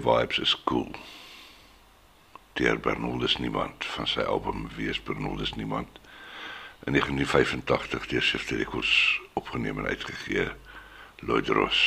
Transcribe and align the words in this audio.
Vibes 0.00 0.40
is 0.40 0.62
cool. 0.64 0.90
Deur 2.52 2.78
Bernardus 2.78 3.36
Niemand 3.38 3.84
van 3.84 4.06
sy 4.06 4.20
album 4.20 4.68
Wees 4.76 5.02
Bernardus 5.02 5.52
Niemand 5.54 6.00
in 6.84 6.92
1985 6.92 8.06
deur 8.06 8.22
Sifte 8.22 8.56
Records 8.56 9.20
opgeneem 9.32 9.78
en 9.78 9.86
uitgegee. 9.86 10.48
Lloyd 11.20 11.48
Ross 11.48 11.82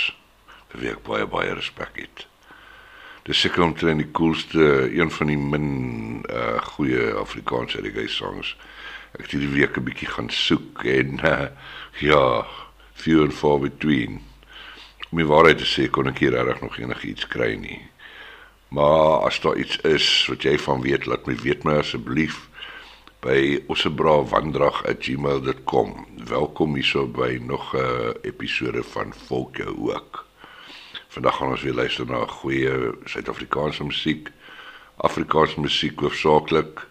vir 0.70 0.82
wie 0.82 0.92
ek 0.94 1.02
baie 1.08 1.26
baie 1.30 1.54
respek 1.58 1.98
het. 2.02 2.26
Dis 3.26 3.40
seker 3.42 3.64
omtrent 3.66 4.04
die 4.04 4.12
coolste 4.12 4.68
een 4.94 5.12
van 5.12 5.32
die 5.32 5.40
min 5.40 5.72
uh 6.30 6.60
goeie 6.76 7.14
Afrikaanse 7.18 7.82
reggae 7.82 8.10
songs. 8.12 8.54
Ek 9.14 9.26
het 9.26 9.34
hierdie 9.38 9.54
week 9.54 9.78
'n 9.78 9.88
bietjie 9.90 10.10
gaan 10.10 10.30
soek 10.30 10.84
en 10.86 11.18
uh, 11.26 11.48
ja, 12.10 12.46
few 12.94 13.24
and 13.24 13.34
far 13.34 13.60
between. 13.60 14.22
Om 15.10 15.18
die 15.18 15.30
waarheid 15.30 15.58
te 15.58 15.70
sê 15.70 15.90
kon 15.90 16.10
ek 16.10 16.20
hier 16.20 16.38
reg 16.38 16.62
nog 16.62 16.78
enigiets 16.78 17.28
kry 17.28 17.56
nie. 17.56 17.82
Maar 18.74 19.30
as 19.30 19.38
daar 19.42 19.56
iets 19.56 19.78
is 19.78 20.26
wat 20.26 20.42
jy 20.42 20.58
van 20.58 20.82
weet, 20.82 21.06
laat 21.06 21.26
my 21.30 21.36
weet 21.44 21.64
my 21.64 21.74
asseblief 21.78 22.50
by 23.22 23.62
ossebrawandrag@gmail.com. 23.70 26.08
Welkom 26.26 26.76
hierso 26.76 27.06
by 27.06 27.38
nog 27.42 27.76
'n 27.78 28.18
episode 28.22 28.84
van 28.84 29.14
Volk 29.28 29.58
jou 29.58 29.94
ook. 29.94 30.26
Vandag 31.08 31.38
gaan 31.38 31.50
ons 31.50 31.62
weer 31.62 31.74
luister 31.74 32.06
na 32.06 32.26
goeie 32.26 32.94
Suid-Afrikaanse 33.06 33.84
musiek, 33.84 34.32
Afrikaanse 34.96 35.60
musiek 35.60 36.00
hoofsaaklik. 36.00 36.88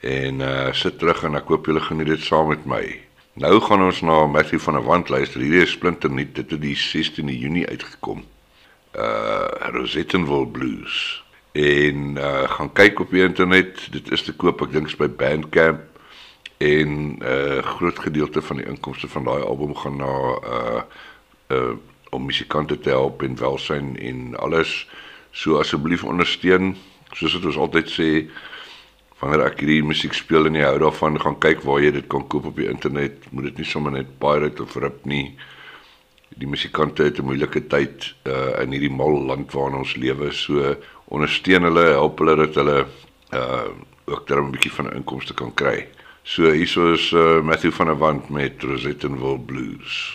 En 0.00 0.40
uh 0.40 0.72
sit 0.72 0.98
terug 0.98 1.22
en 1.22 1.34
ek 1.34 1.48
hoop 1.48 1.66
julle 1.66 1.80
geniet 1.80 2.06
dit 2.06 2.20
saam 2.20 2.48
met 2.48 2.64
my. 2.64 3.00
Nou 3.32 3.60
gaan 3.60 3.82
ons 3.82 4.00
na 4.00 4.26
Matthew 4.26 4.60
van 4.60 4.74
der 4.74 4.82
Walt 4.82 5.08
luister. 5.08 5.40
Hierdie 5.40 5.62
is 5.62 5.70
splinternuut. 5.70 6.34
Dit 6.34 6.50
het 6.50 6.60
die 6.60 6.76
16de 6.76 7.38
Junie 7.38 7.68
uitgekom. 7.68 8.24
Uh 8.94 9.48
Rosettenville 9.72 10.46
Blues. 10.46 11.24
En 11.52 12.16
uh 12.16 12.48
gaan 12.48 12.72
kyk 12.72 13.00
op 13.00 13.10
die 13.10 13.22
internet. 13.22 13.88
Dit 13.90 14.10
is 14.12 14.22
te 14.22 14.34
koop, 14.36 14.60
ek 14.62 14.72
dink 14.72 14.90
is 14.92 14.96
by 14.96 15.08
Bandcamp. 15.08 15.80
En 16.62 16.90
'n 17.18 17.22
uh, 17.22 17.58
groot 17.58 17.98
gedeelte 17.98 18.42
van 18.42 18.56
die 18.56 18.66
inkomste 18.66 19.08
van 19.08 19.24
daai 19.24 19.42
album 19.42 19.74
gaan 19.74 19.96
na 19.96 20.12
uh 20.44 20.82
uh 21.48 21.74
om 22.12 22.24
musikante 22.24 22.78
te 22.78 22.88
help 22.88 23.22
en 23.22 23.38
welsyn 23.38 23.96
en 23.96 24.36
alles. 24.36 24.88
So 25.30 25.56
asseblief 25.58 26.04
ondersteun, 26.04 26.76
soos 27.12 27.32
wat 27.32 27.44
ons 27.48 27.56
altyd 27.56 27.88
sê, 27.88 28.08
wanneer 29.18 29.46
ek 29.46 29.62
hierdie 29.64 29.86
musiek 29.86 30.12
speel 30.12 30.46
en 30.46 30.58
jy 30.58 30.66
hou 30.66 30.78
daarvan, 30.82 31.16
gaan 31.20 31.38
kyk 31.40 31.64
waar 31.64 31.80
jy 31.80 31.90
dit 31.96 32.06
kan 32.12 32.26
koop 32.28 32.50
op 32.50 32.56
die 32.60 32.68
internet. 32.68 33.24
Moet 33.30 33.44
dit 33.44 33.62
nie 33.62 33.68
sommer 33.70 33.92
net 33.96 34.18
pirate 34.20 34.62
of 34.62 34.76
rip 34.76 35.06
nie. 35.08 35.32
Die 36.36 36.48
musikante 36.48 37.04
het 37.04 37.18
'n 37.18 37.24
moeilike 37.24 37.66
tyd 37.66 38.14
uh 38.26 38.62
in 38.62 38.72
hierdie 38.72 38.90
mal 38.90 39.24
land 39.26 39.52
waarin 39.52 39.78
ons 39.78 39.96
lewe. 39.96 40.32
So 40.32 40.76
ondersteun 41.08 41.62
hulle, 41.62 41.86
help 41.98 42.18
hulle 42.18 42.36
dat 42.36 42.54
hulle 42.54 42.86
uh 43.32 43.68
ook 44.06 44.26
daar 44.26 44.42
'n 44.42 44.50
bietjie 44.50 44.72
van 44.72 44.92
inkomste 44.92 45.34
kan 45.34 45.54
kry. 45.54 45.88
So 46.24 46.50
hierso 46.52 46.92
is 46.92 47.10
uh, 47.12 47.40
Matthew 47.42 47.72
van 47.72 47.86
der 47.86 47.98
Walt 47.98 48.28
met 48.28 48.62
Rosettenville 48.62 49.38
Blues. 49.38 50.14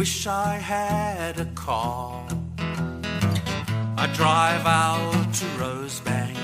Wish 0.00 0.26
I 0.26 0.54
had 0.56 1.38
a 1.38 1.44
car. 1.54 2.26
I 4.02 4.06
drive 4.14 4.64
out 4.64 5.34
to 5.38 5.44
Rosebank. 5.60 6.38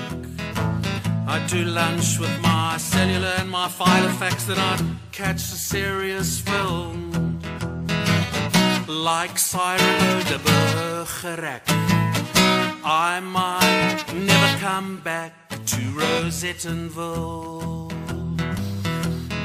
I 1.27 1.43
do 1.47 1.65
lunch 1.65 2.19
with 2.19 2.39
my 2.39 2.77
cellular 2.77 3.33
and 3.39 3.49
my 3.49 3.67
Filofax 3.67 4.45
that 4.45 4.59
I'd 4.59 4.85
catch 5.11 5.41
a 5.55 5.57
serious 5.73 6.39
film. 6.39 6.99
Like 8.87 9.39
Cyrano 9.39 10.13
de 10.29 10.37
Bergerac. 10.45 11.63
I 13.09 13.19
might 13.37 14.03
never 14.13 14.59
come 14.59 15.01
back 15.01 15.33
to 15.49 15.79
Rosettenville. 15.99 17.86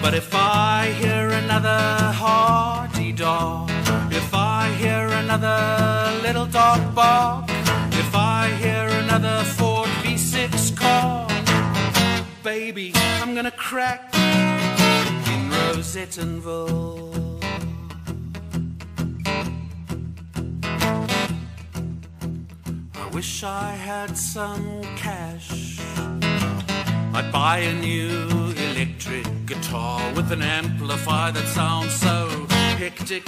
But 0.03 0.15
if 0.15 0.35
I 0.35 0.93
hear 0.99 1.29
another 1.29 1.79
hardy 2.13 3.13
dog, 3.13 3.71
if 4.11 4.35
I 4.35 4.69
hear 4.73 5.07
another 5.07 6.21
little 6.23 6.45
dog 6.45 6.93
bark, 6.93 7.45
if 7.93 8.13
I 8.13 8.49
hear 8.61 8.89
another 9.05 9.45
Ford 9.45 9.89
V6 10.03 10.77
car, 10.77 11.29
baby, 12.43 12.91
I'm 13.21 13.37
gonna 13.37 13.53
crack 13.53 14.13
in 14.15 15.51
Rosettenville. 15.51 17.13
I 22.97 23.07
wish 23.13 23.45
I 23.45 23.71
had 23.71 24.19
some 24.19 24.83
cash. 24.97 25.79
I'd 27.15 27.31
buy 27.31 27.59
a 27.59 27.75
new 27.75 28.52
electric 28.83 29.47
guitar 29.47 30.13
with 30.15 30.33
an 30.33 30.43
amplifier 30.43 31.31
that 31.31 31.47
sounds 31.47 31.93
so 31.93 32.27
hectic. 32.79 33.23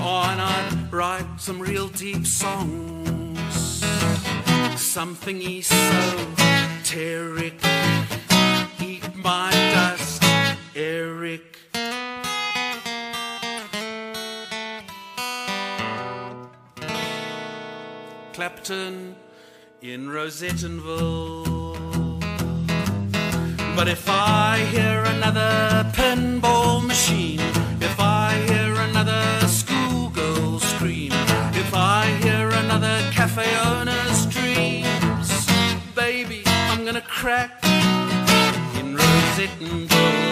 Oh, 0.00 0.24
and 0.30 0.40
I'd 0.40 0.92
write 0.92 1.40
some 1.40 1.58
real 1.58 1.88
deep 1.88 2.24
songs. 2.24 3.40
Something 4.76 5.42
esoteric. 5.42 6.34
Eat 8.80 9.16
my 9.16 9.50
dust, 9.74 10.22
Eric. 10.76 11.58
Clapton 18.32 19.16
in 19.82 20.06
Rosettenville. 20.06 21.59
But 23.80 23.88
if 23.88 24.10
I 24.10 24.58
hear 24.70 25.04
another 25.04 25.90
pinball 25.94 26.86
machine, 26.86 27.40
if 27.80 27.98
I 27.98 28.34
hear 28.46 28.74
another 28.74 29.24
schoolgirl 29.48 30.60
scream, 30.60 31.12
if 31.54 31.72
I 31.72 32.04
hear 32.22 32.50
another 32.50 33.00
cafe 33.10 33.48
owner's 33.64 34.26
dreams, 34.26 35.46
baby, 35.94 36.42
I'm 36.68 36.84
gonna 36.84 37.00
crack 37.00 37.64
in 38.74 38.98
Rosettenville. 38.98 39.90
I 39.90 40.29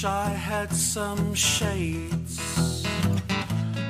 wish 0.00 0.06
I 0.06 0.28
had 0.30 0.72
some 0.72 1.34
shades. 1.34 2.40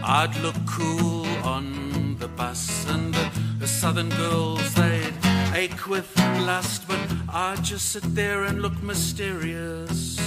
I'd 0.02 0.35
look 0.43 0.57
cool 0.67 1.26
on 1.45 2.17
the 2.19 2.26
bus, 2.26 2.85
and 2.88 3.14
the, 3.14 3.31
the 3.61 3.69
southern 3.69 4.09
girls 4.09 4.75
they'd 4.75 5.14
ache 5.55 5.87
with 5.87 6.11
lust, 6.47 6.88
but 6.88 6.99
I'd 7.33 7.62
just 7.62 7.93
sit 7.93 8.02
there 8.14 8.45
and 8.45 8.61
look 8.61 8.83
mysterious, 8.83 10.19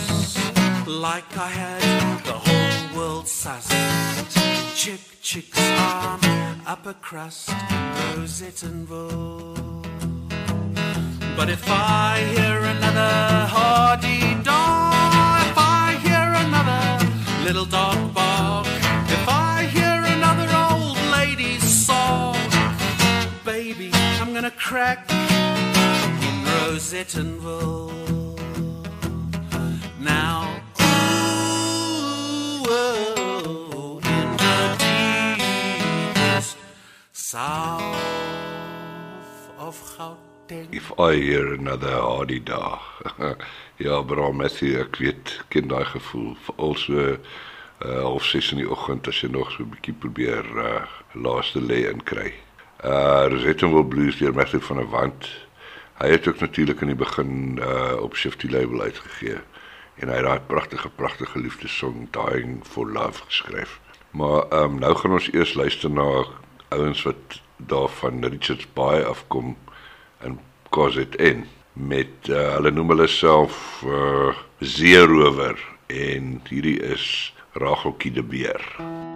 like 0.88 1.38
I 1.38 1.50
had 1.50 2.24
the 2.24 2.38
whole 2.46 2.98
world 2.98 3.26
sussed. 3.26 3.74
Chick, 4.76 5.02
chicks 5.22 5.60
on 5.60 6.20
upper 6.66 6.94
crust, 6.94 7.50
Rosettenville. 8.16 9.84
But 11.36 11.50
if 11.50 11.64
I 11.68 12.24
hear 12.36 12.60
another 12.76 13.48
hardy 13.56 14.42
dog, 14.44 15.33
little 17.44 17.66
dog 17.66 18.14
bark, 18.14 18.66
if 18.68 19.28
I 19.28 19.66
hear 19.66 20.02
another 20.16 20.48
old 20.56 20.98
lady's 21.12 21.64
song, 21.64 22.38
baby, 23.44 23.92
I'm 24.22 24.34
gonna 24.34 24.50
crack 24.52 25.06
Rosettenville. 26.46 27.92
Now, 30.00 30.62
oh, 32.70 34.00
in 34.04 34.38
the 34.44 34.58
deepest 36.16 36.56
south 37.12 37.96
of 39.58 39.76
Gauteng. 39.98 40.70
If 40.72 40.98
I 40.98 41.16
hear 41.16 41.54
another 41.54 41.92
hardy 41.92 42.40
dag. 42.40 42.80
ja, 43.78 44.02
bra 44.02 44.32
Matthew, 44.32 44.78
ek 44.82 44.98
weet, 45.02 45.40
ken 45.50 45.68
daai 45.72 45.86
gevoel. 45.86 46.34
Veral 46.46 46.76
so 46.78 47.18
uh 47.84 48.02
half 48.04 48.24
6 48.30 48.52
in 48.54 48.62
die 48.62 48.70
oggend 48.70 49.08
as 49.08 49.20
jy 49.20 49.30
nog 49.34 49.50
so 49.52 49.64
'n 49.64 49.72
bietjie 49.74 49.94
probeer 49.94 50.46
uh 50.62 50.86
laaste 51.14 51.60
lê 51.60 51.90
in 51.90 52.04
kry. 52.04 52.34
Uh 52.84 53.28
Rosettenville 53.28 53.86
Blues 53.86 54.18
deur 54.18 54.34
Matthew 54.34 54.62
van 54.62 54.78
der 54.78 54.90
Wand. 54.90 55.28
Hy 56.00 56.10
het 56.10 56.28
ook 56.28 56.40
natuurlik 56.40 56.82
in 56.82 56.94
die 56.94 56.96
begin 56.96 57.60
uh 57.60 57.98
op 58.00 58.16
Shifty 58.16 58.48
label 58.48 58.82
uitgegee 58.82 59.42
en 60.00 60.10
hy 60.10 60.16
het 60.16 60.26
daai 60.26 60.40
pragtige 60.40 60.90
pragtige 60.90 61.40
liefdessong 61.40 62.08
Dying 62.12 62.64
for 62.66 62.88
Love 62.88 63.24
geskryf. 63.26 63.80
Maar 64.12 64.48
ehm 64.50 64.64
um, 64.64 64.80
nou 64.80 64.96
gaan 64.96 65.12
ons 65.12 65.32
eers 65.34 65.54
luister 65.54 65.90
na 65.90 66.26
ouens 66.70 67.04
wat 67.04 67.42
daar 67.58 67.90
van 67.90 68.26
Richards 68.26 68.68
Bay 68.74 69.02
afkom 69.02 69.58
in 70.22 70.40
KZN 70.70 71.46
met 71.74 72.30
uh, 72.30 72.54
hulle 72.58 72.72
noem 72.72 72.94
hulle 72.94 73.08
self 73.08 73.84
uh, 73.88 74.34
Zeerower 74.60 75.58
en 75.88 76.38
hierdie 76.50 76.80
is 76.94 77.34
Racheltjie 77.54 78.14
de 78.14 78.24
Beer. 78.24 79.13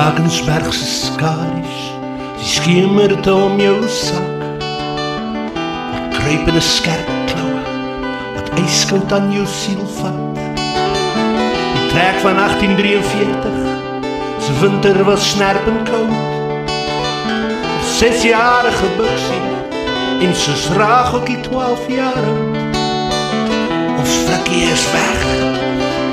Drakensberg 0.00 0.72
se 0.72 0.86
skaries, 0.86 1.80
die 2.40 2.46
skemert 2.48 3.26
om 3.28 3.58
jou 3.60 3.82
sak. 3.92 4.54
Wat 5.92 6.14
kruipende 6.14 6.62
skerp 6.64 7.10
kloue, 7.28 7.74
wat 8.32 8.48
yskoud 8.62 9.12
aan 9.12 9.28
jou 9.34 9.44
siel 9.44 9.82
vat. 9.98 10.38
Die 11.74 11.82
trek 11.90 12.16
van 12.22 12.40
1843, 12.40 13.58
se 14.40 14.54
winter 14.62 15.04
was 15.04 15.26
snerpend 15.34 15.84
koud. 15.90 16.72
Sesjarige 17.98 18.88
buksie 18.96 19.42
en 20.24 20.32
soos 20.44 20.64
Racheltjie 20.78 21.36
12 21.50 21.84
jaar 21.92 22.24
oud. 22.30 22.56
Ons 23.98 24.16
flikkie 24.24 24.64
is 24.70 24.88
weg, 24.96 25.28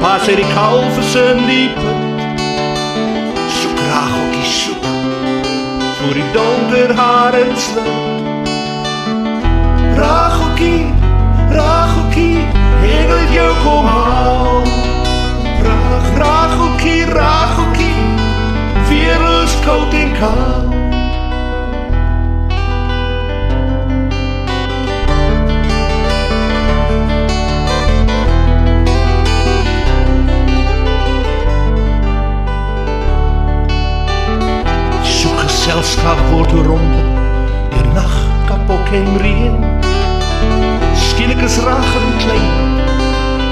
pas 0.04 0.28
uit 0.28 0.44
die 0.44 0.52
kalfes 0.58 1.16
in 1.24 1.42
die 1.48 1.72
put 1.80 2.07
voor 5.98 6.14
die 6.14 6.32
donker 6.32 6.96
hare 6.96 7.46
sluit. 7.56 8.50
Racheltjie, 9.96 10.94
Racheltjie, 11.50 12.46
ek 12.86 13.08
wil 13.10 13.34
jou 13.34 13.50
kom 13.64 13.86
haal. 13.86 14.62
Rach, 15.66 16.14
Racheltjie, 16.22 17.06
Racheltjie, 17.06 17.98
weerloos 18.90 19.60
koud 19.66 19.94
en 19.94 20.14
kaal. 20.22 20.67
Geselskap 35.88 36.20
word 36.34 36.52
oorrompel 36.52 37.06
Deur 37.72 37.86
nag, 37.96 38.16
kapok 38.50 38.90
en 38.92 39.06
reën 39.22 39.54
Skielik 41.00 41.40
is 41.48 41.56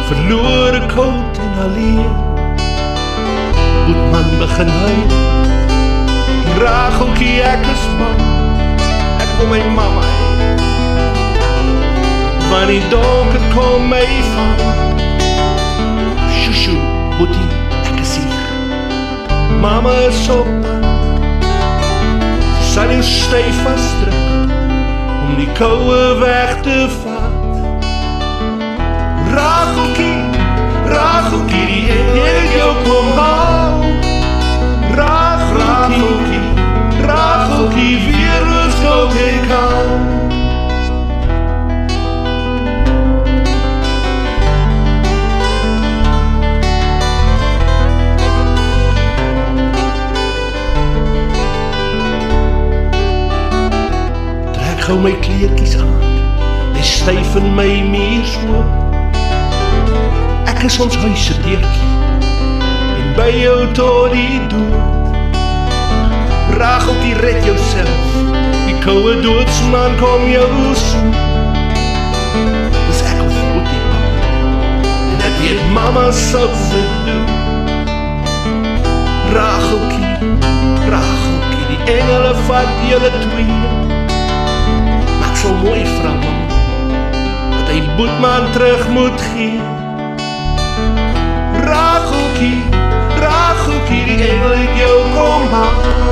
verlore 0.09 0.81
koud 0.91 1.39
en 1.39 1.53
alleen. 1.63 2.11
Boetman 3.85 4.27
begin 4.41 4.69
huil. 4.81 5.15
Rageltjie 6.59 7.39
ek 7.53 7.63
is 7.71 7.87
bang. 8.01 8.21
Ek 9.23 9.31
wil 9.39 9.49
my 9.53 9.63
mamma. 9.79 10.05
Van 12.51 12.67
die 12.69 12.83
donker 12.91 13.49
kom 13.55 13.89
my 13.95 14.05
van. 14.35 15.01
Shushu, 16.43 16.77
boetie, 17.17 17.49
ek 17.87 17.99
is 18.03 18.17
hier. 18.19 18.47
Mama 19.63 19.95
is 20.11 20.25
op 20.29 20.51
pad. 20.61 20.74
Sal 22.75 22.89
jou 22.91 23.03
styf 23.07 23.59
vasdruk 23.63 24.49
om 25.23 25.37
die 25.39 25.47
koue 25.55 25.99
weg 26.19 26.57
te 26.65 26.75
vat. 26.91 27.85
Rageltjie, 29.31 30.17
rageltjie, 30.91 31.63
die 31.69 31.95
engel 31.95 32.51
jou 32.57 32.73
kom 32.83 33.07
haal. 33.21 33.87
Rageltjie, 34.99 36.43
rageltjie, 37.07 37.95
weer 38.09 38.45
ons 38.59 38.77
koud 38.83 39.19
en 39.23 39.49
koud. 39.53 40.24
Gou 54.85 54.99
my 55.01 55.15
kleertjies 55.17 55.77
aan. 55.81 55.93
Hy 56.75 56.83
styf 56.85 57.35
in 57.39 57.47
my 57.57 57.69
muur 57.89 58.25
so. 58.29 58.59
Ek 60.51 60.61
is 60.67 60.77
ons 60.83 60.97
huis 61.01 61.23
se 61.25 61.33
deurtjie. 61.41 61.87
En 62.93 63.07
by 63.17 63.31
jou 63.33 63.55
tot 63.77 64.13
die 64.13 64.37
dood. 64.51 65.17
Rachel 66.59 66.99
die 67.01 67.15
red 67.23 67.41
jouself. 67.47 68.19
Die 68.67 68.77
koue 68.85 69.15
doodsman 69.25 69.97
kom 70.01 70.27
jou 70.29 70.45
soen. 70.77 71.09
Dis 72.85 73.01
ek 73.09 73.23
of 73.25 73.33
Boetie. 73.33 73.83
En 75.15 75.25
ek 75.31 75.39
weet 75.41 75.63
mama 75.73 76.11
sal 76.13 76.51
se 76.67 76.83
doen. 77.09 77.25
Rachelkie, 79.33 80.13
Rachelkie, 80.93 81.71
die 81.73 81.97
engele 81.97 82.35
vat 82.45 82.85
julle 82.91 83.15
twee. 83.17 83.64
Sal 85.45 85.53
mooi 85.61 85.83
vra 85.85 86.11
man, 86.21 86.47
dat 87.51 87.67
hy 87.69 87.81
Boetman 87.97 88.47
terug 88.55 88.87
moet 88.89 89.21
gee. 89.21 89.59
Rachelkie, 91.67 92.63
Rachelkie, 93.21 94.01
die 94.09 94.25
engel 94.25 94.57
het 94.57 94.73
jou 94.81 94.97
kom 95.13 95.45
haal. 95.53 96.04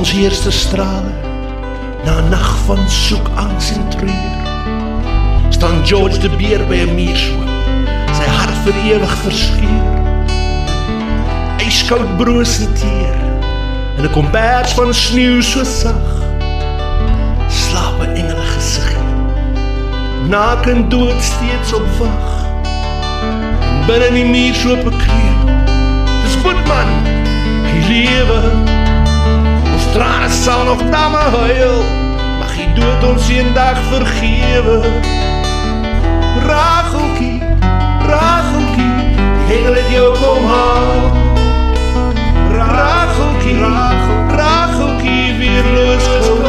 Sons 0.00 0.12
eerste 0.22 0.50
strale 0.50 1.12
na 2.04 2.20
nag 2.20 2.56
van 2.64 2.78
soek 2.88 3.26
angs 3.36 3.70
en 3.72 3.88
treur. 3.88 4.38
Staan 5.48 5.86
George 5.86 6.18
de 6.18 6.30
Beer 6.40 6.62
by 6.68 6.78
'n 6.86 6.94
muurshoop 6.94 7.50
sy 8.16 8.24
hart 8.36 8.56
vir 8.64 8.76
ewig 8.92 9.14
verskeur 9.24 9.88
yskoud 11.66 12.16
broos 12.16 12.54
en 12.64 12.72
teer 12.80 13.18
in 13.98 14.04
'n 14.04 14.12
kombers 14.16 14.72
van 14.72 14.94
sneeu 14.94 15.42
so 15.42 15.64
sag. 15.64 16.08
Slaap 17.48 18.00
'n 18.00 18.16
engele 18.16 18.46
gesig 18.54 18.96
naak 20.28 20.66
en 20.66 20.88
dood 20.88 21.20
steeds 21.22 21.72
op 21.72 21.86
wag 21.98 22.28
binne 23.86 24.06
in 24.06 24.14
die 24.14 24.30
muurshoop 24.32 24.82
bekleed 24.84 25.40
dis 26.24 26.36
Boetman 26.42 26.90
hy 27.68 27.78
lewe 27.92 28.59
tranen 29.92 30.30
zal 30.30 30.64
nog 30.64 30.84
naar 30.84 31.10
me 31.10 31.16
mag 31.16 32.38
maar 32.38 32.56
je 32.56 32.72
doet 32.74 33.10
ons 33.10 33.28
een 33.28 33.54
dag 33.54 33.78
vergeven. 33.90 34.82
Rachelkie, 36.46 37.42
Rachelkie, 38.06 39.16
hele 39.46 39.76
het 39.78 39.90
jou 39.90 40.18
kom 40.18 40.44
haal. 40.46 41.12
Rachelkie, 42.50 43.58
Rachelkie, 44.28 45.34
weer 45.38 45.64
lust 45.74 46.39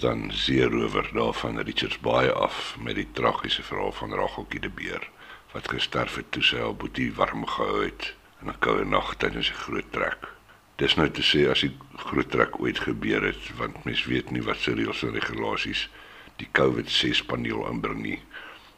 dan 0.00 0.30
Seerower 0.32 1.10
daar 1.12 1.32
van 1.32 1.60
Richards 1.60 1.98
Bay 1.98 2.28
af 2.28 2.76
met 2.78 2.94
die 2.94 3.08
tragiese 3.12 3.62
verhaal 3.62 3.92
van 3.92 4.14
Racheltjie 4.14 4.60
de 4.60 4.68
Beer 4.68 5.08
wat 5.52 5.68
gesterf 5.68 6.14
het 6.14 6.30
toe 6.32 6.42
sy 6.42 6.56
haar 6.56 6.76
boetie 6.76 7.10
warm 7.14 7.44
gehou 7.46 7.82
het 7.84 8.14
in 8.40 8.48
'n 8.48 8.58
koue 8.64 8.84
nag 8.84 9.14
tydens 9.14 9.50
'n 9.50 9.62
groot 9.64 9.92
trek. 9.92 10.28
Dis 10.76 10.94
nou 10.94 11.10
te 11.10 11.22
sê 11.22 11.50
as 11.50 11.60
die 11.60 11.76
groot 11.96 12.30
trek 12.30 12.60
ooit 12.60 12.78
gebeur 12.78 13.22
het 13.22 13.56
want 13.56 13.84
mens 13.84 14.04
weet 14.04 14.30
nie 14.30 14.42
wat 14.42 14.56
se 14.56 14.74
reëls 14.74 15.02
en 15.02 15.12
regulasies 15.12 15.88
die 16.36 16.48
COVID-6 16.52 17.26
paneel 17.26 17.66
aanbring 17.66 18.00
nie. 18.02 18.22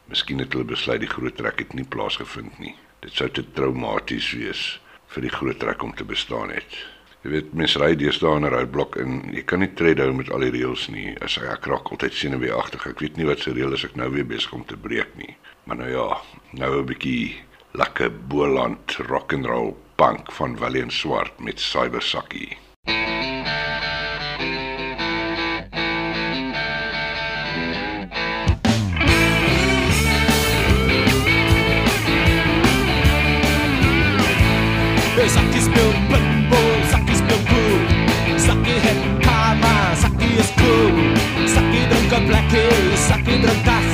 Miskien 0.05 0.39
het 0.39 0.53
hulle 0.53 0.65
besluit 0.65 1.01
die 1.01 1.15
groot 1.15 1.37
trek 1.37 1.59
het 1.59 1.73
nie 1.73 1.85
plaasgevind 1.85 2.59
nie. 2.59 2.75
Dit 3.01 3.13
sou 3.13 3.31
te 3.31 3.53
traumaties 3.53 4.33
wees 4.33 4.81
vir 5.07 5.23
die 5.23 5.37
groot 5.39 5.59
trek 5.59 5.83
om 5.83 5.95
te 5.95 6.05
bestaan 6.05 6.51
het. 6.51 6.87
Jy 7.23 7.31
weet 7.31 7.53
mense 7.55 7.79
ry 7.79 7.93
deesdae 7.95 8.35
in 8.35 8.45
'n 8.45 8.51
roadblok 8.51 8.97
en 8.99 9.21
jy 9.31 9.43
kan 9.47 9.61
nie 9.63 9.71
tred 9.79 10.01
hou 10.03 10.11
met 10.13 10.31
al 10.31 10.43
die 10.43 10.51
reëls 10.51 10.89
nie. 10.91 11.15
As 11.23 11.39
ek 11.39 11.69
raak 11.71 11.93
altyd 11.95 12.13
senuweeagtig. 12.19 12.87
Ek 12.91 12.99
weet 12.99 13.17
nie 13.17 13.27
wat 13.27 13.39
se 13.39 13.53
reël 13.55 13.73
is 13.73 13.85
ek 13.85 13.95
nou 13.97 14.11
weer 14.11 14.27
besig 14.27 14.53
om 14.53 14.65
te 14.65 14.77
breek 14.77 15.15
nie. 15.17 15.37
Maar 15.65 15.77
nou 15.77 15.91
ja, 15.91 16.09
nou 16.59 16.81
'n 16.81 16.87
bietjie 16.87 17.37
lekker 17.79 18.11
Boland 18.11 18.97
rock 19.07 19.33
and 19.33 19.47
roll 19.47 19.77
punk 19.97 20.33
van 20.33 20.59
Willie 20.59 20.83
en 20.83 20.91
Swart 20.91 21.39
met 21.39 21.61
Cybersakkie. 21.61 22.59
Sakkie 35.23 35.61
speelt 35.61 35.95
pinball, 36.11 36.32
Sakit 41.47 41.89
Sakit 41.91 42.23
blackie, 42.27 42.71
sakit 42.95 43.41
rentas 43.43 43.91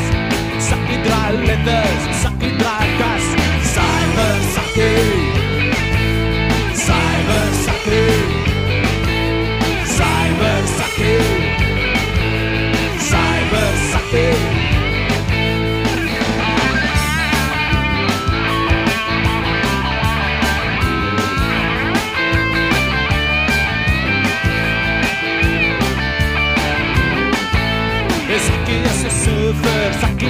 Sakit 0.61 1.03
letters, 1.49 2.03
sakit 2.23 2.55
ratas 2.61 3.25
Cyber 3.65 4.39
sakit 4.53 5.08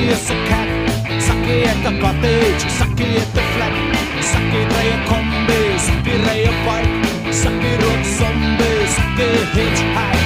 is 0.09 0.31
a 0.31 0.35
cat. 0.49 0.69
At 1.71 1.79
the 1.83 1.93
cottage, 2.01 2.63
Saki 2.79 3.09
at 3.17 3.29
the 3.35 3.43
flat. 3.53 3.75
Saki 4.31 4.61
at 4.65 4.89
a 4.93 4.97
combi, 5.09 5.61
Saki 5.87 6.15
ride 6.25 6.47
a 6.47 6.53
bike. 6.67 7.33
Saki 7.33 7.73
road 7.83 8.05
zombie, 8.17 8.87
Saki 8.97 9.29
hitchhike. 9.55 10.18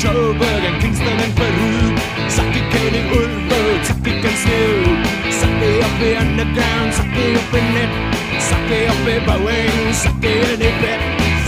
Joburg 0.00 0.64
and 0.64 0.80
Kingston 0.80 1.20
and 1.20 1.36
Peru 1.36 1.92
Sakikating 2.32 3.12
Ulfberg, 3.12 3.84
Sakikan 3.84 4.34
Snew 4.42 4.96
Saki 5.28 5.70
oppe 5.84 6.08
i 6.12 6.16
underground, 6.16 6.94
Saki 6.94 7.36
oppe 7.36 7.58
i 7.58 7.68
net. 7.74 7.92
Saki 8.40 8.80
oppe 8.88 9.16
i 9.16 9.20
Boeing, 9.28 9.92
Saki 9.92 10.32
i 10.32 10.56
det 10.56 10.98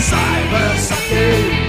Cyber 0.05 0.77
Saki 0.77 1.62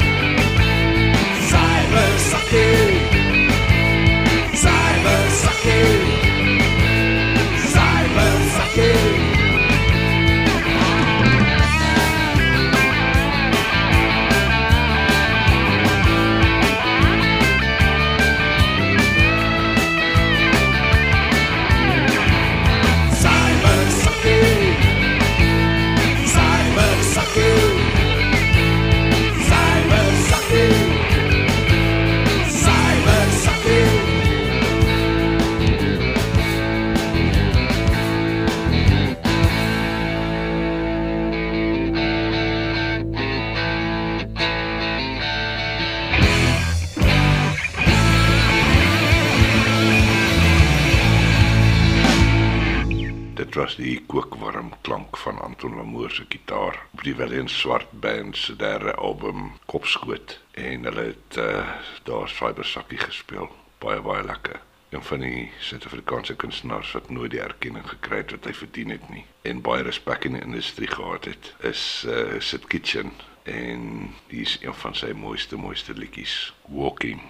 was 53.75 53.87
die 53.87 54.03
kookwarm 54.07 54.73
klank 54.87 55.17
van 55.17 55.41
Anton 55.43 55.75
Lamoor 55.75 56.11
se 56.11 56.25
gitaar 56.29 56.77
op 56.93 57.03
die 57.03 57.15
Valiant 57.15 57.51
Swart 57.51 57.91
Band 57.91 58.37
se 58.37 58.57
derde 58.57 58.95
album 58.95 59.53
Kopskoot 59.67 60.41
en 60.53 60.85
hulle 60.85 61.03
het 61.09 61.39
uh, 61.39 61.69
daar 62.05 62.29
Cybersakkie 62.29 62.99
gespeel. 62.99 63.49
Baie 63.79 64.01
baie 64.01 64.23
lekker. 64.25 64.61
Een 64.91 65.03
van 65.03 65.19
die 65.21 65.51
Suid-Afrikaanse 65.59 66.37
kunstenaars 66.37 66.93
wat 66.93 67.11
nooit 67.11 67.31
die 67.31 67.41
erkenning 67.43 67.89
gekry 67.89 68.23
het 68.23 68.37
wat 68.37 68.47
hy 68.47 68.55
verdien 68.55 68.95
het 68.95 69.09
nie 69.11 69.25
en 69.43 69.63
baie 69.65 69.83
respek 69.83 70.29
in 70.29 70.39
die 70.39 70.45
industrie 70.47 70.89
gehad 70.89 71.27
het 71.27 71.55
is 71.67 72.05
uh, 72.07 72.39
Sit 72.39 72.69
Kitchen 72.71 73.11
en 73.43 74.15
die 74.31 74.45
is 74.47 74.59
een 74.63 74.77
van 74.85 74.95
sy 74.95 75.11
mooiste 75.19 75.59
mooiste 75.59 75.99
liedjies 75.99 76.53
Walking. 76.71 77.27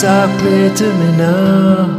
It's 0.00 0.06
all 0.06 0.30
clear 0.38 0.70
to 0.72 0.94
me 0.94 1.16
now. 1.16 1.90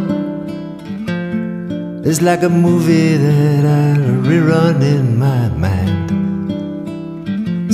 It's 2.06 2.22
like 2.22 2.44
a 2.44 2.50
movie 2.50 3.18
that 3.18 3.66
I 3.66 3.98
rerun 4.26 4.82
in 4.82 5.20
my 5.20 5.50
mind. 5.50 6.10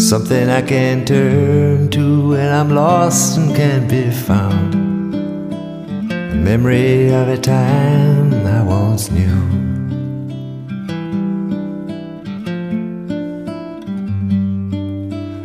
Something 0.01 0.49
I 0.49 0.63
can 0.63 1.05
turn 1.05 1.91
to 1.91 2.29
when 2.29 2.51
I'm 2.51 2.71
lost 2.71 3.37
and 3.37 3.55
can't 3.55 3.87
be 3.87 4.09
found. 4.09 4.73
A 6.11 6.35
memory 6.35 7.13
of 7.13 7.27
a 7.27 7.37
time 7.37 8.33
I 8.47 8.63
once 8.63 9.11
knew. 9.11 9.37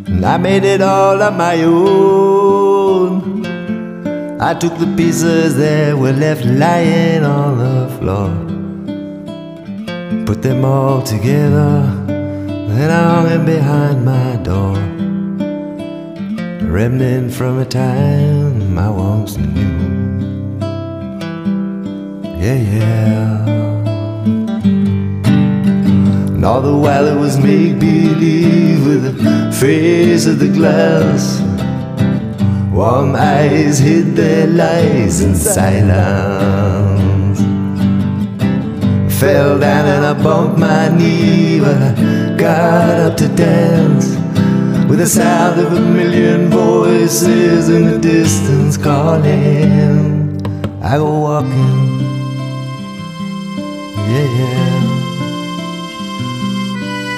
And 0.07 0.25
I 0.25 0.39
made 0.39 0.65
it 0.65 0.81
all 0.81 1.23
on 1.23 1.37
my 1.37 1.63
own. 1.65 2.70
I 4.43 4.55
took 4.55 4.79
the 4.79 4.87
pieces 4.97 5.55
that 5.59 5.99
were 5.99 6.15
left 6.15 6.47
lying 6.47 7.23
on 7.25 7.59
the 7.59 7.91
floor, 7.99 8.31
put 10.25 10.41
them 10.41 10.65
all 10.65 11.03
together, 11.03 11.83
then 12.07 12.91
I 12.91 13.03
hung 13.03 13.29
them 13.29 13.45
behind 13.45 14.03
my 14.03 14.37
door. 14.37 14.79
A 16.63 16.73
remnant 16.73 17.35
from 17.35 17.59
a 17.59 17.67
time 17.67 18.79
I 18.79 18.89
once 18.89 19.37
knew. 19.37 20.59
Yeah, 22.41 22.61
yeah. 22.77 23.45
And 26.33 26.43
all 26.47 26.63
the 26.63 26.75
while 26.75 27.07
it 27.07 27.19
was 27.21 27.37
make 27.37 27.79
believe 27.79 28.87
with 28.87 29.03
the 29.05 29.53
face 29.53 30.25
of 30.25 30.39
the 30.39 30.49
glass. 30.49 31.50
Warm 32.71 33.17
eyes 33.17 33.81
hid 33.81 34.15
their 34.15 34.47
lies 34.47 35.23
in 35.23 35.35
silence. 35.35 37.41
Fell 39.19 39.59
down 39.59 39.87
and 39.87 40.07
I 40.07 40.13
bumped 40.23 40.57
my 40.57 40.89
knee, 40.89 41.59
but 41.59 41.77
I 41.77 42.37
got 42.39 43.01
up 43.01 43.17
to 43.17 43.27
dance 43.29 44.15
with 44.89 45.01
the 45.01 45.07
sound 45.07 45.59
of 45.61 45.73
a 45.73 45.81
million 45.81 46.49
voices 46.49 47.69
in 47.69 47.87
the 47.87 47.99
distance 47.99 48.77
calling. 48.77 50.41
I 50.81 50.97
go 50.97 51.19
walking, 51.21 52.01
yeah, 54.11 54.29
yeah. 54.39 54.81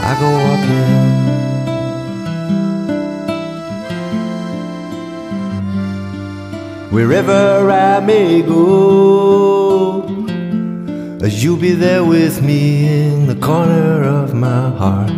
I 0.02 0.16
go 0.18 0.30
walking. 0.48 1.41
Wherever 6.92 7.70
I 7.70 8.00
may 8.00 8.42
go, 8.42 10.06
you'll 11.24 11.56
be 11.56 11.72
there 11.72 12.04
with 12.04 12.42
me 12.42 12.86
in 12.86 13.26
the 13.28 13.34
corner 13.34 14.04
of 14.04 14.34
my 14.34 14.68
heart. 14.76 15.08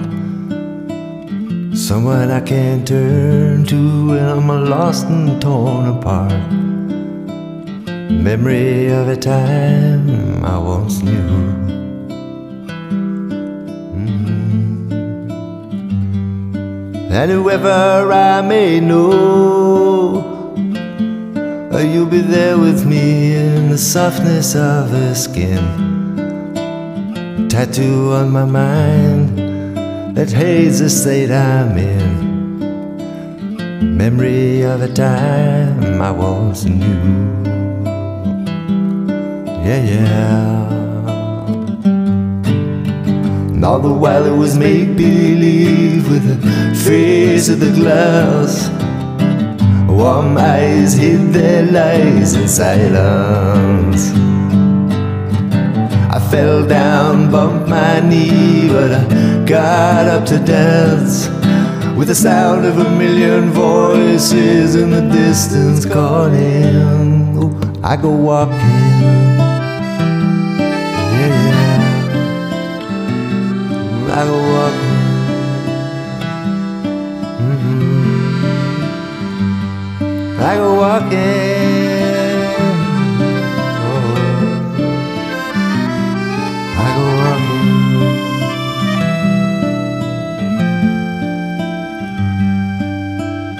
Someone 1.76 2.30
I 2.30 2.40
can 2.42 2.84
turn 2.84 3.64
to 3.66 4.06
when 4.06 4.24
I'm 4.24 4.46
lost 4.46 5.06
and 5.06 5.42
torn 5.42 5.88
apart. 5.88 6.48
Memory 8.08 8.92
of 8.92 9.08
a 9.08 9.16
time 9.16 10.44
I 10.44 10.56
once 10.56 11.02
knew. 11.02 11.28
Mm-hmm. 13.98 14.92
And 17.10 17.30
whoever 17.32 18.12
I 18.12 18.42
may 18.42 18.78
know, 18.78 20.33
you'll 21.84 22.06
be 22.06 22.20
there 22.20 22.58
with 22.58 22.86
me 22.86 23.34
in 23.34 23.70
the 23.70 23.78
softness 23.78 24.54
of 24.54 24.90
her 24.90 25.14
skin. 25.14 25.62
Tattoo 27.48 28.12
on 28.12 28.30
my 28.30 28.44
mind 28.44 29.38
that 30.16 30.30
hates 30.30 30.78
the 30.80 30.90
state 30.90 31.30
I'm 31.30 31.76
in. 31.76 32.24
Memory 33.96 34.62
of 34.62 34.82
a 34.82 34.88
time 34.92 36.00
I 36.00 36.10
was 36.10 36.64
new. 36.64 37.44
Yeah, 39.64 39.82
yeah. 39.82 40.68
And 43.54 43.64
all 43.64 43.80
the 43.80 43.92
while 43.92 44.24
it 44.26 44.36
was 44.36 44.56
make 44.56 44.96
believe 44.96 46.10
with 46.10 46.24
the 46.26 46.36
face 46.84 47.48
of 47.48 47.60
the 47.60 47.72
glass. 47.72 48.83
Warm 49.96 50.36
eyes 50.36 50.94
hid 50.94 51.32
their 51.32 51.62
lies 51.62 52.34
in 52.34 52.48
silence. 52.48 54.12
I 56.16 56.18
fell 56.30 56.66
down, 56.66 57.30
bumped 57.30 57.68
my 57.68 58.00
knee, 58.00 58.68
but 58.68 58.90
I 58.92 59.44
got 59.46 60.08
up 60.08 60.26
to 60.26 60.38
dance 60.38 61.28
with 61.96 62.08
the 62.08 62.14
sound 62.14 62.66
of 62.66 62.78
a 62.78 62.90
million 62.90 63.50
voices 63.50 64.74
in 64.74 64.90
the 64.90 65.02
distance 65.02 65.86
calling. 65.86 67.38
Oh, 67.38 67.52
I 67.84 67.96
go 67.96 68.10
walking, 68.10 68.58
yeah, 71.14 71.64
I 80.46 80.56
go 80.56 80.74
walking. 80.74 81.18
Oh, 83.80 84.14
I 86.84 86.86
go 86.96 87.04
walking. 87.22 87.68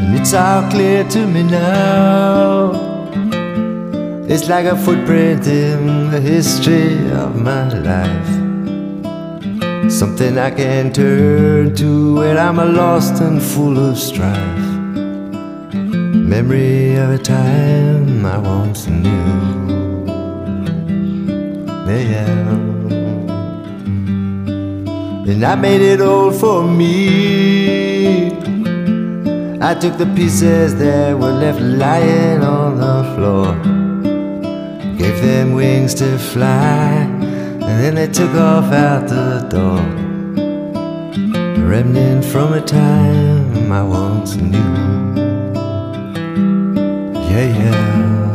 And 0.03 0.13
it's 0.19 0.35
all 0.35 0.63
clear 0.71 1.05
to 1.05 1.27
me 1.27 1.43
now. 1.43 2.73
It's 4.29 4.47
like 4.51 4.67
a 4.67 4.77
footprint 4.77 5.47
in 5.47 6.11
the 6.11 6.21
history 6.21 6.99
of 7.13 7.35
my 7.41 7.69
life. 7.93 8.31
Something 9.91 10.37
I 10.39 10.51
can 10.51 10.93
turn 10.93 11.75
to 11.77 12.17
when 12.17 12.37
I'm 12.37 12.59
lost 12.77 13.23
and 13.23 13.41
full 13.43 13.79
of 13.79 13.97
strife. 13.99 14.54
Memory 16.25 16.97
of 16.97 17.11
a 17.11 17.19
time 17.19 18.25
I 18.25 18.39
once 18.39 18.87
knew. 18.87 20.07
Yeah. 21.87 22.49
And 25.31 25.45
I 25.45 25.55
made 25.55 25.83
it 25.83 26.01
all 26.01 26.33
for 26.33 26.65
me. 26.65 28.33
I 29.61 29.75
took 29.75 29.99
the 29.99 30.07
pieces 30.17 30.75
that 30.77 31.19
were 31.19 31.33
left 31.33 31.61
lying 31.61 32.43
on 32.43 32.79
the 32.79 33.05
floor, 33.15 33.55
gave 34.97 35.21
them 35.23 35.53
wings 35.53 35.95
to 35.97 36.19
fly, 36.19 37.07
and 37.61 37.61
then 37.61 37.95
they 37.97 38.09
took 38.09 38.35
off 38.35 38.73
out 38.73 39.09
the 39.09 39.47
door. 39.51 39.81
A 41.57 41.61
remnant 41.69 42.25
from 42.25 42.55
a 42.55 42.63
time 42.63 43.71
I 43.71 43.83
once 43.83 44.37
knew. 44.37 45.14
Yeah, 47.35 47.51
yeah. 47.59 48.35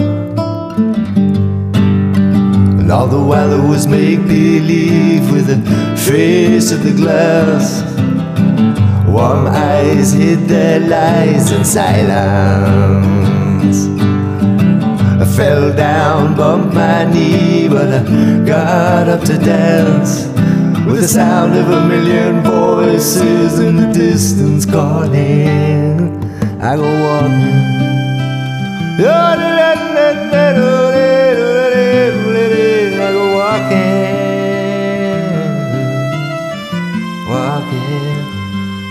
And 2.80 2.92
all 2.92 3.08
the 3.08 3.24
while 3.24 3.54
it 3.54 3.66
was 3.66 3.88
make 3.88 4.20
believe 4.28 5.32
with 5.32 5.48
the 5.48 5.62
face 5.96 6.74
of 6.74 6.84
the 6.84 6.92
glass. 6.92 7.82
Warm 9.08 9.48
eyes 9.48 10.12
hid 10.12 10.50
their 10.50 10.82
lies 10.82 11.50
in 11.54 11.64
silence. 11.64 12.68
I 15.24 15.26
fell 15.34 15.74
down, 15.74 16.36
bumped 16.36 16.74
my 16.74 17.06
knee, 17.06 17.70
but 17.70 17.88
I 17.88 18.04
got 18.46 19.08
up 19.08 19.22
to 19.22 19.38
dance 19.38 20.28
with 20.86 21.00
the 21.00 21.08
sound 21.08 21.56
of 21.56 21.70
a 21.70 21.88
million 21.88 22.44
voices 22.44 23.60
in 23.60 23.78
the 23.78 23.94
distance 23.94 24.66
calling. 24.66 26.20
I 26.62 26.76
go 26.76 26.84
walking. 26.84 27.89
I 33.02 33.12
go 33.12 33.34
walking, 33.38 33.80
walking. 37.30 38.18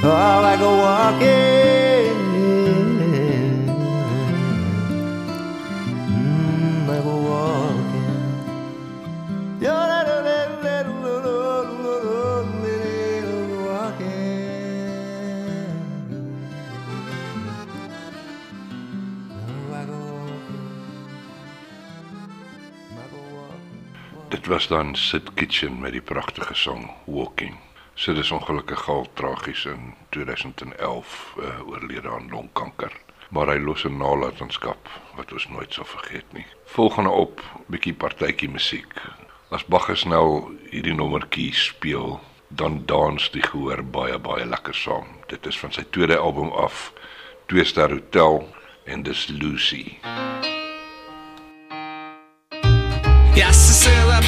Oh, 0.05 0.43
I 0.45 0.57
go 0.59 0.71
walking. 0.79 1.58
Was 24.49 24.67
dan 24.67 24.95
Sid 24.97 25.35
Kitchen 25.35 25.81
met 25.81 25.93
die 25.93 26.01
pragtige 26.01 26.55
song 26.55 26.91
Walking. 27.05 27.57
Sid 27.95 28.17
is 28.17 28.31
ongelukkig 28.31 28.89
al 28.89 29.07
tragies 29.15 29.65
in 29.65 29.95
2011 30.09 31.35
uh, 31.39 31.69
oorlede 31.69 32.11
aan 32.11 32.31
longkanker. 32.31 32.93
Maar 33.29 33.53
hy 33.53 33.59
los 33.59 33.85
'n 33.85 33.97
nalatenskap 33.97 34.89
wat 35.17 35.33
ons 35.33 35.49
nooit 35.49 35.73
sal 35.73 35.85
vergeet 35.85 36.33
nie. 36.33 36.47
Volgende 36.65 37.11
op, 37.11 37.43
bietjie 37.67 37.95
partytjie 37.95 38.49
musiek. 38.49 38.95
As 39.51 39.65
Bacchus 39.65 40.05
nou 40.05 40.57
hierdie 40.71 40.95
nommertjie 40.95 41.53
speel, 41.53 42.21
dan 42.49 42.83
dans 42.87 43.31
die 43.31 43.43
gehoor 43.43 43.85
baie 43.85 44.19
baie 44.19 44.47
lekker 44.47 44.75
saam. 44.75 45.07
Dit 45.27 45.47
is 45.47 45.59
van 45.59 45.73
sy 45.73 45.85
tweede 45.91 46.17
album 46.17 46.53
af, 46.53 46.93
Twee 47.47 47.65
Ster 47.65 47.91
Hotel 47.91 48.49
en 48.85 49.03
dis 49.03 49.27
Lucy. 49.27 49.99
Ja, 50.03 50.68
Yes, 53.39 53.71
it's 53.71 53.79
still 53.79 54.11
a 54.11 54.21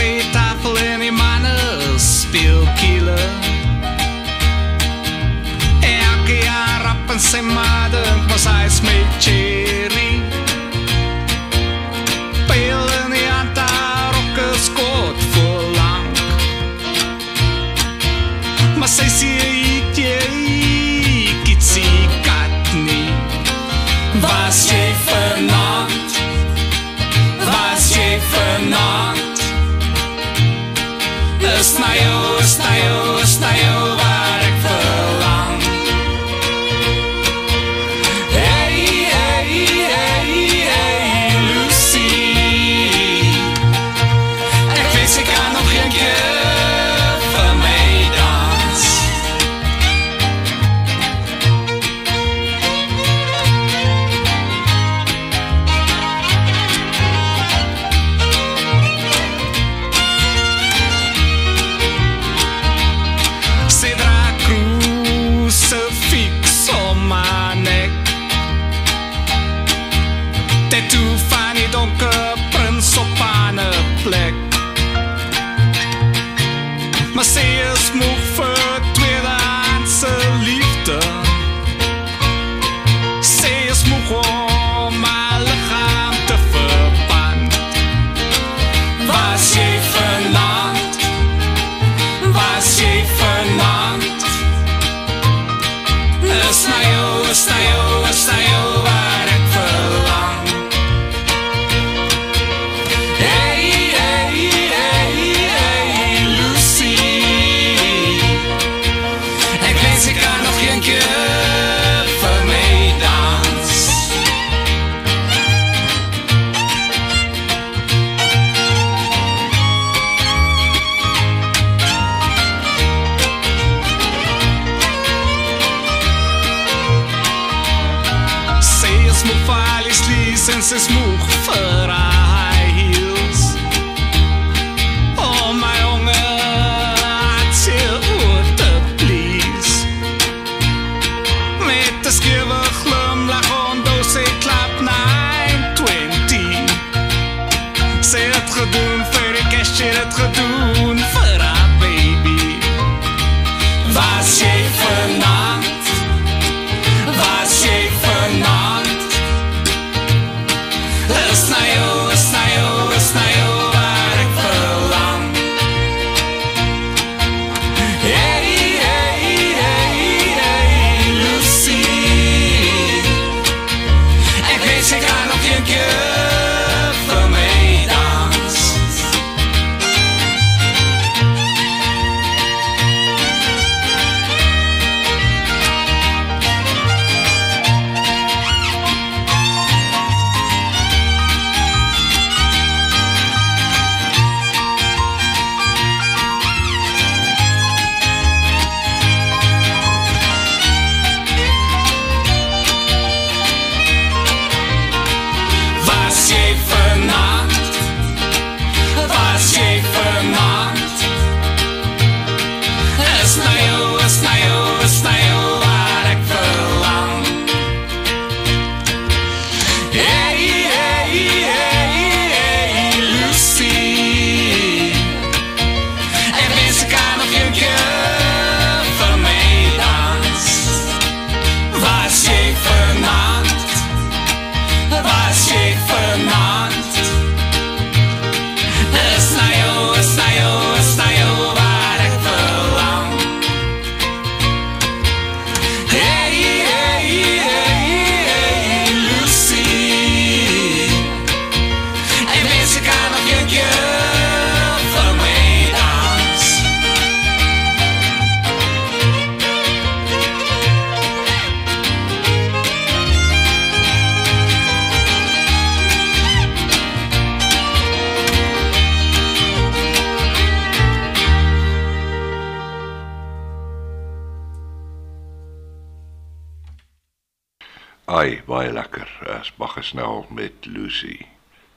Lucy. 280.72 281.18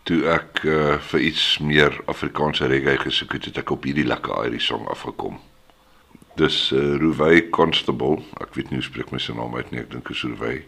Toe 0.03 0.25
ek 0.27 0.63
uh, 0.67 0.97
vir 1.11 1.25
iets 1.29 1.43
meer 1.63 1.95
Afrikaanse 2.11 2.67
reggae 2.67 2.97
gesoek 3.05 3.37
het, 3.37 3.45
het 3.47 3.61
ek 3.63 3.71
op 3.71 3.85
hierdie 3.87 4.07
lekker 4.07 4.35
Irish 4.45 4.67
song 4.67 4.87
afgekom. 4.91 5.39
Dis 6.35 6.71
uh, 6.75 6.97
Rouwey 6.99 7.47
Constable. 7.55 8.19
Ek 8.43 8.57
weet 8.57 8.71
nie 8.71 8.81
hoe 8.81 8.87
spreek 8.89 9.13
my 9.13 9.21
se 9.21 9.35
naam 9.37 9.55
uit 9.55 9.71
nie. 9.71 9.83
Ek 9.83 9.91
dink 9.93 10.11
is 10.11 10.23
Rouwey. 10.27 10.63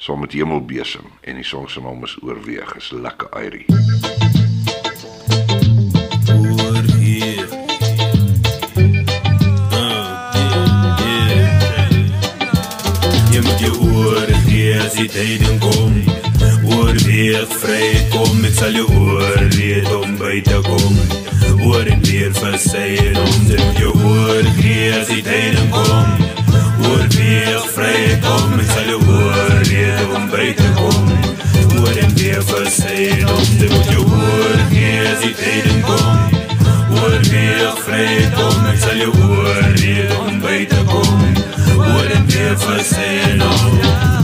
Saam 0.00 0.24
met 0.24 0.32
Hemelbesem 0.32 1.06
en 1.22 1.38
die 1.38 1.46
song 1.46 1.68
se 1.68 1.82
naam 1.84 2.04
is 2.08 2.16
Oorweeg. 2.22 2.76
Is 2.80 2.90
lekker 2.94 3.28
Irish. 3.36 3.68
Jy 13.34 13.40
moet 13.42 13.64
jou 13.66 13.74
oor 13.92 14.36
gee 14.46 14.76
as 14.78 14.94
die 14.94 15.10
tyding 15.10 15.58
kom. 15.60 16.23
Oorweeg 16.74 17.52
vry 17.60 17.88
kom, 18.10 18.40
ek 18.46 18.54
sal 18.58 18.74
jou 18.74 18.86
oorleed 18.98 19.90
om 19.94 20.16
by 20.18 20.40
te 20.46 20.58
kom. 20.66 20.96
Oor 21.64 21.86
en 21.86 22.00
weer 22.02 22.32
vir 22.34 22.56
sy 22.60 22.86
en 23.04 23.18
om 23.22 23.44
dit 23.48 23.60
moet 23.60 23.78
jou 23.78 23.92
oor 24.10 24.48
gee 24.58 24.88
as 24.98 25.12
die 25.12 25.22
tyding 25.22 25.70
kom. 25.74 26.10
Oorweeg 26.90 27.68
vry 27.76 27.94
kom, 28.24 28.56
ek 28.58 28.72
sal 28.72 28.90
jou 28.90 28.98
oorleed 29.04 30.16
om 30.18 30.26
by 30.32 30.48
te 30.58 30.72
kom. 30.80 31.14
Oor 31.78 32.02
en 32.06 32.16
weer 32.18 32.42
vir 32.50 32.68
sy 32.78 32.96
en 33.20 33.30
om 33.36 33.46
dit 33.60 33.70
moet 33.76 33.94
jou 33.94 34.08
oor 34.08 34.66
gee 34.72 34.98
as 35.12 35.22
die 35.22 35.34
tyding 35.38 35.86
kom. 35.86 36.36
Oorweeg 36.98 37.80
vry 37.86 38.10
kom, 38.34 38.68
ek 38.72 38.82
sal 38.82 39.00
jou 39.04 39.14
oorleed 39.30 40.18
om 40.24 40.42
by 40.42 40.60
te 40.74 40.84
kom. 40.90 41.24
Oor 41.78 42.14
en 42.18 42.30
weer 42.34 42.60
vir 42.66 42.86
sy 42.90 43.10
en 43.30 43.48
om 43.52 44.23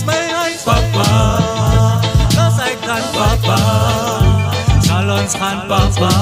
Dis 0.00 0.06
my 0.06 0.16
huis 0.32 0.62
papa. 0.64 1.06
Los 2.34 2.56
hy 2.56 2.72
kan 2.86 3.04
papa. 3.12 3.56
Sal 4.80 5.10
ons 5.12 5.34
gaan 5.36 5.60
papa. 5.68 6.12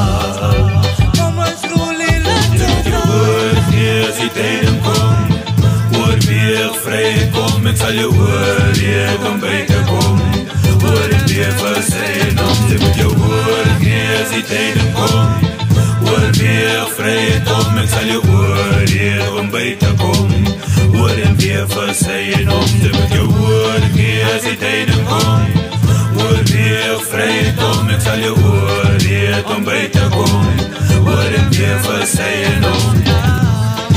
Ons 1.49 1.62
roelie 1.71 2.17
laat 2.25 2.57
Moet 2.59 2.88
jou 2.91 3.03
oor 3.19 3.61
gee 3.71 3.93
as 4.09 4.19
die 4.19 4.31
tijden 4.35 4.81
kom 4.83 6.01
Oorweeg 6.01 6.81
vry 6.83 7.05
kom, 7.37 7.69
ek 7.71 7.79
sal 7.79 7.95
jou 7.95 8.11
oorleed 8.11 9.29
om 9.31 9.38
by 9.45 9.61
te 9.71 9.79
kom 9.87 10.19
Oor 10.83 11.14
en 11.21 11.29
weer 11.31 11.55
vir 11.62 11.79
sy 11.87 12.09
en 12.27 12.43
om 12.49 12.64
Jy 12.73 12.81
moet 12.83 13.05
jou 13.05 13.12
oor 13.14 13.71
gee 13.85 14.09
as 14.19 14.35
die 14.35 14.43
tijden 14.51 14.91
kom 14.99 15.47
Oorweeg 16.29 16.91
vry 16.93 17.21
kom, 17.49 17.77
ek 17.81 17.87
sal 17.88 18.09
jou 18.11 18.19
oorleed 18.21 19.37
om 19.41 19.47
by 19.49 19.71
te 19.81 19.88
kom 19.97 20.35
Oor 21.01 21.21
en 21.25 21.38
weer 21.41 21.64
vir 21.73 21.93
sy 21.97 22.19
en 22.37 22.51
om 22.53 22.75
Jy 22.83 22.91
moet 22.93 23.14
jou 23.17 23.29
oor 23.47 23.87
gee 23.95 24.27
as 24.35 24.45
die 24.45 24.59
tijden 24.61 25.09
kom 25.09 25.47
Oorweeg 26.21 27.07
vry 27.09 27.31
kom, 27.57 27.88
ek 27.97 28.05
sal 28.05 28.21
jou 28.27 28.35
oorleed 28.45 29.55
om 29.57 29.64
by 29.71 29.81
te 29.97 30.05
kom 30.12 30.53
Oor 31.07 31.41
en 31.41 31.49
weer 31.57 31.81
vir 31.88 32.05
sy 32.12 32.31
en 32.51 32.69
om 32.75 33.03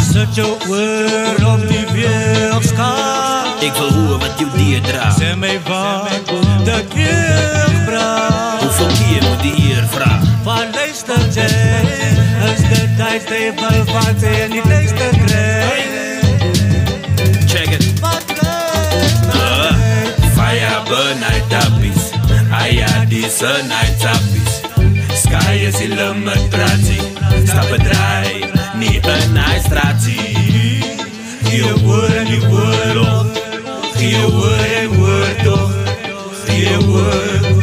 Sit 0.08 0.39
jou 0.39 0.54
oor 0.72 1.48
op 1.52 1.67
die 1.67 1.84
weegskaal 1.98 3.32
Ek 3.62 3.76
wil 3.78 3.91
hoor 3.94 4.24
wat 4.24 4.39
jou 4.41 4.48
dier 4.56 4.80
dra. 4.88 5.12
Sê 5.13 5.36
my 5.38 5.52
wat 5.67 6.32
de 6.65 6.80
privește, 13.25 13.53
bă, 13.60 13.91
face, 13.91 14.47
nitește 14.49 15.10
greu 15.25 15.69
Check 17.51 17.71
it. 17.77 17.84
Uh, 19.34 19.71
Fire 20.36 20.77
burn, 20.88 21.21
I 21.36 21.41
tap 21.49 21.84
it 21.84 21.99
I 22.67 22.81
had 22.81 23.10
this 23.10 23.38
sun, 23.38 23.71
I 23.71 23.88
Sky 25.15 25.53
is 25.67 25.79
in 25.79 25.89
lume, 25.89 26.31
brații 26.49 27.01
Sta 27.45 27.60
pe 27.69 27.75
drive. 27.77 28.51
ni 28.77 28.99
în 29.03 29.38
ai 29.38 29.60
strații 29.63 30.38
Hier 31.49 31.73
woord, 31.86 32.27
would 32.49 32.95
woord, 32.95 33.38
hier 33.97 34.25
would 34.38 34.97
woord, 34.99 35.43
toch 35.43 35.71
Hier 36.47 36.77
woord, 36.88 37.41
woord 37.41 37.61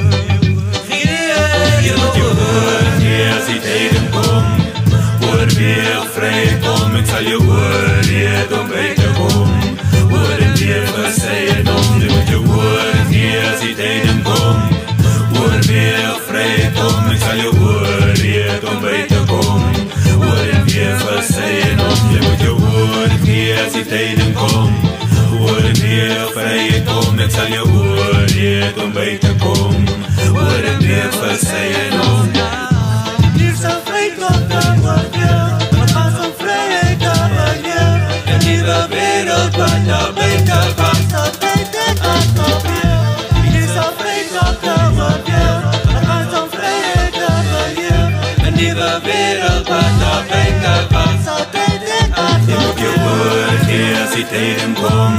wat 50.57 50.89
buiten 50.89 50.89
was 50.93 51.25
Sal 51.25 51.45
tyd 51.53 51.83
en 52.01 52.11
Jy 52.49 52.55
achter 52.55 52.61
moet 52.63 52.81
jou 52.81 52.95
oor 53.11 53.59
gee 53.67 53.93
as 54.03 54.15
die 54.15 54.27
tijden 54.33 54.75
kom 54.81 55.19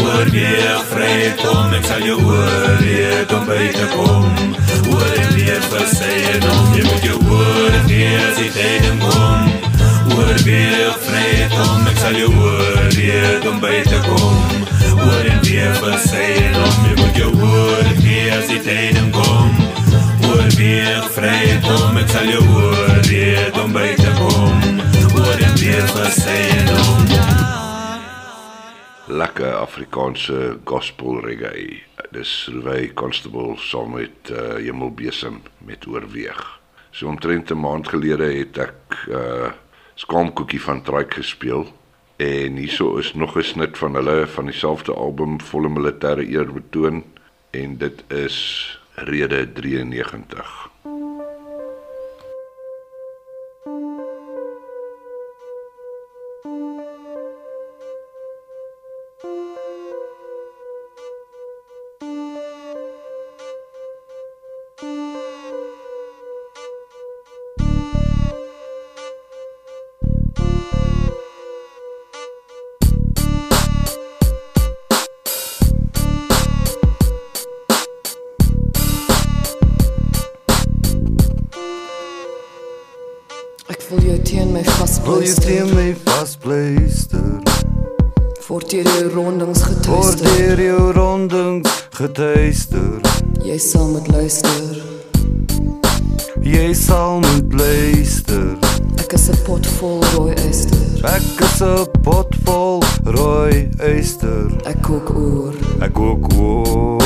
Oorweeg 0.00 0.82
vry 0.90 1.14
kom, 1.40 1.72
ek 1.74 1.84
sal 1.88 2.02
jou 2.04 2.18
oorleed 2.24 3.32
om 3.36 3.46
by 3.48 3.64
te 3.74 3.86
kom 3.94 4.28
Oor 4.94 5.14
en 5.22 5.32
weer 5.34 5.58
en 5.58 6.46
om 6.50 6.74
Jy 6.76 6.84
moet 6.86 7.06
jou 7.08 7.18
oor 7.30 7.78
gee 7.88 8.12
as 8.26 8.36
die 8.38 8.50
tijden 8.54 8.98
kom 9.02 9.48
Oorweeg 10.16 11.00
vry 11.06 11.30
kom, 11.54 11.86
ek 11.90 11.98
sal 12.02 12.18
jou 12.18 12.30
oorleed 12.30 13.48
om 13.50 13.60
by 13.62 13.80
te 13.88 14.02
kom 14.08 14.38
Oor 15.06 15.30
en 15.32 15.42
weer 15.46 15.72
en 15.72 16.60
om 16.66 16.78
Jy 16.86 16.94
moet 17.00 17.22
jou 17.22 17.32
oor 17.48 17.90
gee 18.02 18.28
as 18.36 18.46
die 18.52 18.62
tijden 18.66 19.10
kom 19.16 19.50
Oorweeg 20.30 21.10
vry 21.16 21.40
kom, 21.66 21.98
ek 21.98 22.12
sal 22.12 22.30
jou 22.30 22.44
oorleed 22.60 23.58
om 23.64 23.72
by 23.74 23.88
te 23.88 23.94
kom 23.96 23.99
Sy 25.60 25.68
en 25.68 26.68
om 26.72 27.10
Lekker 29.12 29.58
Afrikaanse 29.58 30.54
gospel 30.64 31.18
reggae. 31.20 31.82
Dis 32.16 32.30
Rouwey 32.48 32.86
Constable 32.96 33.58
saam 33.60 33.92
met 33.98 34.30
uh, 34.32 34.54
Hemelbesem 34.56 35.42
met 35.68 35.84
oorweeg. 35.84 36.40
So 36.96 37.12
omtrent 37.12 37.52
'n 37.52 37.60
maand 37.60 37.92
gelede 37.92 38.30
het 38.38 38.56
ek 38.56 39.04
uh 39.12 39.52
skaamkoekie 40.00 40.62
van 40.64 40.80
Trike 40.82 41.20
gespeel 41.20 41.68
en 42.16 42.56
hierso 42.56 42.96
is 42.96 43.12
nog 43.12 43.36
'n 43.36 43.44
snit 43.52 43.78
van 43.78 43.94
hulle 44.00 44.26
van 44.26 44.48
dieselfde 44.48 44.94
album 44.94 45.40
volle 45.40 45.68
militêre 45.68 46.24
eer 46.24 46.52
betoon 46.52 47.04
en 47.50 47.76
dit 47.76 48.04
is 48.08 48.36
Rede 48.94 49.52
93. 49.52 50.69
Getuister. 92.20 93.00
Jy 93.44 93.56
sal 93.58 93.88
moet 93.88 94.08
luister. 94.12 94.82
Jy 96.44 96.72
sal 96.76 97.20
moet 97.24 97.54
luister. 97.56 98.58
Ek 99.00 99.12
is 99.16 99.28
'n 99.30 99.38
pot 99.46 99.66
vol 99.80 100.04
rooi 100.12 100.34
eyster. 100.44 100.84
Ek 101.16 101.40
is 101.48 101.60
'n 101.62 101.86
pot 102.04 102.28
vol 102.44 102.82
rooi 103.04 103.68
eyster. 103.78 104.50
Ek 104.66 104.82
kook 104.82 105.08
oor, 105.16 105.54
Ek 105.80 105.92
kook 105.92 106.32
oor. 106.36 107.00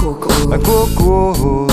kook 0.00 0.26
oor. 0.26 0.54
Ek 0.54 0.62
kook 0.62 1.00
oor. 1.00 1.69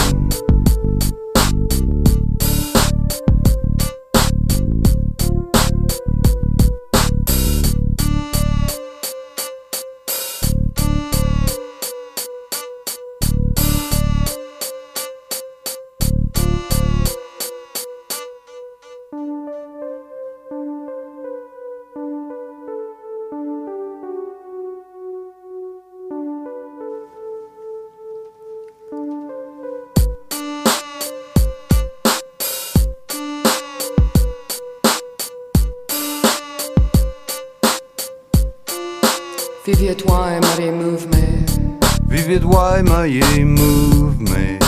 Jy 43.08 43.44
move 43.46 44.20
me. 44.22 44.60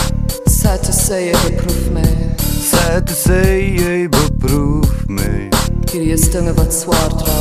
Sad 0.46 0.82
to 0.84 0.92
say 0.92 1.32
beproef 1.32 1.90
my. 1.92 2.02
Sad 2.38 3.06
to 3.06 3.12
say 3.14 4.06
beproef 4.08 5.08
my. 5.08 5.50
Hierdie 5.90 6.12
is 6.12 6.28
dinge 6.30 6.52
wat 6.56 6.72
swaar 6.72 7.08
dra. 7.20 7.38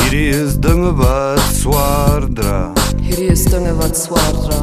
Hierdie 0.00 0.28
is 0.30 0.56
dinge 0.58 0.92
wat 0.98 1.40
swaar 1.54 2.26
dra. 2.34 2.72
Hierdie 3.00 3.30
is 3.32 3.44
dinge 3.44 3.72
wat 3.78 3.96
swaar 3.96 4.32
dra. 4.44 4.60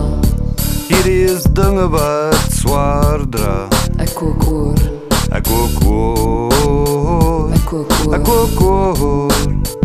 Hierdie 0.89 1.23
is 1.25 1.43
dinge 1.57 1.87
wat 1.89 2.51
swaar 2.53 3.25
dra. 3.29 3.67
Ek 3.99 4.13
kook 4.15 4.47
oor, 4.47 4.77
Ek 5.33 5.43
kook 5.43 5.83
oor. 5.87 7.53
ek 7.53 7.65
kook 7.65 7.91
oor. 8.05 8.15
Ek 8.15 8.23
kook 8.23 8.61
oor. 8.61 9.82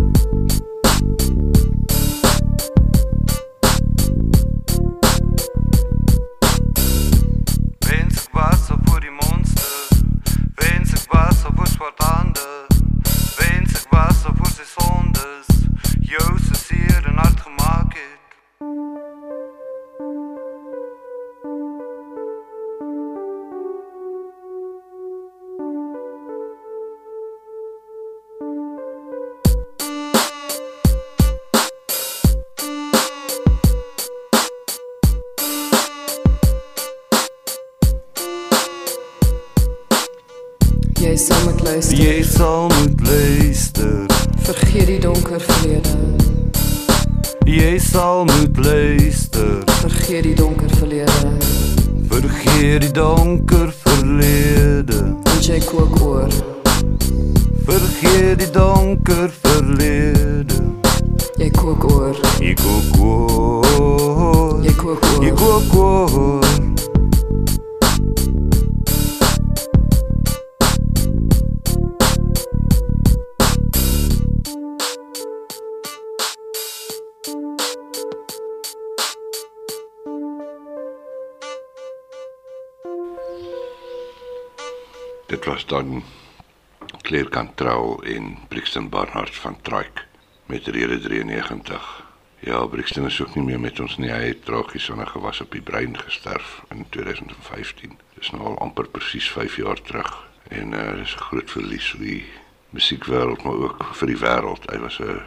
Claire 87.19 87.35
Cantrell 87.35 88.15
en 88.15 88.39
Brixton 88.49 88.89
Barnard 88.89 89.37
van 89.37 89.57
Trike 89.61 90.03
met 90.47 90.67
rede 90.67 90.99
93. 90.99 92.05
Ja, 92.39 92.67
Brixton 92.67 93.07
is 93.07 93.21
ook 93.21 93.35
nie 93.35 93.43
meer 93.45 93.61
met 93.61 93.81
ons 93.81 93.97
nie. 93.99 94.11
Hy 94.11 94.29
het 94.29 94.45
tragies 94.45 94.91
aan 94.91 95.01
'n 95.03 95.07
gewas 95.07 95.41
op 95.41 95.51
die 95.51 95.63
brein 95.63 95.99
gesterf 95.99 96.63
in 96.71 96.87
2015. 96.89 97.99
Dis 98.15 98.31
nou 98.31 98.43
al 98.43 98.59
amper 98.59 98.87
presies 98.89 99.31
5 99.31 99.57
jaar 99.57 99.83
terug 99.83 100.29
en 100.49 100.73
uh, 100.73 100.95
dis 100.95 101.15
'n 101.15 101.25
groot 101.31 101.51
verlies 101.51 101.91
vir 101.91 102.01
die 102.01 102.25
musiekwêreld 102.71 103.43
maar 103.43 103.59
ook 103.67 103.85
vir 103.95 104.07
die 104.07 104.21
wêreld. 104.23 104.71
Hy 104.71 104.79
was 104.79 104.99
'n 105.01 105.21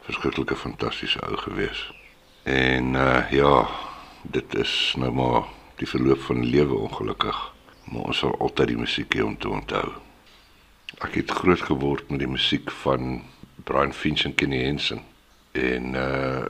verskriklike 0.00 0.56
fantastiese 0.56 1.20
ou 1.26 1.36
gewees. 1.36 1.92
En 2.42 2.94
uh, 2.94 3.30
ja, 3.30 3.68
dit 4.22 4.54
is 4.54 4.94
nou 4.96 5.12
maar 5.12 5.42
die 5.76 5.88
verloop 5.88 6.22
van 6.22 6.46
lewe 6.46 6.74
ongelukkig. 6.74 7.52
Maar 7.84 8.02
ons 8.02 8.18
sal 8.18 8.38
altyd 8.38 8.66
die 8.66 8.78
musiek 8.78 9.14
hê 9.14 9.22
om 9.22 9.38
te 9.38 9.48
onthou. 9.48 9.92
Ek 11.02 11.14
het 11.18 11.30
groot 11.30 11.60
geword 11.66 12.10
met 12.10 12.20
die 12.22 12.30
musiek 12.30 12.70
van 12.70 13.22
Brian 13.66 13.92
Finch 13.92 14.22
en 14.24 14.34
Kenny 14.34 14.62
Henson. 14.64 15.00
En 15.52 15.94
uh 15.94 16.44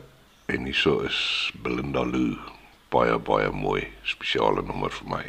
en 0.46 0.64
hierso 0.64 0.98
is 1.00 1.52
Belinda 1.62 2.04
Lou 2.04 2.36
baie 2.92 3.18
baie 3.18 3.48
mooi 3.50 3.86
spesiale 4.04 4.62
nommer 4.62 4.92
vir 4.92 5.08
my. 5.08 5.24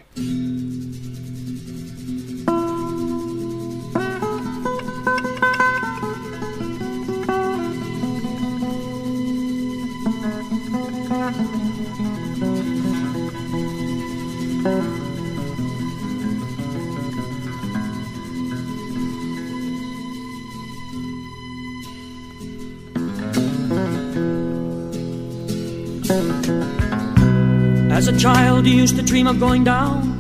As 27.92 28.08
a 28.08 28.18
child, 28.18 28.66
you 28.66 28.74
used 28.74 28.96
to 28.98 29.02
dream 29.02 29.28
of 29.28 29.40
going 29.40 29.64
down 29.64 30.18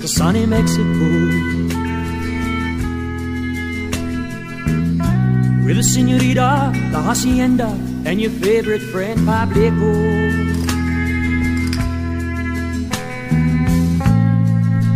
to 0.00 0.08
sunny 0.08 0.46
Mexico 0.46 1.08
with 5.64 5.78
a 5.78 5.82
senorita, 5.82 6.72
the 6.90 7.00
hacienda, 7.00 7.68
and 8.04 8.20
your 8.20 8.30
favorite 8.30 8.80
friend 8.80 9.20
Pablico. 9.20 9.92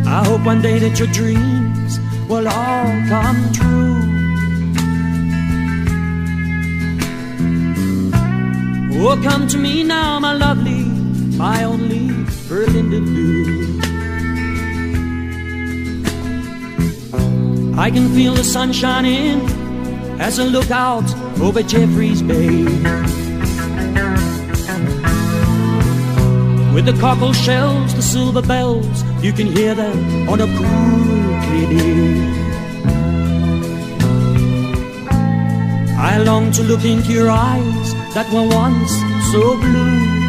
I 0.06 0.24
hope 0.26 0.44
one 0.46 0.62
day 0.62 0.78
that 0.78 0.98
your 0.98 1.08
dreams 1.08 2.00
will 2.28 2.48
all 2.48 2.90
come 3.08 3.52
true. 3.52 3.81
Oh, 8.94 9.20
come 9.22 9.48
to 9.48 9.58
me 9.58 9.82
now, 9.82 10.18
my 10.18 10.32
lovely, 10.32 10.84
my 11.36 11.64
only 11.64 12.08
Berlinda 12.48 13.00
Blue. 13.00 13.80
I 17.78 17.90
can 17.90 18.14
feel 18.14 18.34
the 18.34 18.44
sun 18.44 18.72
shining 18.72 19.40
as 20.20 20.38
I 20.38 20.44
look 20.44 20.70
out 20.70 21.08
over 21.40 21.62
Jeffrey's 21.62 22.22
Bay. 22.22 22.64
With 26.74 26.86
the 26.86 26.96
cockle 27.00 27.32
shells, 27.32 27.94
the 27.94 28.02
silver 28.02 28.42
bells, 28.42 29.02
you 29.22 29.32
can 29.32 29.46
hear 29.46 29.74
them 29.74 30.28
on 30.28 30.40
a 30.40 30.46
cool 30.46 31.40
day. 31.40 32.42
I 35.98 36.18
long 36.18 36.52
to 36.52 36.62
look 36.62 36.84
into 36.84 37.12
your 37.12 37.30
eyes 37.30 38.01
that 38.14 38.30
were 38.30 38.46
once 38.46 38.92
so 39.32 39.56
blue. 39.56 40.22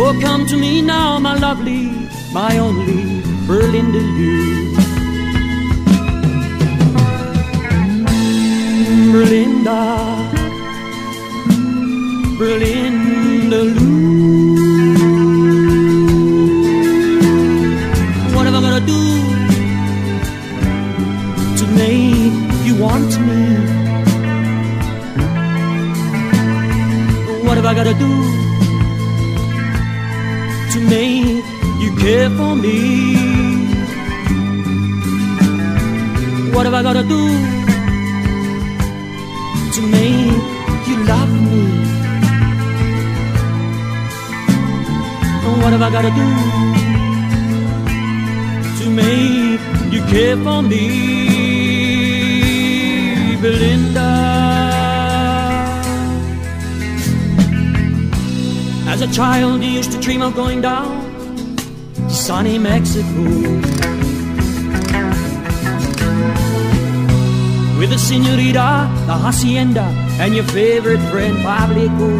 Oh, 0.00 0.18
come 0.20 0.46
to 0.46 0.56
me 0.56 0.82
now, 0.82 1.18
my 1.18 1.34
lovely, 1.36 1.90
my 2.32 2.58
only 2.58 3.22
Berlinda. 3.46 4.02
Berlinda, 9.12 9.80
Berlinda 12.38 13.60
Lou. 13.74 14.47
Have 27.58 27.66
I 27.66 27.74
gotta 27.74 27.94
do 27.94 28.12
to 30.72 30.78
make 30.94 31.44
you 31.82 31.90
care 31.96 32.30
for 32.38 32.54
me? 32.54 32.78
What 36.54 36.66
have 36.66 36.74
I 36.74 36.82
gotta 36.88 37.02
do 37.02 37.22
to 39.74 39.80
make 39.96 40.42
you 40.88 40.96
love 41.12 41.32
me? 41.52 41.64
What 45.60 45.72
have 45.74 45.82
I 45.82 45.90
gotta 45.96 46.12
do 46.22 46.28
to 48.78 48.84
make 49.00 49.62
you 49.92 50.00
care 50.12 50.36
for 50.36 50.62
me, 50.62 50.84
Belinda? 53.42 54.47
As 59.00 59.08
a 59.08 59.14
child, 59.14 59.62
you 59.62 59.70
used 59.70 59.92
to 59.92 60.00
dream 60.00 60.22
of 60.22 60.34
going 60.34 60.60
down 60.60 60.90
to 61.94 62.10
sunny 62.10 62.58
Mexico. 62.58 63.22
With 67.78 67.90
the 67.90 67.96
senorita, 67.96 68.90
the 69.06 69.14
hacienda, 69.14 69.84
and 70.18 70.34
your 70.34 70.42
favorite 70.46 70.98
friend 71.12 71.36
Pablico. 71.44 72.10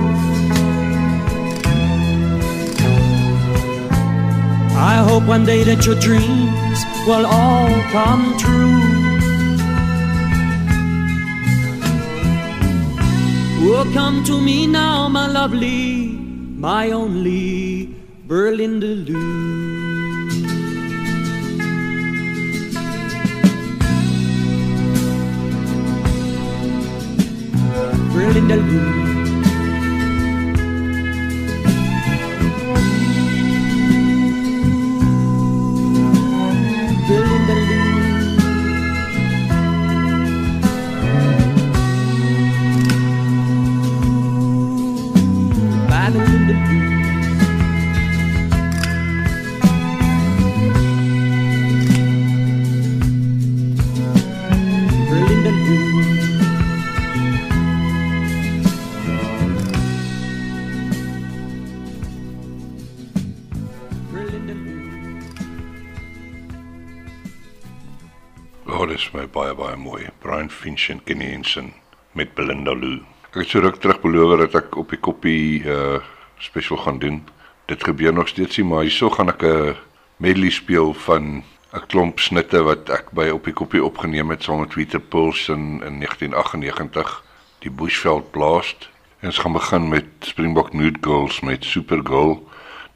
I 4.79 5.03
hope 5.09 5.25
one 5.25 5.45
day 5.45 5.65
that 5.65 5.85
your 5.85 5.97
dreams 5.99 6.79
will 7.09 7.27
all 7.27 7.69
come 7.91 8.39
true. 8.39 8.79
Oh, 13.67 13.91
come 13.93 14.23
to 14.23 14.41
me 14.41 14.69
now, 14.69 15.09
my 15.09 15.27
lovely, 15.27 16.18
my 16.59 16.91
only 16.91 17.95
Berlin 18.27 18.81
to. 18.81 18.97
Berlin 28.13 28.49
to. 28.49 29.08
Brian 70.79 70.87
Finch 70.87 70.89
en 70.91 71.05
Kenny 71.05 71.31
Henson 71.33 71.73
met 72.13 72.35
Belinda 72.35 72.73
Lou. 72.73 73.01
Ek 73.31 73.43
het 73.43 73.51
so 73.51 73.61
ruk 73.61 73.81
terug 73.83 73.99
beloof 74.01 74.39
dat 74.39 74.55
ek 74.55 74.77
op 74.79 74.91
die 74.91 75.01
koppie 75.01 75.65
uh 75.67 75.99
special 76.39 76.79
gaan 76.79 76.99
doen. 77.03 77.25
Dit 77.67 77.83
gebeur 77.85 78.13
nog 78.13 78.29
steeds 78.29 78.57
nie, 78.57 78.67
maar 78.67 78.85
hierso 78.87 79.11
gaan 79.11 79.29
ek 79.29 79.43
'n 79.43 79.75
medley 80.19 80.51
speel 80.51 80.95
van 80.95 81.43
'n 81.75 81.87
klomp 81.89 82.21
snitte 82.21 82.63
wat 82.63 82.91
ek 82.91 83.11
by 83.11 83.29
op 83.29 83.45
die 83.45 83.53
koppie 83.53 83.83
opgeneem 83.83 84.31
het 84.31 84.43
saam 84.43 84.61
met 84.61 84.75
Peter 84.75 85.01
Puls 85.01 85.49
in 85.49 85.83
in 85.83 85.99
1998, 85.99 87.25
die 87.59 87.71
Bushveld 87.71 88.31
Blast. 88.31 88.89
En 89.21 89.29
ons 89.29 89.39
gaan 89.39 89.53
begin 89.53 89.89
met 89.89 90.07
Springbok 90.21 90.73
Nude 90.73 90.99
Girls 91.01 91.41
met 91.41 91.65
Supergirl. 91.65 92.47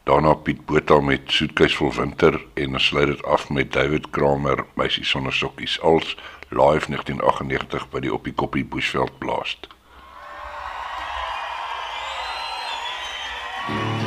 Daarna 0.05 0.35
Piet 0.35 0.67
Botha 0.67 1.01
met 1.01 1.23
Soetkeis 1.27 1.77
vol 1.77 1.93
winter 1.93 2.41
en 2.55 2.73
ons 2.73 2.87
sluit 2.87 3.07
dit 3.07 3.25
af 3.25 3.51
met 3.51 3.73
David 3.73 4.11
Kramer 4.11 4.65
Meisie 4.75 5.05
sonder 5.05 5.33
sokkies 5.33 5.81
als 5.81 6.17
live 6.53 6.89
1998 6.89 7.91
by 7.91 8.01
die 8.01 8.11
Oppie 8.13 8.33
Koppie 8.33 8.65
Bushveld 8.65 9.19
Blast. 9.19 9.69
Tried 13.67 14.02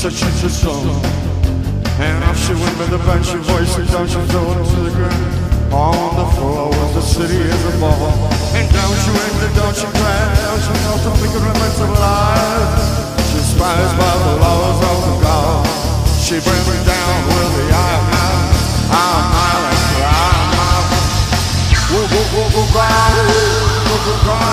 such 0.00 0.22
and 0.24 0.32
such 0.32 0.64
song. 0.64 0.88
And 2.00 2.24
off 2.24 2.38
she 2.40 2.56
went 2.56 2.72
with 2.80 2.96
a 2.96 3.00
banshee 3.04 3.36
voice, 3.44 3.76
and 3.76 3.84
down 3.92 4.08
she 4.08 4.16
fell 4.32 4.48
to 4.48 4.80
the 4.80 4.96
ground. 4.96 5.28
On 5.76 6.16
the 6.16 6.24
floor 6.40 6.72
was 6.72 6.94
the 6.96 7.04
city 7.04 7.36
as 7.36 7.62
a 7.68 7.76
ball. 7.76 8.08
And 8.56 8.64
down 8.72 8.96
she 8.96 9.12
went, 9.12 9.44
and 9.44 9.52
down 9.60 9.76
she 9.76 9.84
ran, 9.84 10.56
she 10.64 10.72
felt 10.88 11.04
the 11.04 11.12
flicker 11.20 11.44
remnants 11.44 11.84
of 11.84 11.92
life. 12.00 12.80
Despised 13.28 13.92
by 14.00 14.14
the 14.24 14.40
laws 14.40 14.80
of 14.88 14.96
the 15.04 15.14
God, 15.20 15.68
she 16.16 16.40
brings 16.40 16.64
me 16.64 16.80
down 16.80 17.20
with 17.28 17.60
the 17.60 17.66
eye 17.68 18.00
of 18.00 18.04
mine, 18.08 18.56
and 19.68 19.84
cry. 20.00 20.80
Woo, 21.92 22.08
woo, 22.08 22.24
woo, 22.40 22.48
woo, 22.56 22.64
cry, 22.72 22.88
woo, 23.20 24.00
woo, 24.00 24.16
cry, 24.24 24.48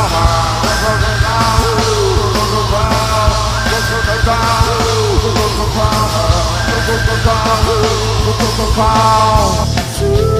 woo, 0.59 0.75
woo, 0.75 1.07
cry, 1.23 1.55
woo, 1.55 1.95
woo, 2.35 2.67
cry, 2.67 2.91
woo, 2.91 3.95
woo, 3.95 4.19
cry, 4.27 4.96
Coca-Cola, 5.57 6.77
Coca-Cola, 6.85 7.81
Coca-Cola. 8.75 10.36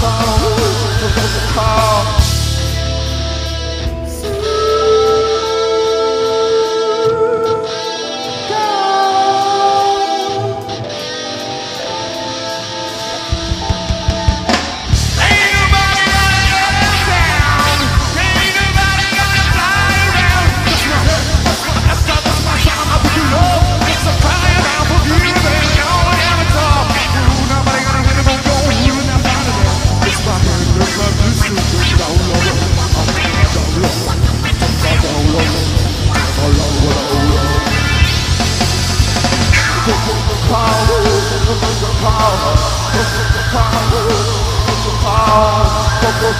phone. 0.00 1.89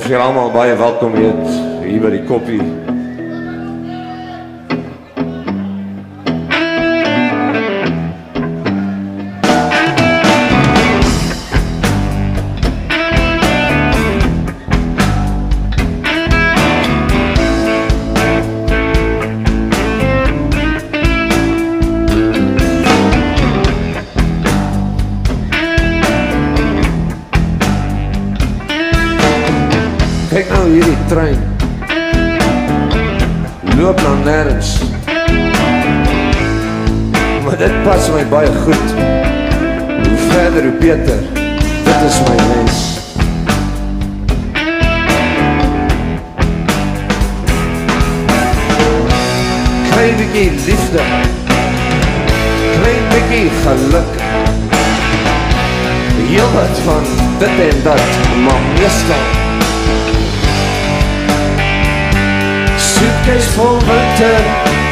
vir 0.04 0.20
almal 0.20 0.50
baie 0.52 0.76
welkom 0.76 1.14
weet 1.16 1.46
hier 1.84 2.02
by 2.04 2.10
die 2.12 2.26
koppie. 2.28 2.93
Beter. 40.84 41.20
Dit 41.84 42.02
is 42.08 42.20
my 42.28 42.36
wens. 42.36 42.80
Klein 49.92 50.16
bietjie 50.18 50.52
liefde. 50.66 51.06
Klein 52.76 53.04
bietjie 53.14 53.50
geluk. 53.64 54.12
Heel 56.34 56.52
wat 56.54 56.80
van 56.86 57.04
dit 57.40 57.50
en 57.70 57.84
dat, 57.84 58.02
maar 58.44 58.62
meestal 58.76 59.26
suitcase 62.78 63.50
vol 63.50 63.78
winter. 63.78 64.83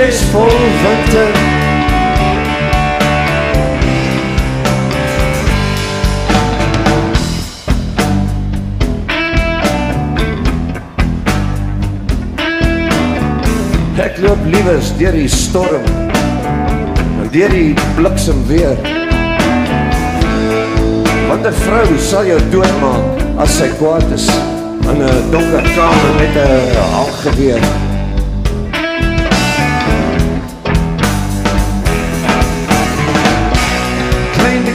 Suitcase 0.00 0.24
vol 0.32 0.48
winter. 0.80 1.28
Ek 14.00 14.16
loop 14.24 14.40
liewes 14.48 14.94
deur 14.96 15.12
die 15.12 15.28
storm 15.28 15.84
en 15.84 17.28
deur 17.34 17.52
die 17.52 17.74
bliksem 17.98 18.40
weer. 18.48 18.80
Want 21.28 21.44
'n 21.44 21.52
vrou 21.66 21.98
sal 21.98 22.24
jou 22.24 22.40
doodmaak 22.56 23.20
as 23.36 23.58
sy 23.58 23.68
kwaad 23.76 24.08
is 24.16 24.32
in 24.88 25.04
'n 25.04 25.30
donker 25.30 25.64
kamer 25.76 26.12
met 26.16 26.36
'n 26.48 26.90
handgeweer. 26.96 27.89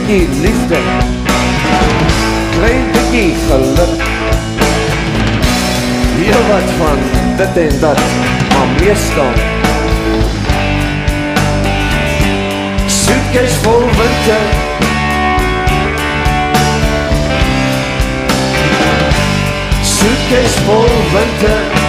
Bietjie 0.06 0.28
liefde. 0.40 0.78
Klein 2.50 2.84
bietjie 2.92 3.34
geluk. 3.48 4.02
Heel 6.16 6.42
wat 6.48 6.70
van 6.78 6.98
dit 7.36 7.56
en 7.70 7.80
dat, 7.80 8.00
maar 8.48 8.66
meestal 8.80 9.32
Suitcase 12.86 13.60
vol 13.62 13.80
winter 13.80 14.44
suitcase 19.82 20.62
vol 20.64 20.88
winter. 21.12 21.85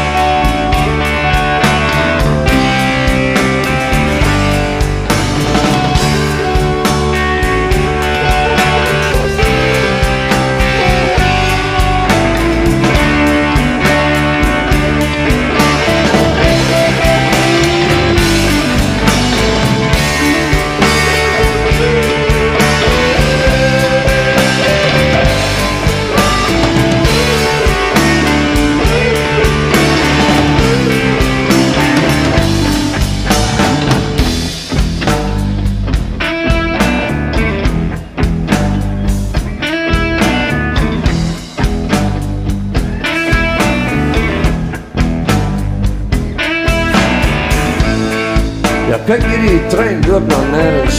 Kyk 49.08 49.24
hierdie 49.24 49.60
trein 49.72 50.02
loop 50.04 50.26
nou 50.28 50.46
nêrens. 50.52 50.98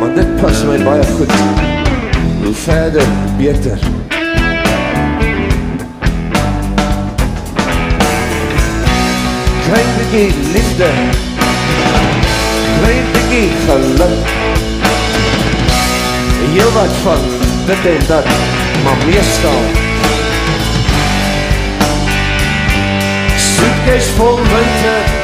Maar 0.00 0.10
dit 0.16 0.30
pas 0.40 0.62
my 0.66 0.78
baie 0.82 1.04
goed. 1.14 1.34
Hoe 2.42 2.54
verder, 2.64 3.06
beter. 3.38 3.84
Klein 9.66 9.92
bietjie 10.00 10.26
liefde. 10.56 10.90
Klein 12.80 13.06
bietjie 13.14 13.46
geluk. 13.68 14.32
Heel 16.54 16.72
wat 16.74 17.02
van 17.02 17.22
dit 17.66 17.86
en 17.92 18.06
dat, 18.06 18.26
maar 18.84 19.06
meestal 19.06 19.62
Suitcase 23.36 24.10
vol 24.18 24.36
winter 24.36 25.23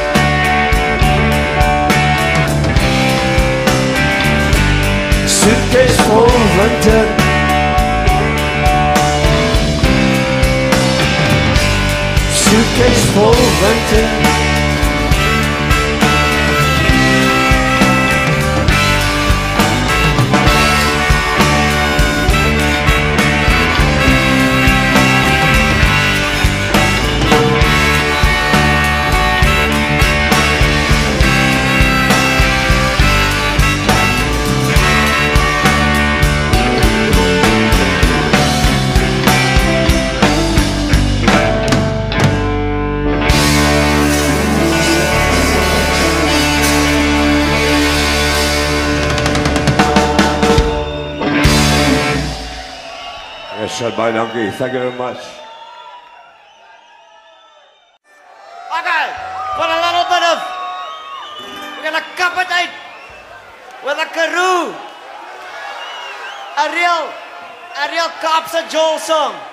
It's 5.73 5.95
for 6.01 6.27
London 6.57 7.07
Suitcase 12.29 13.05
for 13.13 13.31
London 13.31 14.50
baie 53.89 54.13
dankie. 54.13 54.51
Thank 54.51 54.73
you 54.73 54.79
very 54.79 54.91
much. 54.93 55.17
Okay, 58.77 59.05
for 59.57 59.65
a 59.65 59.79
little 59.81 60.05
bit 60.05 60.23
of, 60.31 60.37
we're 61.75 61.83
gonna 61.83 62.05
cup 62.15 62.37
it 62.37 62.51
out 62.51 62.69
with 63.83 63.97
a 63.97 64.07
karoo. 64.13 64.73
A 66.57 66.65
real, 66.69 67.09
a 67.81 67.89
real 67.91 68.09
Cops 68.21 68.53
and 68.55 68.69
Joel 68.69 68.99
song. 68.99 69.50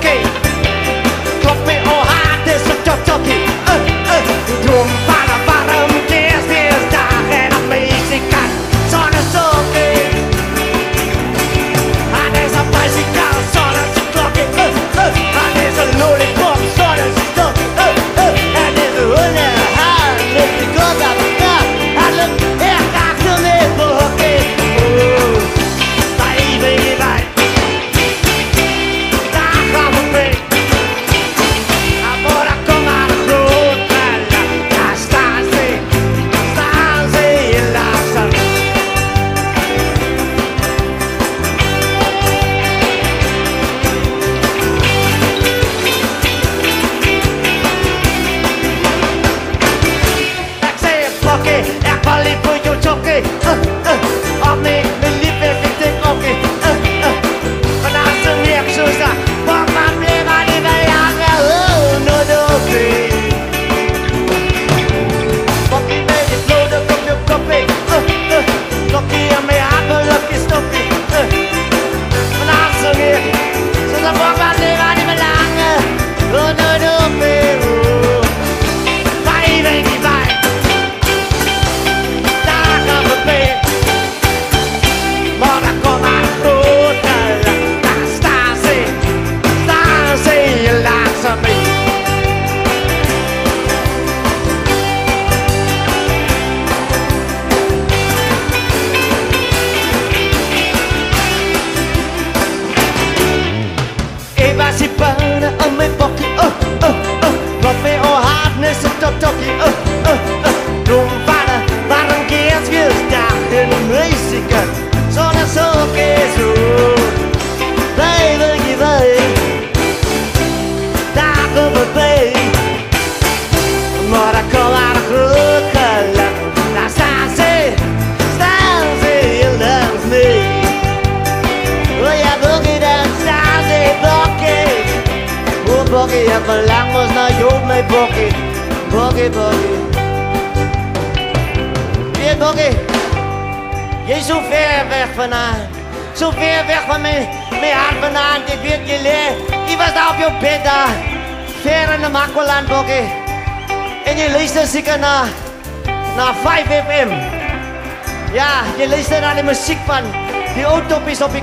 jockey 0.00 0.26
Klopper 1.40 1.82
och 1.84 2.06
hade 2.06 2.58
som 2.58 2.76
jockey 3.06 3.48
Öh, 3.66 3.80
öh, 4.06 4.24
trumpar 4.62 5.19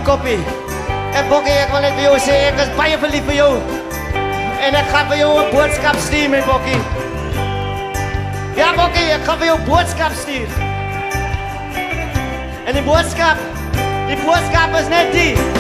koppie. 0.07 0.39
En 1.13 1.27
Bokkie, 1.27 1.51
ik 1.51 1.67
wil 1.71 1.79
net 1.79 1.93
bij 1.95 2.03
jou 2.03 2.19
zeggen, 2.19 2.47
ik 2.53 2.59
is 2.59 2.75
baie 2.75 2.97
verliefd 2.97 3.23
voor 3.23 3.33
jou. 3.33 3.57
En 4.61 4.73
ik 4.73 4.87
ga 4.91 5.05
voor 5.05 5.15
jou 5.15 5.43
een 5.43 5.51
boodschap 5.51 5.95
sturen, 5.95 6.29
mijn 6.29 6.43
Bokkie. 6.45 6.81
Ja, 8.55 8.73
Bokkie, 8.75 9.03
ik 9.17 9.23
ga 9.23 9.35
voor 9.37 9.45
jou 9.45 9.59
een 9.59 9.65
boodschap 9.65 10.11
sturen. 10.21 10.49
En 12.65 12.73
die 12.73 12.83
boodschap, 12.83 13.37
die 14.07 14.17
boodschap 14.25 14.75
is 14.79 14.87
net 14.87 15.11
die. 15.11 15.56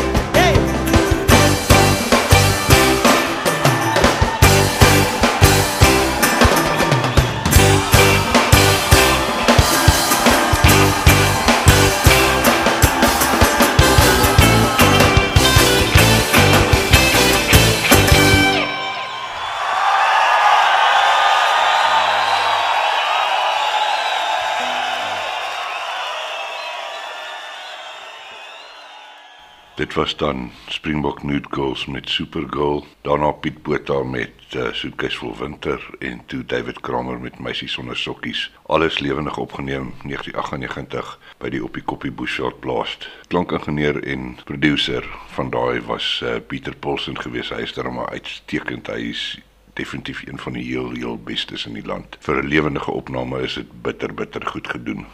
Dit 29.77 29.93
was 29.93 30.15
dan 30.17 30.51
Springbok 30.67 31.23
Nude 31.23 31.47
Girls 31.49 31.85
met 31.85 32.09
Supergirl, 32.09 32.85
daarna 33.01 33.31
Piet 33.31 33.61
Botha 33.61 34.03
met 34.03 34.31
uh, 34.55 34.71
Soetkies 34.73 35.17
vol 35.17 35.37
winter 35.37 35.89
en 35.99 36.21
toe 36.25 36.45
David 36.45 36.79
Kramer 36.79 37.19
met 37.19 37.39
Meisie 37.39 37.67
sonder 37.67 37.97
sokkies. 37.97 38.51
Alles 38.65 38.99
lewendig 38.99 39.37
opgeneem 39.37 39.93
1998 40.03 41.19
by 41.37 41.51
die 41.53 41.61
Op 41.63 41.77
die 41.77 41.83
Koppie 41.83 42.11
Bushard 42.11 42.59
Blast. 42.59 43.05
Klankingenieur 43.27 44.01
en 44.03 44.39
producer 44.49 45.05
van 45.35 45.53
daai 45.53 45.81
was 45.85 46.09
uh, 46.23 46.39
Pieter 46.47 46.75
Paulsen 46.75 47.21
geweest. 47.21 47.53
Hy 47.53 47.61
is 47.61 47.73
daar 47.77 47.93
maar 47.93 48.09
uitstekend. 48.09 48.89
Hy 48.89 49.11
is 49.13 49.37
definitief 49.77 50.25
een 50.25 50.41
van 50.41 50.57
die 50.57 50.65
heel 50.65 50.89
heel 50.97 51.21
bestes 51.21 51.69
in 51.69 51.77
die 51.77 51.85
land. 51.85 52.17
Vir 52.25 52.41
'n 52.41 52.49
lewendige 52.49 52.91
opname 52.91 53.45
is 53.45 53.61
dit 53.61 53.81
bitter 53.81 54.13
bitter 54.13 54.41
goed 54.47 54.73
gedoen. 54.73 55.05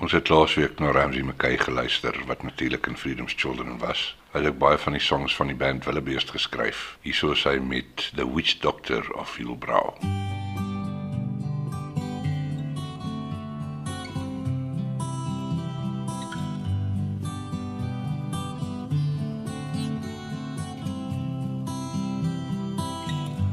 Ons 0.00 0.12
het 0.16 0.28
laasweek 0.32 0.78
na 0.80 0.90
Ramsey 0.96 1.20
McKay 1.22 1.58
geluister 1.60 2.16
wat 2.26 2.42
natuurlik 2.42 2.86
in 2.86 2.96
Freedom's 2.96 3.34
Children 3.36 3.78
was. 3.78 4.16
Hy 4.32 4.38
het 4.40 4.48
ook 4.48 4.58
baie 4.58 4.78
van 4.78 4.96
die 4.96 5.02
songs 5.02 5.34
van 5.36 5.46
die 5.52 5.56
band 5.56 5.84
Willebeest 5.84 6.30
geskryf. 6.32 6.96
Hierso 7.04 7.34
is 7.36 7.44
hy 7.44 7.58
met 7.60 8.08
The 8.16 8.24
Witch 8.24 8.58
Doctor 8.64 9.04
of 9.12 9.36
Hillbrow. 9.36 9.92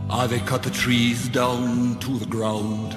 Ah, 0.07 0.27
they 0.27 0.39
cut 0.39 0.63
the 0.63 0.71
trees 0.71 1.27
down 1.29 1.97
to 1.99 2.17
the 2.17 2.29
ground. 2.29 2.95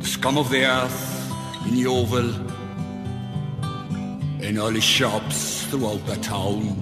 The 0.00 0.08
scum 0.08 0.36
of 0.36 0.50
the 0.50 0.66
earth 0.66 1.23
in 1.66 1.76
Yeovil, 1.76 2.30
in 4.42 4.58
early 4.58 4.80
shops 4.80 5.64
throughout 5.66 6.04
the 6.06 6.16
town, 6.16 6.76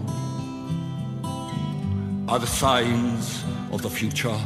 are 2.29 2.39
the 2.39 2.47
signs 2.47 3.45
of 3.73 3.83
the 3.83 3.91
future. 3.91 4.39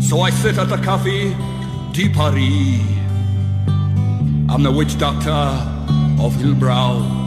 So 0.00 0.20
I 0.20 0.30
sit 0.30 0.58
at 0.58 0.68
the 0.68 0.76
cafe 0.78 1.34
de 1.92 2.08
Paris. 2.12 2.80
I'm 4.50 4.62
the 4.62 4.72
witch 4.72 4.98
doctor 4.98 5.30
of 6.22 6.32
Hillbrow. 6.34 7.22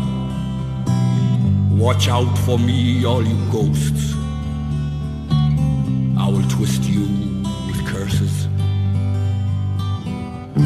Watch 1.78 2.08
out 2.08 2.38
for 2.40 2.58
me, 2.58 3.06
all 3.06 3.24
you 3.24 3.52
ghosts. 3.52 4.14
I 6.20 6.28
will 6.30 6.48
twist 6.50 6.84
you 6.84 7.06
with 7.68 7.86
curses. 7.88 8.47
Now 10.58 10.64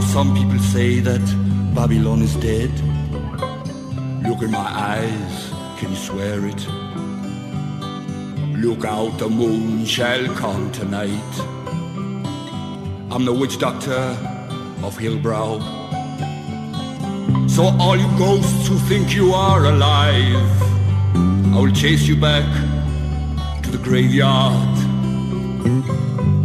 some 0.00 0.34
people 0.34 0.58
say 0.58 0.98
that 0.98 1.20
Babylon 1.72 2.22
is 2.22 2.34
dead. 2.36 2.72
Look 4.26 4.42
in 4.42 4.50
my 4.50 4.58
eyes, 4.58 5.52
can 5.78 5.90
you 5.90 5.96
swear 5.96 6.44
it? 6.44 6.66
Look 8.58 8.84
out, 8.84 9.16
the 9.18 9.28
moon 9.28 9.84
shall 9.84 10.26
come 10.34 10.72
tonight. 10.72 11.57
I'm 13.10 13.24
the 13.24 13.32
witch 13.32 13.58
doctor 13.58 14.16
of 14.82 14.98
Hillbrow. 14.98 15.60
So 17.48 17.64
all 17.80 17.96
you 17.96 18.06
ghosts 18.18 18.68
who 18.68 18.78
think 18.80 19.14
you 19.14 19.32
are 19.32 19.64
alive, 19.64 20.62
I 21.54 21.58
will 21.58 21.72
chase 21.72 22.06
you 22.06 22.16
back 22.16 22.44
to 23.62 23.70
the 23.70 23.78
graveyard 23.78 24.76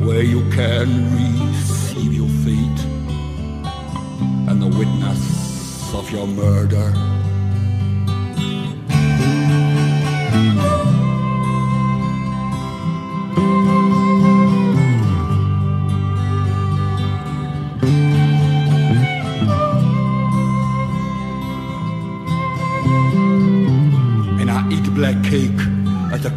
where 0.05 0.23
you 0.23 0.49
can 0.51 0.87
receive 1.13 2.13
your 2.13 2.29
fate 2.45 2.85
and 4.47 4.61
the 4.61 4.67
witness 4.67 5.93
of 5.93 6.09
your 6.11 6.27
murder. 6.27 7.22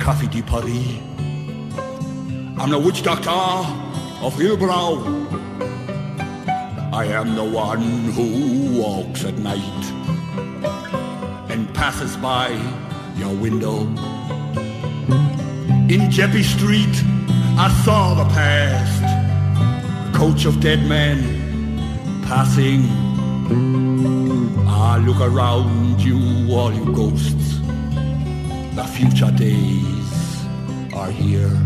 Café 0.06 0.28
de 0.28 0.40
Paris. 0.40 1.00
I'm 2.60 2.70
the 2.70 2.78
witch 2.78 3.02
doctor 3.02 3.28
of 3.28 4.34
Hillbrow. 4.34 5.02
I 6.92 7.06
am 7.06 7.34
the 7.34 7.42
one 7.42 7.82
who 8.12 8.80
walks 8.80 9.24
at 9.24 9.36
night 9.38 9.84
and 11.50 11.74
passes 11.74 12.16
by 12.18 12.50
your 13.16 13.34
window. 13.34 13.80
In 15.90 16.08
Jeppy 16.08 16.44
Street, 16.44 16.96
I 17.58 17.68
saw 17.84 18.14
the 18.14 18.32
past, 18.32 19.02
the 20.12 20.16
coach 20.16 20.44
of 20.44 20.60
dead 20.60 20.86
men 20.88 21.18
passing. 22.22 22.84
I 24.68 24.98
look 24.98 25.20
around 25.20 26.00
you, 26.00 26.54
all 26.54 26.72
you 26.72 26.84
ghosts. 26.94 27.58
The 28.76 28.84
future 28.84 29.32
days 29.32 29.95
are 30.96 31.10
here. 31.10 31.65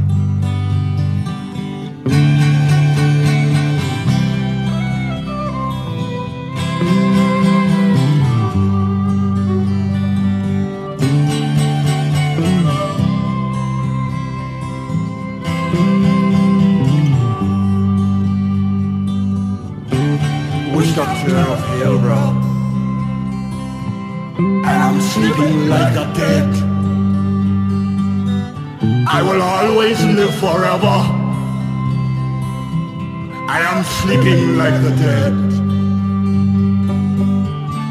I 33.48 33.60
am 33.70 33.84
sleeping 33.84 34.56
like 34.56 34.82
the 34.82 34.90
dead. 34.90 35.32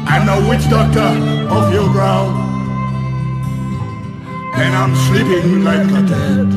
I'm 0.08 0.26
the 0.26 0.48
witch 0.48 0.68
doctor 0.68 1.10
of 1.54 1.70
Hillbrow. 1.72 2.34
And 4.56 4.74
I'm 4.74 4.94
sleeping 5.06 5.62
like 5.62 5.86
the 5.86 6.02
dead. 6.02 6.48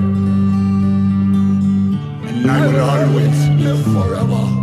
And 2.29 2.49
I 2.49 2.67
will 2.67 2.81
always 2.81 3.49
live 3.61 3.83
forever. 3.93 4.53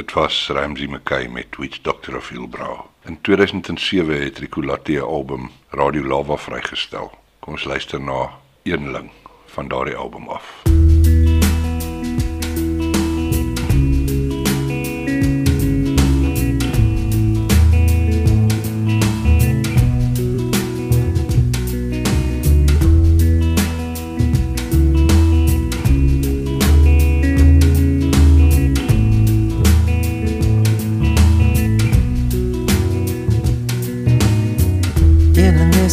Dit 0.00 0.12
was 0.12 0.48
Ramsey 0.48 0.86
McKay 0.86 1.28
met 1.28 1.56
Witch 1.56 1.80
Doctor 1.82 2.16
of 2.16 2.28
Hillbrow. 2.28 2.80
In 3.04 3.20
2007 3.20 4.22
het 4.22 4.38
Rico 4.38 4.62
Latte 4.62 5.00
album 5.00 5.50
Radio 5.68 6.02
Lava 6.02 6.36
vrygestel. 6.36 7.10
Kom 7.38 7.52
ons 7.52 7.64
luister 7.64 8.00
na 8.00 8.30
Eenling 8.62 9.10
van 9.46 9.68
daardie 9.68 9.96
album 9.96 10.28
af. 10.28 10.62
Eenling 10.64 10.89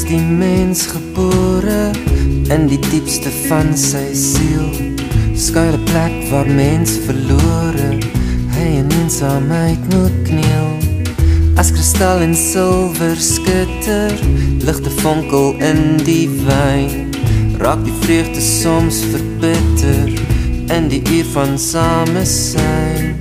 die 0.08 0.22
mens 0.22 0.86
gebore 0.88 1.91
in 2.53 2.68
die 2.72 2.80
diepste 2.80 3.32
van 3.47 3.74
sy 3.76 4.05
siel. 4.16 4.68
Skuile 5.36 5.80
plek 5.89 6.14
waar 6.30 6.47
mens 6.47 6.93
verlore, 7.03 7.89
hy 8.55 8.68
in 8.80 8.88
eensaamheid 9.01 9.82
moet 9.91 10.16
kniel. 10.30 10.70
As 11.60 11.74
kristal 11.76 12.24
en 12.24 12.36
silwer 12.38 13.20
skitter, 13.20 14.16
ligte 14.64 14.93
vonkel 15.01 15.58
in 15.66 15.99
die 16.08 16.30
wyn. 16.45 17.12
Raak 17.60 17.84
die 17.84 17.95
vreugde 18.05 18.43
soms 18.43 19.01
verbitter 19.12 20.14
in 20.78 20.88
die 20.93 21.01
uur 21.03 21.28
van 21.34 21.58
samesyn. 21.60 23.18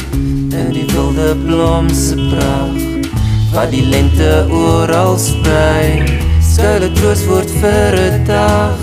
In 0.54 0.70
die 0.76 0.86
wilde 0.92 1.34
blom 1.46 1.90
se 1.90 2.14
pragt 2.30 3.10
wat 3.56 3.72
die 3.72 3.84
lente 3.88 4.46
oral 4.52 5.16
sprei. 5.18 6.25
Skuile 6.56 6.88
troos 6.96 7.20
word 7.28 7.50
vir 7.60 7.94
'n 8.00 8.22
dag 8.24 8.78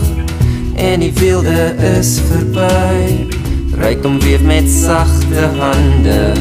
en 0.77 0.99
die 1.01 1.13
wilde 1.17 1.73
is 1.97 2.11
verby. 2.29 3.25
Ryk 3.81 4.05
om 4.05 4.19
weef 4.21 4.43
met 4.45 4.69
sagte 4.69 5.47
hande 5.57 6.37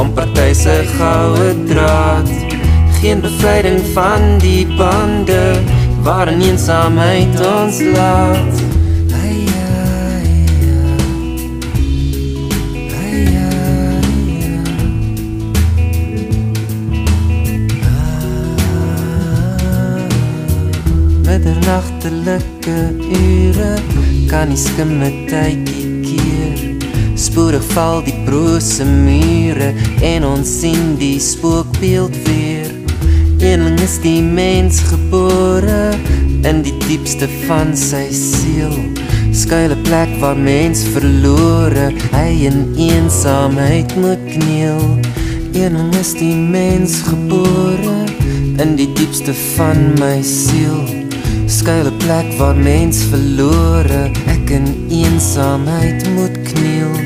om 0.00 0.12
party 0.12 0.52
se 0.52 0.76
goue 0.98 1.48
draad. 1.70 2.28
Geen 3.00 3.24
bevryding 3.24 3.80
van 3.94 4.38
die 4.44 4.66
bande 4.76 5.56
waarin 6.04 6.44
eensaamheid 6.50 7.40
ons 7.40 7.80
laat. 7.96 8.63
Middernachtelike 22.64 23.12
ure 23.12 24.28
kan 24.28 24.48
die 24.48 24.56
skimme 24.56 25.10
tydjie 25.28 26.00
keer. 26.04 26.62
Spoedig 27.16 27.64
val 27.74 28.00
die 28.06 28.14
brose 28.24 28.84
mure 28.84 29.72
en 30.02 30.24
ons 30.24 30.48
sien 30.60 30.96
die 30.96 31.18
spookbeeld 31.20 32.16
weer. 32.28 32.72
Eenling 33.44 33.76
is 33.84 33.98
die 34.00 34.22
mens 34.22 34.80
gebore 34.88 35.92
in 36.48 36.62
die 36.64 36.74
diepste 36.86 37.28
van 37.44 37.76
sy 37.76 38.08
siel. 38.16 38.72
Skuile 39.34 39.76
plek 39.84 40.16
waar 40.22 40.38
mens 40.38 40.86
verlore 40.94 41.90
hy 42.14 42.28
in 42.48 42.72
eensaamheid 42.80 43.92
moet 44.00 44.24
kniel. 44.32 44.82
Eenling 45.52 45.92
is 46.00 46.16
die 46.16 46.34
mens 46.34 47.02
gebore 47.10 47.98
in 48.56 48.76
die 48.80 48.92
diepste 48.96 49.36
van 49.52 49.90
my 50.00 50.20
siel. 50.24 51.03
Skuile 51.54 51.92
plek 51.92 52.32
waar 52.38 52.56
mens 52.56 53.04
verlore 53.10 54.10
ek 54.26 54.50
in 54.56 54.66
eensaamheid 54.90 56.02
moet 56.16 56.42
kniel. 56.50 56.96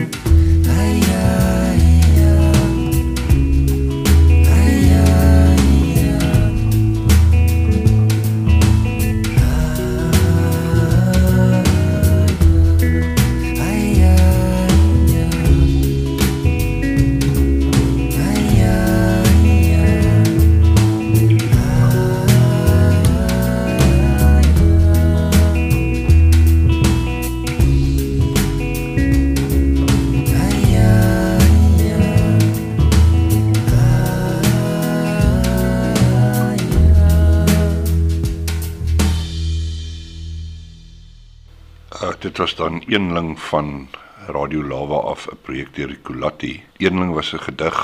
Was 42.39 42.55
dan 42.55 42.83
eenling 42.87 43.41
van 43.41 43.89
Radio 44.27 44.63
Lava 44.63 44.95
af 44.95 45.27
'n 45.27 45.39
projek 45.43 45.75
deur 45.75 45.89
die 45.89 46.03
Kulatti. 46.03 46.63
Eenling 46.77 47.13
was 47.15 47.33
'n 47.33 47.39
gedig 47.39 47.79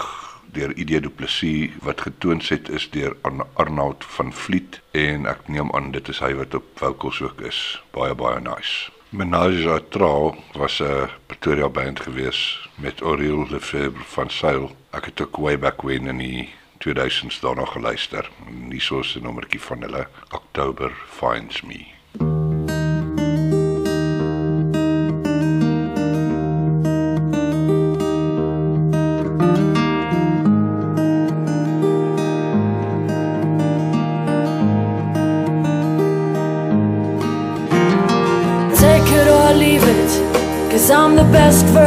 deur 0.53 0.73
ID 0.77 1.03
Du 1.03 1.11
Plessis 1.11 1.71
wat 1.83 2.01
getoonset 2.01 2.69
is 2.69 2.91
deur 2.91 3.17
Arn- 3.23 3.47
Arnoud 3.53 4.05
van 4.05 4.33
Vliet 4.33 4.81
en 4.91 5.27
ek 5.27 5.49
neem 5.49 5.73
aan 5.75 5.91
dit 5.91 6.09
is 6.09 6.19
hy 6.19 6.35
wat 6.35 6.55
op 6.55 6.65
vocals 6.75 7.23
ook 7.23 7.41
is. 7.41 7.83
Baie 7.91 8.15
baie 8.15 8.41
nice. 8.41 8.91
Menage 9.09 9.69
à 9.69 9.81
Trois 9.89 10.35
was 10.53 10.81
'n 10.81 11.09
Pretoria 11.27 11.69
band 11.69 12.01
gewees 12.01 12.69
met 12.75 13.03
Oriel 13.03 13.47
Lefebvre 13.51 14.05
van 14.05 14.31
Sail. 14.31 14.77
Ek 14.91 15.05
het 15.05 15.21
ook 15.21 15.37
way 15.37 15.59
back 15.59 15.83
when 15.83 16.07
in 16.07 16.19
die 16.19 16.49
2000s 16.79 17.41
daarna 17.41 17.65
geluister. 17.65 18.31
En 18.47 18.71
hier 18.71 18.99
is 19.01 19.17
'n 19.17 19.23
nommertjie 19.23 19.61
van 19.61 19.81
hulle 19.81 20.09
October 20.31 20.93
Finds 21.09 21.63
Me. 21.63 21.94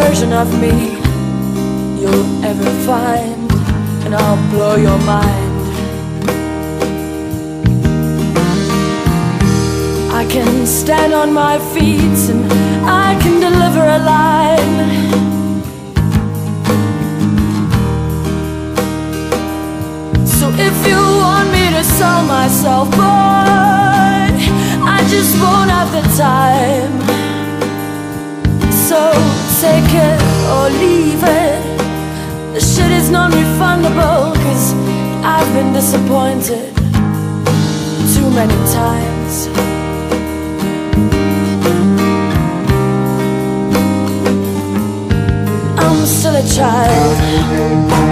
Version 0.08 0.32
of 0.32 0.50
me 0.62 0.72
you'll 2.00 2.46
ever 2.46 2.70
find, 2.86 3.52
and 4.06 4.16
I'll 4.16 4.42
blow 4.52 4.76
your 4.78 5.00
mind. 5.00 5.54
I 10.20 10.26
can 10.30 10.66
stand 10.66 11.12
on 11.14 11.34
my 11.34 11.60
feet 11.74 12.20
and 12.32 12.46
I 12.86 13.20
can 13.22 13.42
deliver 13.48 13.84
a 13.98 14.00
line. 14.16 14.78
So 20.26 20.46
if 20.68 20.78
you 20.88 21.02
want 21.26 21.52
me 21.52 21.66
to 21.78 21.84
sell 21.84 22.22
myself, 22.26 22.90
boy, 22.92 24.30
I 24.96 25.00
just 25.10 25.34
won't 25.42 25.70
have 25.78 25.92
the 25.98 26.06
time. 26.16 26.96
So 28.72 29.37
take 29.62 29.92
it 29.92 30.22
or 30.54 30.70
leave 30.70 31.24
it. 31.24 31.60
The 32.54 32.62
shit 32.62 32.92
is 32.92 33.10
non-refundable, 33.10 34.36
cause 34.44 34.74
I've 35.24 35.52
been 35.54 35.74
disappointed 35.74 36.76
too 38.14 38.30
many 38.40 38.58
times. 38.72 39.48
I'm 45.80 46.06
still 46.06 46.36
a 46.36 46.46
child. 46.56 48.07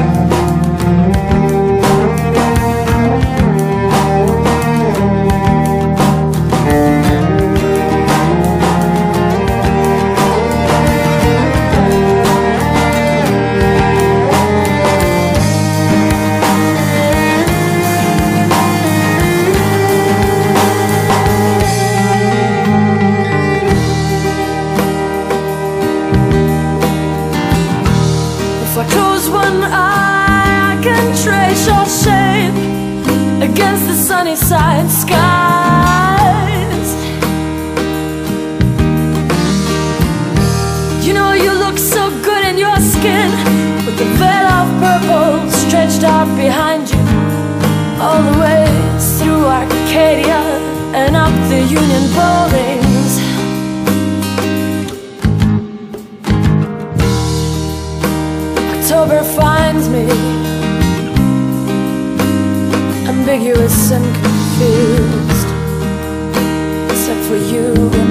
All 48.00 48.22
the 48.22 48.40
way 48.40 48.66
through 49.18 49.46
Arcadia 49.46 50.42
and 50.94 51.16
up 51.16 51.34
the 51.50 51.62
Union 51.62 52.04
buildings. 52.18 53.12
October 58.76 59.24
finds 59.24 59.88
me 59.90 60.06
ambiguous 63.08 63.92
and 63.92 64.06
confused, 64.24 65.48
except 66.92 67.22
for 67.28 67.38
you 67.38 68.05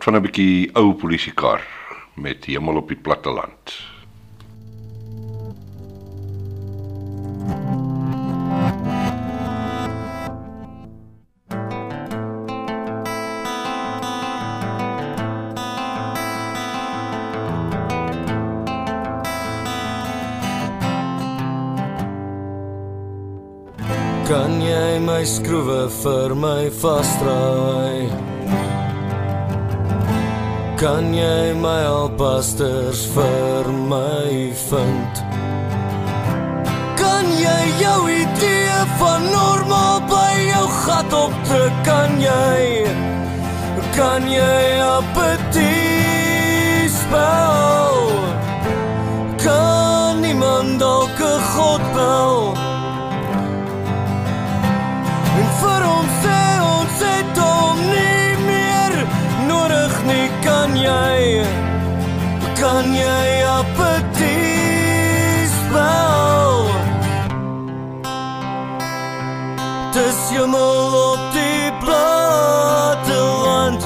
Wat 0.00 0.08
van 0.08 0.16
'n 0.16 0.24
bietjie 0.24 0.70
ou 0.80 0.94
polisiekar 0.94 1.60
met 2.14 2.44
hemel 2.44 2.76
op 2.76 2.88
die 2.88 2.96
platteland. 2.96 3.64
Kan 24.28 24.62
jy 24.62 24.98
my 24.98 25.24
skroewe 25.24 25.90
vir 25.90 26.36
my 26.36 26.70
vasdraai? 26.70 27.89
Kan 30.80 31.12
jy 31.12 31.52
my 31.60 31.84
alpasters 31.84 33.02
vir 33.12 33.66
my 33.68 34.48
vind? 34.56 35.18
Kan 36.96 37.28
jy 37.36 37.58
jou 37.82 38.08
idee 38.08 38.78
van 38.96 39.26
normaal 39.28 40.00
by 40.08 40.32
jou 40.46 40.64
gat 40.78 41.12
opdruk? 41.18 41.76
Kan 41.84 42.16
jy 42.24 42.88
kan 43.92 44.24
jy 44.24 44.80
apetit 44.80 45.68
spel? 46.96 48.00
Kan 49.44 50.24
iemand 50.24 50.80
dalk 50.80 51.20
'n 51.20 51.40
god 51.52 51.84
bel? 51.92 52.49
als 70.30 70.38
je 70.38 70.46
me 70.46 70.64
op 71.12 71.32
die 71.32 71.72
platteland. 71.80 73.82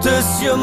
tussen 0.00 0.42
je 0.42 0.56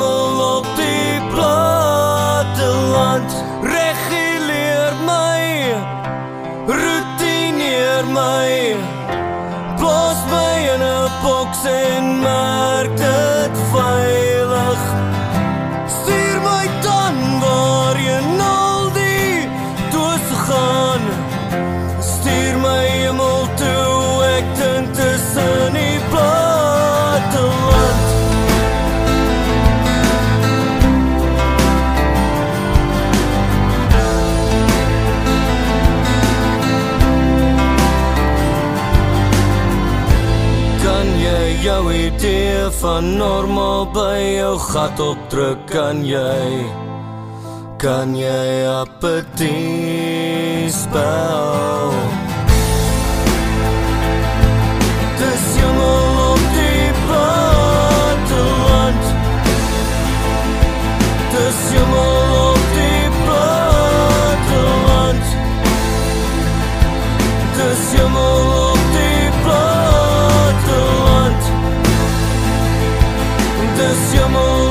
jou 41.61 41.93
idee 41.93 42.69
van 42.81 43.17
normaal 43.17 43.85
by 43.93 44.19
jou 44.37 44.59
gat 44.59 44.99
opdruk? 44.99 45.57
Kan 45.69 46.05
jy 46.05 46.65
kan 47.77 48.15
jy 48.17 48.65
apetit 48.69 49.51
spel? 50.73 51.91
Dis 55.21 55.45
hemel 55.57 56.17
op 56.29 56.41
die 56.57 56.91
platteland 57.07 59.03
Dis 61.33 61.59
hemel 61.73 62.15
op 62.45 62.61
die 62.77 63.05
platteland 63.25 65.25
Dis 67.57 67.83
hemel 67.97 68.50
amor. 74.33 74.70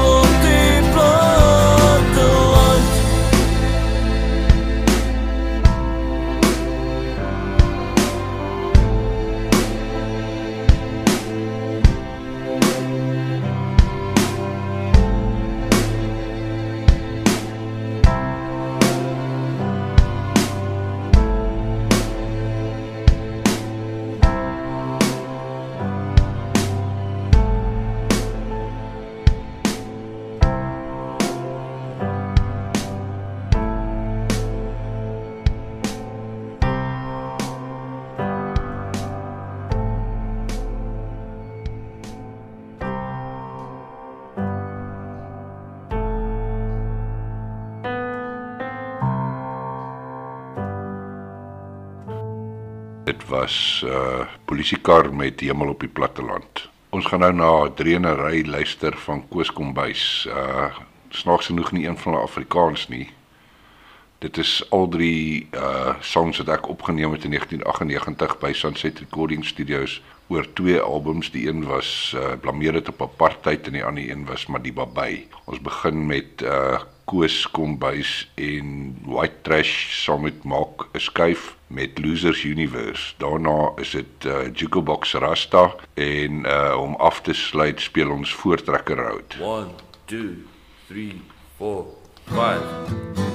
Was 53.31 53.82
'n 53.85 53.89
uh, 53.89 54.27
polisiekar 54.44 55.15
met 55.15 55.40
hemel 55.40 55.69
op 55.69 55.81
die 55.81 55.89
platteland. 55.89 56.69
Ons 56.90 57.07
gaan 57.07 57.20
nou 57.20 57.32
na 57.32 57.70
Dreenery 57.74 58.47
luister 58.47 58.97
van 58.97 59.28
Koos 59.28 59.52
Kombuis. 59.52 60.27
Uh 60.28 60.74
snaaks 61.11 61.47
genoeg 61.47 61.73
nie 61.73 61.86
een 61.86 61.98
van 61.98 62.12
hulle 62.12 62.24
Afrikaans 62.24 62.89
nie. 62.89 63.11
Dit 64.19 64.36
is 64.36 64.70
al 64.70 64.89
drie 64.89 65.48
uh 65.55 65.94
songs 66.01 66.39
wat 66.39 66.48
ek 66.48 66.69
opgeneem 66.69 67.12
het 67.12 67.24
in 67.24 67.31
1998 67.31 68.39
by 68.39 68.52
Sunset 68.52 68.98
Recording 68.98 69.44
Studios 69.44 70.02
oor 70.28 70.47
twee 70.52 70.81
albums. 70.81 71.31
Die 71.31 71.48
een 71.48 71.65
was 71.66 72.15
uh 72.16 72.32
Blameer 72.40 72.73
dit 72.73 72.89
op 72.89 73.02
apartheid 73.02 73.66
en 73.66 73.73
die 73.73 73.85
ander 73.85 74.11
een 74.11 74.27
was 74.27 74.47
Madiba 74.47 74.86
Bay. 74.86 75.27
Ons 75.44 75.61
begin 75.61 76.07
met 76.07 76.43
uh 76.43 76.81
Koos 77.11 77.49
Kombuis 77.51 78.31
en 78.35 78.95
White 79.03 79.43
Trash 79.43 80.05
saam 80.05 80.23
met 80.23 80.45
Maak 80.45 80.87
'n 80.95 81.01
skuif 81.01 81.57
met 81.66 81.99
Losers 81.99 82.45
Universe. 82.45 83.15
Daarna 83.19 83.73
is 83.77 83.91
dit 83.91 84.24
uh 84.27 84.47
Jukebox 84.55 85.12
Rasta 85.15 85.74
en 85.95 86.32
uh 86.47 86.77
om 86.78 86.95
af 86.95 87.20
te 87.20 87.32
sluit 87.32 87.81
speel 87.81 88.11
ons 88.11 88.35
Voortrekker 88.35 88.97
Road. 88.97 89.35
1 89.41 89.70
2 90.05 90.47
3 90.87 91.23
4 91.59 91.85
5 92.24 93.31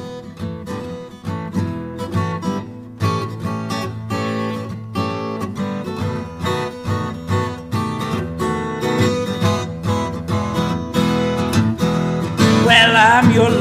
Well, 12.65 12.95
I'm 12.95 13.31
your 13.31 13.55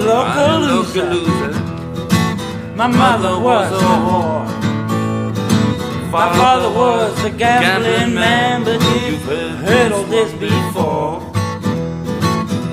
loser. 1.02 1.52
My 2.76 2.86
mother 2.86 3.38
was 3.38 3.72
a 3.72 3.84
whore. 4.06 4.64
My 6.10 6.32
father 6.36 6.70
was 6.70 7.24
a 7.24 7.30
gambling 7.30 8.14
man, 8.14 8.62
but 8.64 8.80
you've 8.82 9.22
heard 9.22 9.92
all 9.92 10.04
this 10.04 10.32
before. 10.34 11.20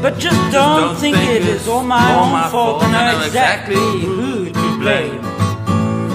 But 0.02 0.18
just 0.18 0.52
don't 0.52 0.96
think 0.98 1.18
it 1.18 1.44
is 1.44 1.68
all 1.68 1.84
my 1.84 2.16
own 2.16 2.52
fault. 2.52 2.84
I 2.84 2.92
know 2.92 3.26
exactly 3.26 3.76
who 3.76 4.46
to 4.46 4.78
blame. 4.80 5.24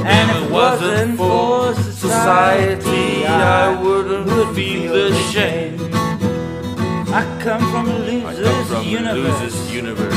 And 0.07 0.31
if 0.31 0.43
it 0.45 0.51
wasn't 0.53 1.17
for 1.17 1.75
society, 1.75 3.27
I 3.27 3.81
wouldn't 3.81 4.55
feel 4.55 4.93
the 4.93 5.15
shame. 5.33 5.79
I 7.09 7.23
come 7.43 7.63
from 7.73 7.89
a 7.89 7.99
loser's 7.99 9.73
universe. 9.73 10.16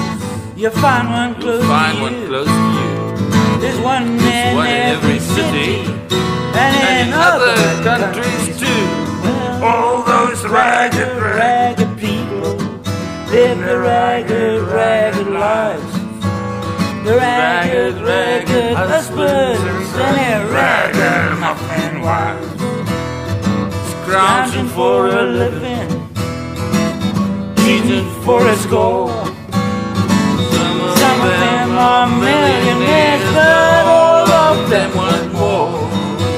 Losers 0.60 0.76
universe. 0.76 0.76
You 0.76 0.82
find 0.82 1.10
one 1.10 1.36
close 1.36 1.62
You'll 1.62 1.70
find 1.70 1.98
to 1.98 2.04
one 2.04 2.22
you. 2.22 2.28
close 2.28 2.48
to 2.48 2.52
you. 2.52 3.62
There's 3.62 3.80
one 3.80 4.04
in, 4.04 4.56
one 4.56 4.68
in 4.68 4.74
every 4.74 5.20
city 5.20 5.76
and, 5.82 6.56
and 6.56 7.10
in 7.10 7.14
other 7.14 7.84
countries 7.84 8.60
too. 8.60 9.64
All 9.64 10.04
those 10.04 10.46
ragged, 10.46 11.22
ragged 11.22 11.98
people 12.00 12.58
live 13.32 13.60
the 13.60 13.80
ragged, 13.80 14.62
ragged 14.64 15.28
lives. 15.28 15.94
The 17.06 17.16
ragged, 17.16 18.02
ragged 18.02 18.76
husbands 18.76 19.96
and 19.96 20.18
their 20.18 20.48
ragged 20.52 21.40
muffin 21.40 22.02
wives. 22.02 22.60
Scrounging 23.92 24.68
for 24.70 25.08
a 25.08 25.24
living, 25.24 25.90
cheating 27.58 28.10
for 28.24 28.46
a 28.48 28.56
score. 28.56 29.29
Some 31.80 32.20
of 32.20 32.26
them 32.26 32.34
are 32.34 32.76
millionaires, 32.76 33.24
but 33.34 33.86
all 33.88 34.28
of 34.30 34.70
them 34.70 34.92
want 34.98 35.32
more. 35.32 35.88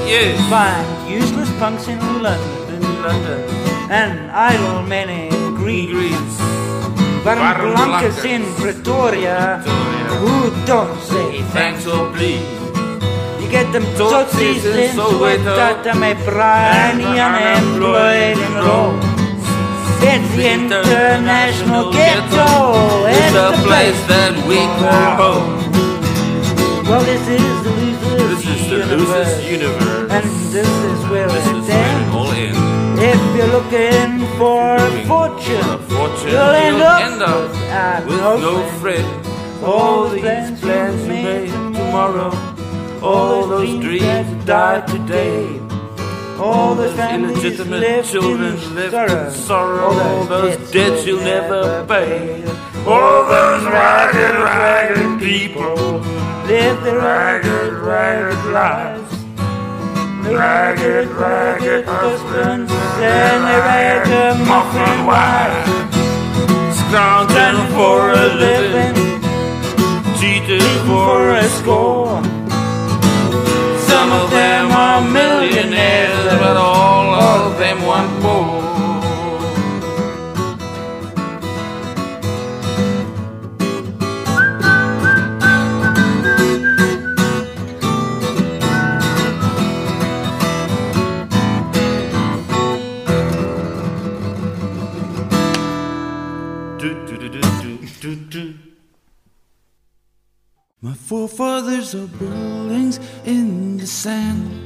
Yes. 0.06 0.38
Find 0.54 1.10
useless 1.10 1.50
punks 1.58 1.88
in 1.88 1.98
London, 2.22 2.82
London, 3.02 3.42
and 3.90 4.30
idle 4.30 4.84
men 4.84 5.10
in 5.10 5.56
Greece. 5.56 6.38
Barbalankas 7.26 8.24
in 8.24 8.44
Pretoria, 8.62 9.64
who 10.22 10.52
don't 10.68 11.00
say 11.02 11.42
Thanks 11.58 11.88
or 11.88 12.12
please. 12.14 12.46
You 13.42 13.50
get 13.50 13.72
them 13.74 13.86
tootsies 13.98 14.64
in 14.66 14.96
Soweto, 14.96 15.96
me 16.00 16.14
briny 16.24 17.18
unemployed 17.20 18.38
in 18.38 18.54
Rome. 18.62 19.11
It's 20.04 20.36
the 20.36 20.52
international 20.52 21.92
ghetto. 21.92 23.06
It's 23.08 23.36
a 23.36 23.52
place 23.68 24.00
that 24.08 24.34
we 24.48 24.58
call 24.82 25.10
home. 25.22 25.72
Well, 26.90 27.04
this 27.06 27.22
is 27.28 27.64
the 27.64 27.72
losers 27.72 28.44
This 28.44 28.62
is 28.62 28.70
the 28.70 28.96
losers 28.98 29.52
universe. 29.52 30.12
and 30.12 30.26
this 30.52 30.68
is 30.68 31.00
where 31.10 31.28
This 31.30 31.48
it 31.48 31.56
is 31.56 31.68
where 31.68 32.02
it 32.02 32.08
all 32.18 32.32
ends. 32.32 33.02
If 33.12 33.22
you're 33.36 33.48
looking 33.58 34.28
for 34.38 34.76
a 34.76 35.06
fortune, 35.06 35.78
Fortune, 35.88 36.30
you'll 36.30 36.56
end 36.66 36.78
you'll 36.78 36.88
up, 36.88 37.02
end 37.02 37.22
up 37.22 38.06
without 38.06 38.36
with 38.36 38.42
no 38.42 38.56
friend. 38.82 39.08
All 39.64 40.10
these 40.10 40.60
plans 40.60 41.02
you 41.04 41.14
made 41.14 41.50
tomorrow, 41.50 42.32
all 43.02 43.48
those 43.48 43.80
dreams 43.80 44.28
that 44.28 44.46
died 44.46 44.88
today. 44.88 45.62
All 46.42 46.74
those 46.74 46.98
Illegitimate 46.98 48.04
children 48.04 48.74
left 48.74 48.92
sorrow. 48.92 49.28
in 49.28 49.32
sorrow. 49.32 49.92
All 49.92 50.24
those 50.26 50.72
debts 50.72 51.06
you'll 51.06 51.20
never 51.20 51.86
pay. 51.86 52.44
All 52.88 53.26
those 53.28 53.64
ragged, 53.66 54.36
ragged 54.42 55.20
people 55.20 56.00
live 56.48 56.84
their 56.84 56.98
ragged, 56.98 57.74
ragged 57.74 58.44
lives. 58.52 59.14
Ragged, 60.26 61.10
ragged 61.10 61.86
husbands 61.86 62.72
and 62.72 63.44
their 63.46 63.62
ragged 63.62 64.48
muffin 64.48 65.06
wives. 65.06 65.70
scrounging 66.80 67.60
for 67.76 68.14
a 68.14 68.34
living, 68.34 68.96
cheated 70.20 70.64
for 70.88 71.34
a 71.34 71.44
score. 71.50 72.31
Are 74.92 75.00
millionaires, 75.00 76.34
but 76.38 76.58
all 76.58 77.16
of 77.16 77.58
them 77.58 77.82
want 77.86 78.12
more. 78.22 78.62
My 100.82 100.94
forefathers 100.94 101.96
are 101.96 102.08
buildings 102.08 103.00
in 103.24 103.78
the 103.78 103.88
sand. 103.88 104.61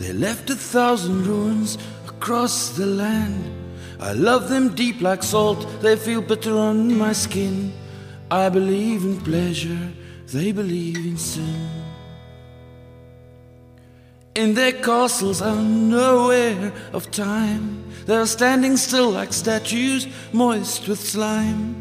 They 0.00 0.14
left 0.14 0.48
a 0.48 0.54
thousand 0.56 1.26
ruins 1.26 1.76
across 2.08 2.70
the 2.70 2.86
land. 2.86 3.44
I 4.00 4.14
love 4.14 4.48
them 4.48 4.74
deep 4.74 5.02
like 5.02 5.22
salt, 5.22 5.66
they 5.82 5.94
feel 5.94 6.22
bitter 6.22 6.56
on 6.56 6.96
my 6.96 7.12
skin. 7.12 7.74
I 8.30 8.48
believe 8.48 9.04
in 9.04 9.20
pleasure, 9.20 9.92
they 10.28 10.52
believe 10.52 10.96
in 10.96 11.18
sin. 11.18 11.68
In 14.34 14.54
their 14.54 14.72
castles 14.72 15.42
unaware 15.42 16.72
of 16.94 17.10
time, 17.10 17.84
they're 18.06 18.24
standing 18.24 18.78
still 18.78 19.10
like 19.10 19.34
statues 19.34 20.06
moist 20.32 20.88
with 20.88 20.98
slime. 20.98 21.76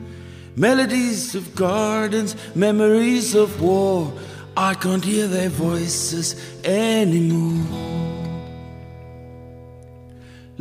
Melodies 0.58 1.36
of 1.36 1.56
gardens, 1.56 2.36
memories 2.54 3.34
of 3.34 3.62
war. 3.62 4.12
I 4.58 4.74
can't 4.74 5.06
hear 5.06 5.28
their 5.28 5.48
voices 5.48 6.36
anymore. 6.66 7.99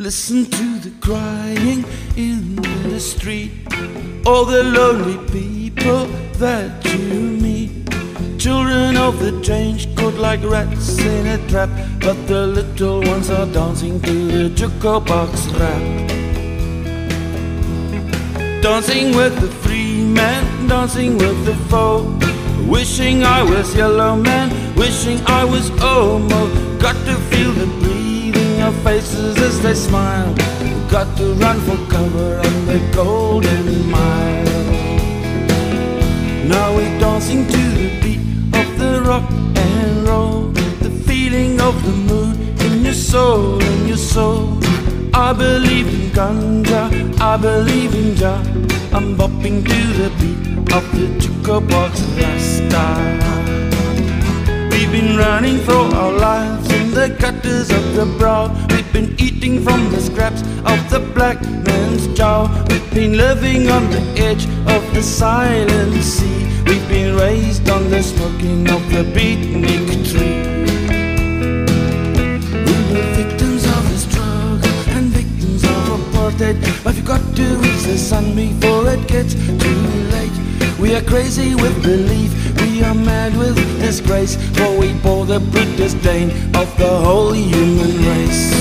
Listen 0.00 0.44
to 0.44 0.78
the 0.78 0.92
crying 1.00 1.84
in 2.16 2.54
the 2.88 3.00
street, 3.00 3.50
all 4.24 4.44
the 4.44 4.62
lonely 4.62 5.18
people 5.26 6.06
that 6.38 6.84
you 6.84 7.18
meet. 7.18 7.72
Children 8.38 8.96
of 8.96 9.18
the 9.18 9.42
change 9.42 9.92
caught 9.96 10.14
like 10.14 10.40
rats 10.44 11.00
in 11.00 11.26
a 11.26 11.48
trap, 11.48 11.68
but 11.98 12.14
the 12.28 12.46
little 12.46 13.00
ones 13.00 13.28
are 13.28 13.46
dancing 13.46 14.00
to 14.02 14.14
the 14.28 14.50
jukebox 14.54 15.50
rap. 15.58 15.82
Dancing 18.62 19.16
with 19.16 19.34
the 19.40 19.50
free 19.66 20.04
man, 20.04 20.68
dancing 20.68 21.18
with 21.18 21.44
the 21.44 21.56
foe. 21.68 22.04
Wishing 22.68 23.24
I 23.24 23.42
was 23.42 23.74
yellow 23.74 24.14
man, 24.14 24.48
wishing 24.76 25.18
I 25.26 25.44
was 25.44 25.70
homo. 25.70 26.46
Got 26.78 26.94
to 27.06 27.16
feel 27.30 27.50
the 27.50 27.66
breathing 27.66 27.97
of 28.68 28.82
faces 28.82 29.36
as 29.38 29.60
they 29.62 29.74
smile. 29.74 30.34
Got 30.90 31.08
to 31.16 31.32
run 31.44 31.58
for 31.66 31.78
cover 31.90 32.30
on 32.46 32.66
the 32.66 32.80
golden 32.94 33.90
mile. 33.90 34.44
Now 36.52 36.76
we're 36.76 36.98
dancing 37.00 37.46
to 37.46 37.62
the 37.80 37.88
beat 38.02 38.24
of 38.60 38.68
the 38.78 39.02
rock 39.08 39.30
and 39.56 40.06
roll. 40.06 40.48
The 40.86 40.90
feeling 41.08 41.60
of 41.60 41.74
the 41.86 41.94
mood 42.08 42.36
in 42.66 42.84
your 42.84 42.98
soul, 43.12 43.62
in 43.62 43.88
your 43.88 44.02
soul. 44.14 44.58
I 45.14 45.32
believe 45.32 45.88
in 45.88 46.10
ganja, 46.10 46.82
I 47.20 47.36
believe 47.38 47.94
in 47.94 48.14
Jah. 48.16 48.42
I'm 48.92 49.16
bopping 49.16 49.58
to 49.70 49.78
the 50.00 50.10
beat 50.18 50.72
of 50.76 50.84
the 50.92 51.06
jukebox 51.22 51.94
rasta. 52.18 53.27
We've 54.78 54.92
been 54.92 55.16
running 55.16 55.58
for 55.58 55.72
our 55.72 56.12
lives 56.12 56.70
in 56.70 56.92
the 56.92 57.08
gutters 57.18 57.68
of 57.68 57.96
the 57.96 58.06
brow. 58.16 58.46
We've 58.70 58.92
been 58.92 59.12
eating 59.18 59.60
from 59.60 59.90
the 59.90 60.00
scraps 60.00 60.42
of 60.42 60.78
the 60.88 61.00
black 61.16 61.42
man's 61.42 62.06
jaw. 62.16 62.46
We've 62.70 62.94
been 62.94 63.16
living 63.16 63.68
on 63.70 63.90
the 63.90 64.00
edge 64.16 64.44
of 64.76 64.94
the 64.94 65.02
silent 65.02 66.00
sea. 66.04 66.46
We've 66.64 66.88
been 66.88 67.16
raised 67.16 67.68
on 67.68 67.90
the 67.90 68.04
smoking 68.04 68.70
of 68.70 68.80
the 68.92 69.02
beatnik 69.02 69.88
tree. 70.10 70.46
We 72.66 72.74
were 72.94 73.10
victims 73.18 73.64
of 73.66 73.82
the 73.90 73.98
struggle 73.98 74.78
and 74.94 75.06
victims 75.10 75.64
of 75.64 75.98
apartheid. 75.98 76.84
But 76.84 76.94
we've 76.94 77.04
got 77.04 77.24
to 77.34 77.42
reach 77.42 77.82
the 77.82 77.98
sun 77.98 78.36
before 78.36 78.88
it 78.90 79.08
gets 79.08 79.34
too 79.34 79.82
late. 80.14 80.38
We 80.78 80.94
are 80.94 81.02
crazy 81.02 81.56
with 81.56 81.82
belief, 81.82 82.30
we 82.78 82.84
are 82.84 82.94
mad 82.94 83.36
with 83.36 83.56
disgrace, 83.80 84.36
for 84.56 84.78
we 84.78 84.92
bore 85.02 85.26
the 85.26 85.40
brute 85.40 85.76
disdain 85.76 86.30
of 86.54 86.68
the 86.78 86.88
whole 86.88 87.32
human 87.32 87.92
race. 88.06 88.52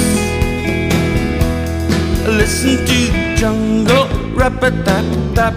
Listen 2.25 2.83
to 2.87 3.35
jungle, 3.35 4.07
rap 4.33 4.63
a 4.63 4.71
tap 4.83 5.05
tap, 5.35 5.53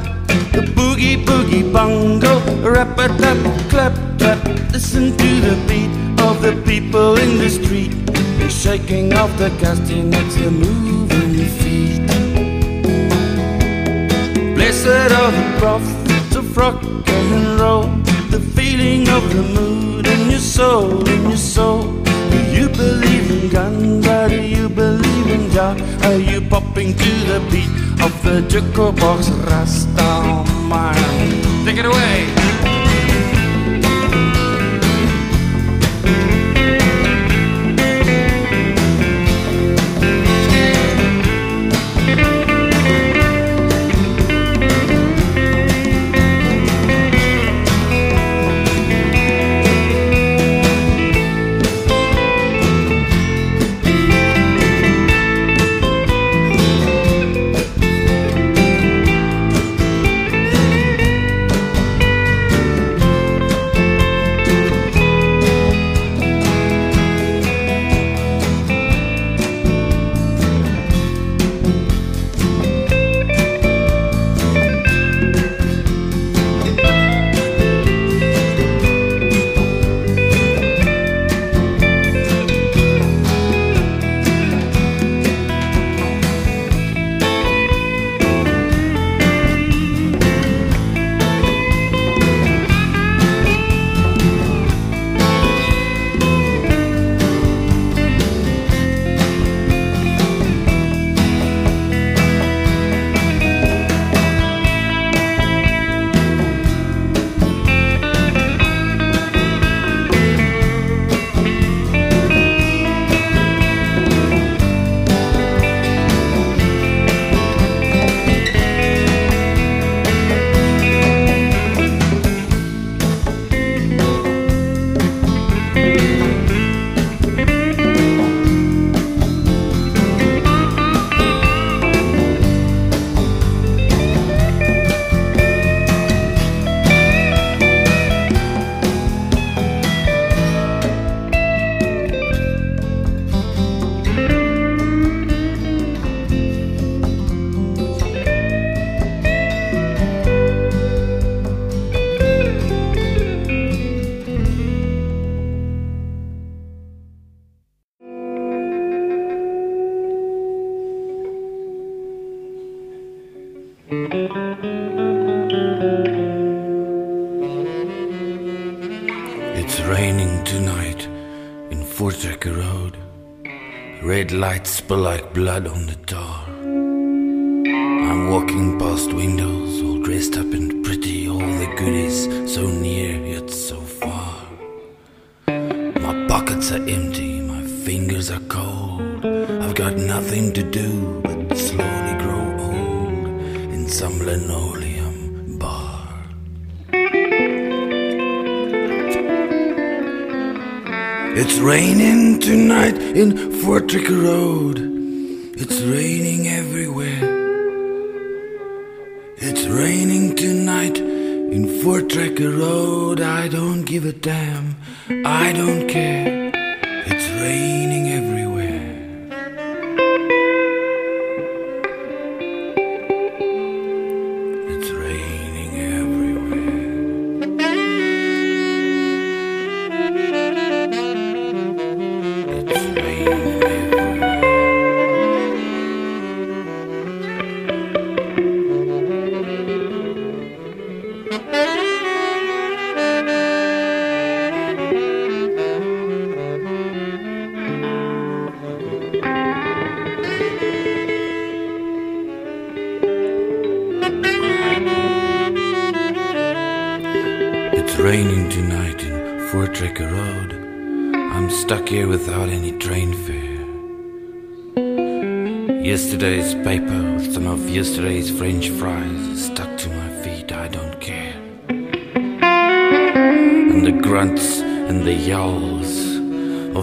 the 0.53 0.62
boogie 0.77 1.24
boogie 1.24 1.73
bongo, 1.73 2.35
rap 2.61 2.99
a 2.99 3.09
tap 3.16 3.39
clap 3.70 3.95
clap. 4.19 4.39
Listen 4.73 5.16
to 5.16 5.31
the 5.41 5.57
beat 5.66 5.93
of 6.20 6.43
the 6.43 6.53
people 6.66 7.16
in 7.16 7.39
the 7.39 7.49
street, 7.49 7.93
the 8.41 8.49
shaking 8.51 9.15
of 9.15 9.31
the 9.39 9.49
castanets, 9.61 10.35
the 10.35 10.51
moving 10.51 11.47
feet. 11.61 12.07
Blessed 14.55 15.12
are 15.20 15.32
the 15.32 15.47
prophets 15.59 16.37
of 16.37 16.57
rock 16.57 16.82
and 17.07 17.59
roll, 17.59 17.99
the 18.31 18.40
feeling 18.40 19.09
of 19.09 19.28
the 19.35 19.43
mood 19.43 20.07
in 20.07 20.31
your 20.31 20.39
soul, 20.39 21.09
in 21.09 21.23
your 21.23 21.36
soul. 21.36 21.82
Do 22.31 22.39
you 22.57 22.69
believe 22.69 23.31
in 23.31 23.48
Ganga? 23.51 24.28
Do 24.28 24.40
you 24.40 24.69
believe 24.69 25.27
in 25.27 25.51
Jah? 25.51 25.74
Are 26.05 26.15
you 26.15 26.40
popping 26.40 26.97
to 26.97 27.11
the 27.31 27.40
beat 27.51 27.70
of 28.01 28.12
the 28.23 28.43
jukebox 28.48 29.31
Rasta 29.47 30.44
man? 30.69 31.65
Take 31.65 31.78
it 31.78 31.86
away. 31.86 32.60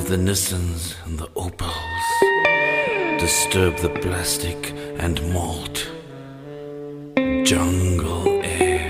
The 0.08 0.16
Nissans 0.16 0.96
and 1.06 1.20
the 1.20 1.30
Opals 1.36 1.74
disturb 3.20 3.76
the 3.80 3.90
plastic 3.90 4.72
and 5.00 5.22
malt 5.34 5.92
jungle 7.44 8.26
air. 8.42 8.88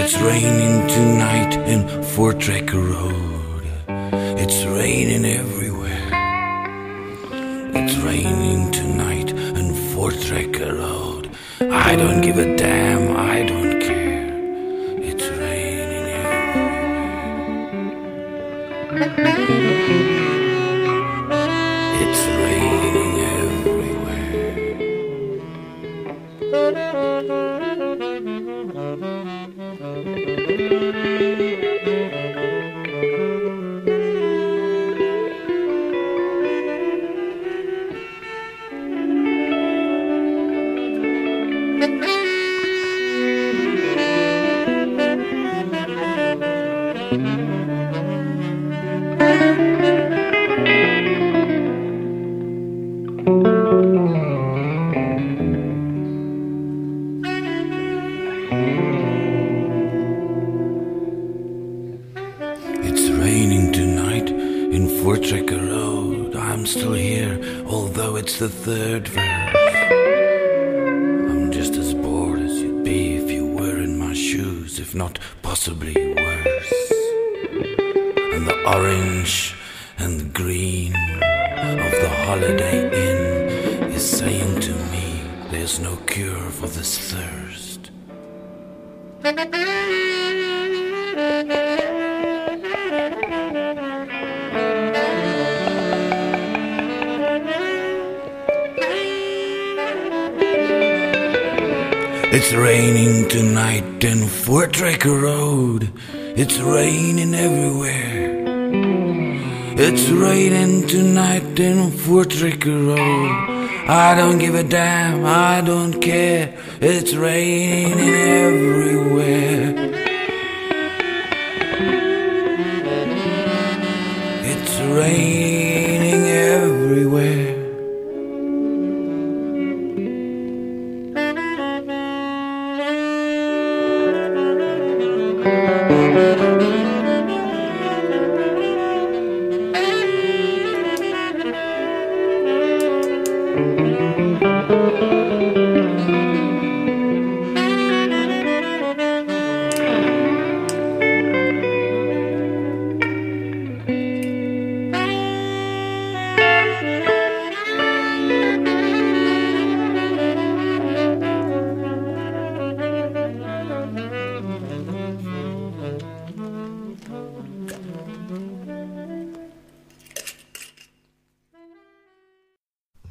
It's 0.00 0.16
raining 0.18 0.88
tonight 0.88 1.56
in 1.68 2.02
Fort 2.04 2.40
Tracker 2.40 2.80
Road. 2.80 3.64
It's 3.86 4.64
raining 4.64 5.26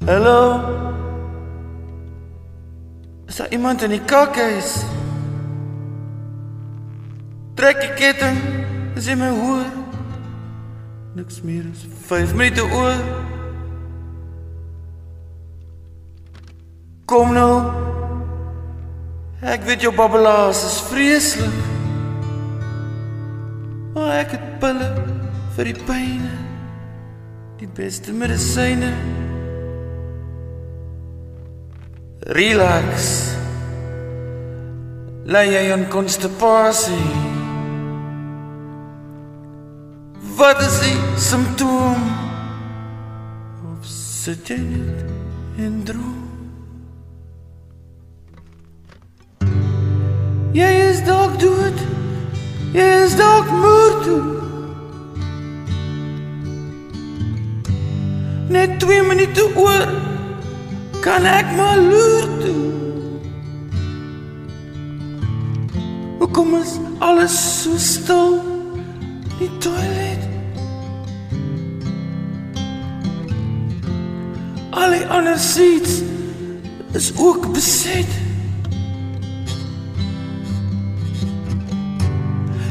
Hallo? 0.08 0.62
Is 3.26 3.36
daar 3.36 3.52
iemand 3.52 3.82
in 3.82 3.90
die 3.90 4.02
kakhuis? 4.02 4.86
Trek 7.54 7.82
die 7.82 7.92
ketting, 8.00 8.40
as 8.96 9.10
jy 9.10 9.18
my 9.20 9.28
hoor. 9.36 9.66
Niks 11.18 11.42
meer 11.44 11.68
as 11.74 11.84
5 12.08 12.32
minute 12.40 12.64
oor. 12.64 12.96
Kom 17.04 17.36
nou. 17.36 17.68
Ek 19.44 19.68
weet 19.68 19.84
jou 19.84 19.92
babbelaars 19.92 20.64
is 20.72 20.80
vreeslik. 20.88 21.62
Maar 23.92 24.22
ek 24.24 24.38
het 24.40 24.50
pille 24.64 24.92
vir 25.60 25.74
die 25.74 25.80
pyn. 25.84 26.28
Die 27.60 27.74
beste 27.76 28.16
medisyne. 28.16 28.96
Relax. 32.28 33.24
Lei 35.24 35.48
jy 35.48 35.72
aan 35.72 35.86
konstipasie? 35.88 37.12
Wat 40.36 40.60
is 40.60 40.80
die 40.84 40.98
simptoom? 41.16 42.04
Of 43.72 43.88
sit 43.88 44.52
jy 44.52 44.58
net 44.60 45.06
en 45.64 45.78
droom? 45.88 46.26
Jy 50.52 50.74
is 50.90 51.00
dalk 51.08 51.40
dood. 51.40 51.80
Jy 52.76 52.90
is 53.06 53.16
dalk 53.16 53.48
moer 53.56 53.96
toe. 54.04 54.20
Net 58.52 58.76
2 58.84 59.08
minute 59.08 59.48
oor 59.56 60.07
kan 61.02 61.26
ek 61.26 61.56
maar 61.56 61.78
loer 61.78 62.28
toe. 62.42 62.66
Hoekom 66.20 66.56
is 66.56 66.78
alles 67.00 67.62
so 67.64 67.78
stil? 67.78 68.40
Die 69.38 69.52
toilet. 69.58 70.24
Al 74.70 74.90
die 74.98 75.06
ander 75.06 75.38
seats 75.38 76.02
is 76.94 77.12
ook 77.18 77.52
beset. 77.54 78.10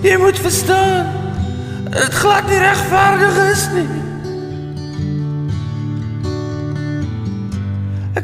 Jy 0.02 0.16
moet 0.22 0.38
verstaan, 0.38 1.06
dit 1.90 2.14
glad 2.14 2.46
nie 2.50 2.58
regverdig 2.62 3.38
is 3.50 3.70
nie. 3.74 4.05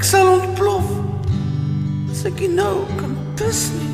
Ek 0.03 0.09
sal 0.09 0.27
ontplof 0.27 0.87
as 2.11 2.24
ek 2.27 2.41
nie 2.43 2.49
nou 2.57 2.81
kan 2.99 3.12
pis 3.39 3.61
nie. 3.70 3.93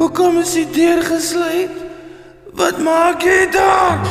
Hoekom 0.00 0.40
is 0.42 0.56
die 0.58 0.66
deur 0.74 0.98
gesluit? 1.06 1.76
Wat 2.58 2.82
maak 2.82 3.22
jy 3.22 3.46
daar? 3.54 4.02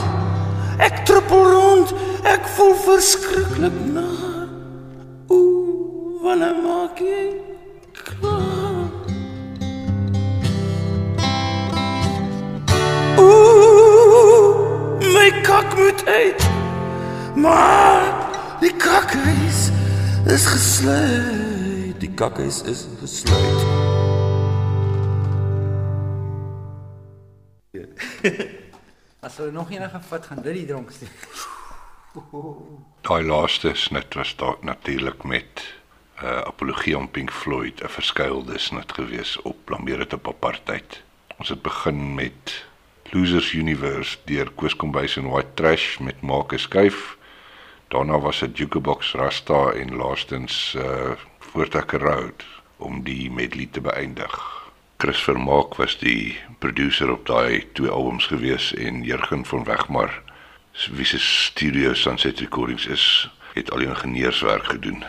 Ek 0.79 1.03
trippel 1.03 1.43
rond. 1.51 1.91
Ek 2.23 2.47
voel 2.55 2.71
verskriklik 2.85 3.75
naar. 3.91 4.47
Ooh, 5.27 6.23
wanneer 6.23 6.55
maak 6.63 7.01
jy 7.03 7.25
klaar? 7.91 8.87
Ooh, 13.19 14.63
my 15.11 15.27
kak 15.43 15.75
moet 15.75 16.07
uit. 16.07 16.55
Maar 17.37 18.29
die 18.59 18.73
kakhuis 18.75 19.69
is 20.25 20.45
gesluit. 20.45 21.99
Die 21.99 22.09
kakhuis 22.13 22.63
is 22.63 22.87
gesluit. 22.99 23.65
As 29.25 29.37
hulle 29.37 29.51
nog 29.51 29.71
enige 29.71 29.99
vat 30.09 30.25
gaan 30.25 30.41
dit 30.41 30.53
die 30.53 30.65
dronkste. 30.65 31.05
Daai 33.07 33.23
laaste 33.23 33.73
snit 33.73 34.17
was 34.17 34.35
daar 34.35 34.57
natuurlik 34.61 35.23
met 35.23 35.61
'n 36.17 36.25
uh, 36.25 36.41
apologie 36.41 36.97
aan 36.97 37.11
Pink 37.11 37.31
Floyd, 37.31 37.83
'n 37.83 37.89
verskuilde 37.89 38.57
snit 38.57 38.91
gewees 38.91 39.41
op 39.41 39.57
Blameer 39.65 40.07
te 40.07 40.19
apartheid. 40.23 41.03
Ons 41.37 41.49
het 41.49 41.61
begin 41.61 42.15
met 42.15 42.65
Losers 43.11 43.53
Universe 43.53 44.17
deur 44.25 44.51
Koos 44.51 44.75
Kombuis 44.75 45.17
en 45.17 45.29
White 45.29 45.53
Trash 45.53 45.97
met 45.97 46.21
Maak 46.21 46.53
'n 46.53 46.57
skuif. 46.57 47.16
Daarna 47.87 48.19
was 48.19 48.39
dit 48.39 48.57
Jukebox 48.57 49.13
Rasta 49.13 49.71
en 49.71 49.95
laastens 49.95 50.75
uh 50.77 51.11
Voortakker 51.39 51.99
Road 51.99 52.45
om 52.77 53.03
die 53.03 53.31
medley 53.31 53.67
te 53.71 53.81
beëindig. 53.81 54.33
Chris 54.97 55.21
Vermaak 55.23 55.75
was 55.75 55.97
die 55.97 56.37
produsent 56.59 57.09
op 57.11 57.25
daai 57.25 57.71
twee 57.73 57.89
albums 57.89 58.25
gewees 58.25 58.73
en 58.73 59.03
Jurgen 59.03 59.45
van 59.45 59.63
Wegmar 59.63 60.21
wie 60.91 61.05
se 61.05 61.19
studio 61.19 61.93
Sunset 61.93 62.39
Recordings 62.39 62.85
is, 62.85 63.29
het 63.53 63.71
al 63.71 63.77
die 63.77 63.87
ingenieurswerk 63.87 64.65
gedoen. 64.65 65.05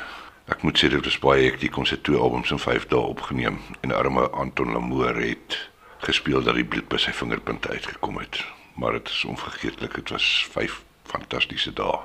Ek 0.48 0.62
moet 0.62 0.78
sê 0.78 0.88
dit 0.88 1.04
was 1.04 1.18
baie 1.20 1.48
hektiek 1.50 1.76
om 1.76 1.84
sy 1.84 1.98
twee 2.00 2.16
albums 2.16 2.52
in 2.54 2.62
5 2.62 2.86
dae 2.92 3.00
opgeneem 3.10 3.58
en 3.80 3.92
arme 3.92 4.28
Anton 4.30 4.72
Lamoor 4.72 5.18
het 5.18 5.58
gespeel 6.06 6.46
dat 6.46 6.56
die 6.56 6.64
bloed 6.64 6.88
by 6.88 7.02
sy 7.02 7.12
vingerpunte 7.12 7.74
uitgekom 7.74 8.22
het. 8.22 8.40
Maar 8.78 9.00
dit 9.00 9.10
is 9.12 9.24
onvergeetlik, 9.28 9.98
dit 9.98 10.14
was 10.14 10.30
5 10.54 10.80
fantastiese 11.10 11.74
dae. 11.74 11.98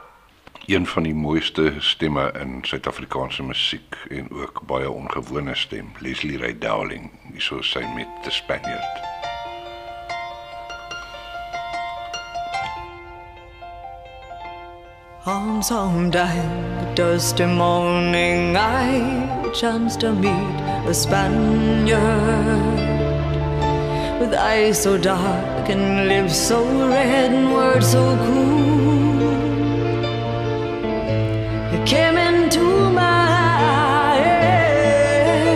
Een 0.66 0.88
van 0.88 1.04
die 1.04 1.16
mooiste 1.16 1.74
stemme 1.80 2.32
in 2.40 2.60
Suid-Afrikaanse 2.62 3.44
musiek 3.44 3.98
en 4.10 4.32
ook 4.32 4.62
baie 4.66 4.92
ongewone 4.92 5.56
stem, 5.56 5.90
Leslie 6.00 6.38
Ray 6.38 6.58
Dowling, 6.58 7.10
hieso 7.34 7.60
sy 7.62 7.84
met 7.96 8.08
The 8.24 8.32
Spaniard. 8.32 9.02
On 15.26 15.64
some 15.64 16.10
dark, 16.10 16.96
dusty 16.96 17.46
morning, 17.46 18.56
I 18.56 19.52
chanced 19.52 20.00
to 20.00 20.14
meet 20.14 20.62
a 20.88 20.94
Spaniard 20.94 22.00
with 24.20 24.34
eyes 24.34 24.82
so 24.82 24.98
dark 24.98 25.70
and 25.70 26.08
lips 26.08 26.48
so 26.48 26.64
red 26.88 27.34
and 27.34 27.52
words 27.52 27.92
so 27.92 28.18
cool. 28.26 28.73
Came 31.94 32.18
into 32.18 32.66
my 33.02 34.16
head. 34.28 35.52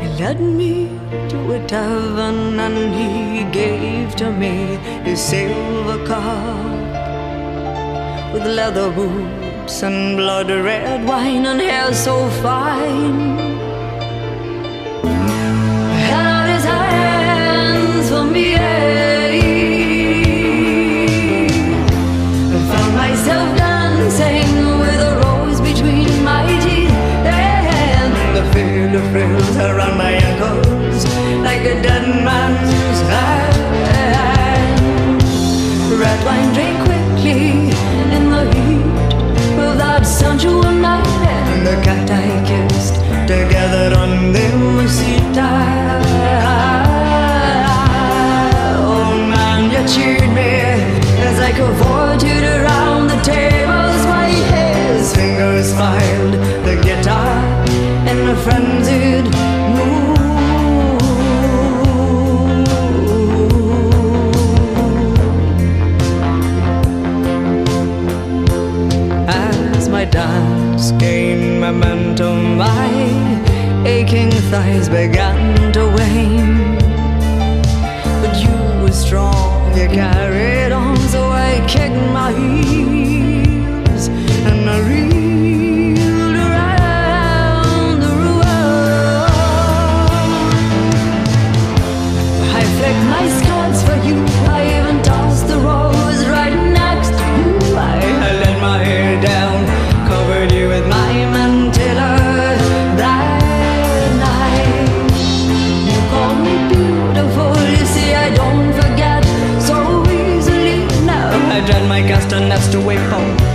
He 0.00 0.06
led 0.22 0.40
me 0.60 0.72
to 1.32 1.38
a 1.56 1.58
tavern 1.66 2.40
and 2.66 2.78
he 2.98 3.10
gave 3.62 4.08
to 4.22 4.28
me 4.42 4.54
his 5.08 5.20
silver 5.32 5.98
cup 6.10 6.76
with 8.32 8.46
leather 8.60 8.88
boots 8.98 9.76
and 9.88 9.98
blood 10.20 10.48
red 10.68 11.00
wine 11.10 11.44
and 11.50 11.60
hair 11.60 11.92
so 12.06 12.14
fine. 12.44 13.18
Held 16.10 16.48
his 16.54 16.64
hands 16.72 18.06
for 18.10 18.24
me. 18.34 19.15
Frills 29.16 29.56
around 29.56 29.96
my 29.96 30.12
ankles 30.28 31.04
like 31.48 31.64
a 31.72 31.80
dead 31.86 32.06
man's 32.26 33.00
hand. 33.12 33.62
Red 36.02 36.20
wine 36.26 36.50
drink 36.56 36.76
quickly 36.86 37.72
in 38.16 38.24
the 38.34 38.44
heat 38.52 39.58
of 39.64 39.72
that 39.82 40.02
sensual 40.04 40.70
night 40.88 41.22
and 41.32 41.66
the 41.66 41.76
cat 41.86 42.10
I 42.10 42.28
kissed 42.48 42.96
together 43.32 43.86
on 44.02 44.10
the 44.34 44.46
mesita. 44.74 45.52
Oh 48.90 49.12
man, 49.32 49.60
you 49.72 49.82
cheered 49.92 50.30
me 50.38 50.52
as 51.28 51.38
I 51.48 51.52
cavorted 51.58 52.44
around 52.56 53.02
the 53.12 53.18
tables. 53.32 54.00
My 54.12 54.28
his 54.28 55.14
fingers 55.16 55.72
filed 55.72 56.55
thighs 74.50 74.88
began 74.88 75.72
to 75.72 75.82
wane. 75.96 76.78
But 78.22 78.34
you 78.42 78.82
were 78.82 78.92
strong, 78.92 79.76
you 79.76 79.88
carried 79.88 80.72
on, 80.72 80.96
so 81.08 81.30
I 81.30 81.64
kicked 81.68 81.94
my 82.12 82.32
heels 82.32 82.95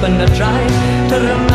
when 0.02 0.20
I 0.20 0.26
try 0.36 0.68
to 1.10 1.16
remember. 1.16 1.51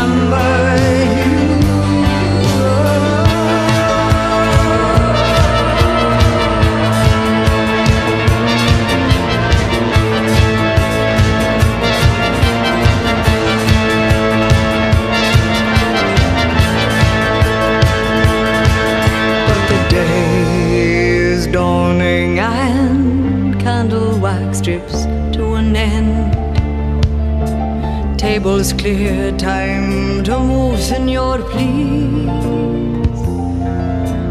Tables 28.37 28.71
clear, 28.73 29.35
time 29.35 30.23
to 30.23 30.37
move, 30.37 30.79
senor, 30.79 31.39
please. 31.49 32.29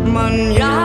Mañana 0.07 0.76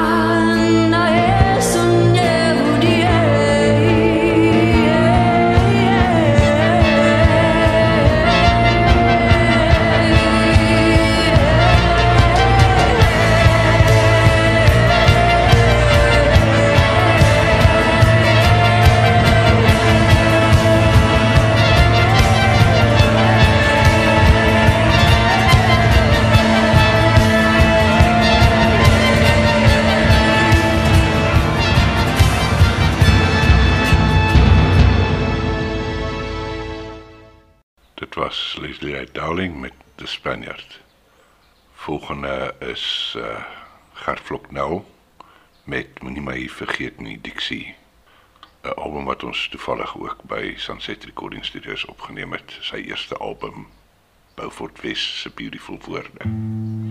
onderhandeling 39.32 39.62
met 39.62 39.74
die 39.96 40.08
Spanjaard. 40.08 40.82
Volgende 41.74 42.56
is 42.60 43.14
eh, 43.18 43.24
uh 43.24 43.44
Gert 43.94 44.20
Floknel 44.20 44.86
met 45.64 46.02
moenie 46.02 46.22
my 46.22 46.50
vergeet 46.50 47.00
nie 47.00 47.22
Dixie. 47.22 47.76
'n 48.64 48.76
Album 48.76 49.06
wat 49.06 49.24
ons 49.24 49.48
toevallig 49.48 49.98
ook 49.98 50.24
by 50.24 50.54
Sunset 50.58 51.04
Recording 51.04 51.46
Studios 51.46 51.86
opgeneem 51.86 52.32
het, 52.32 52.58
sy 52.62 52.76
eerste 52.76 53.18
album 53.18 53.68
Beaufort 54.36 54.82
Wes 54.82 55.22
se 55.22 55.30
Beautiful 55.30 55.80
Woorde. 55.86 56.28
Mm. 56.28 56.91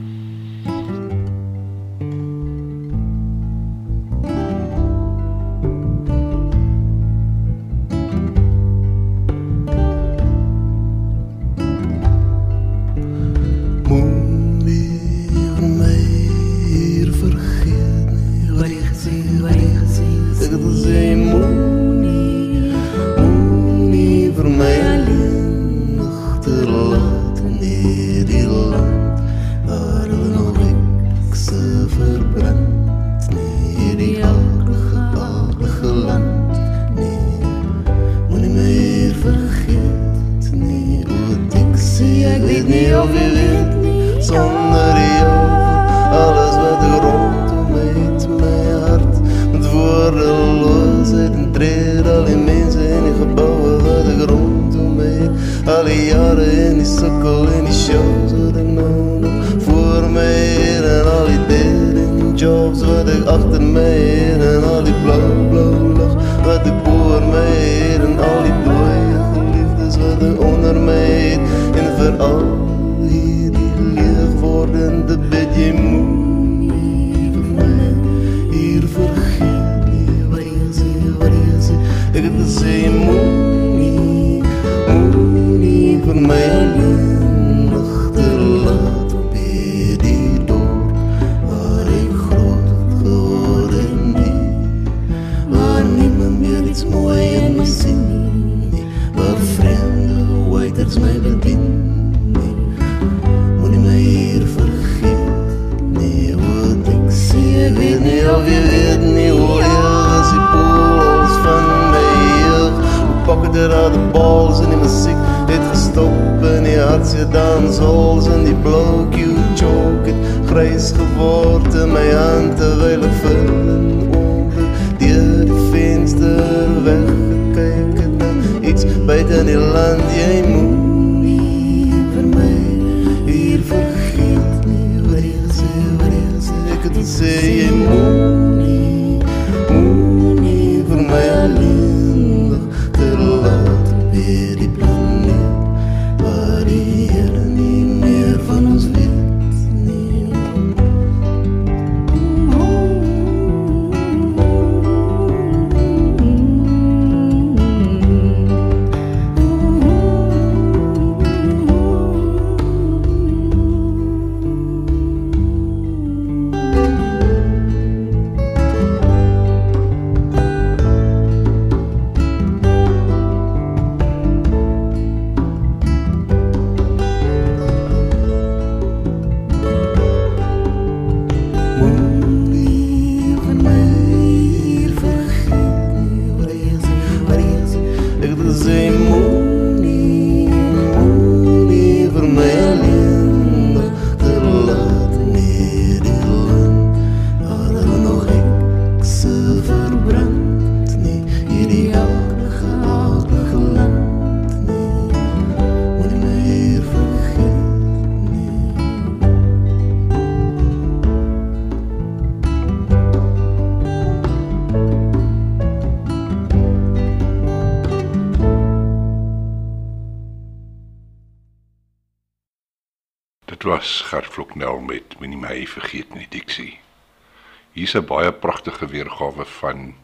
hier's 227.90 228.02
'n 228.02 228.06
baie 228.06 228.32
pragtige 228.32 228.86
weergawe 228.86 229.44
van 229.44 229.94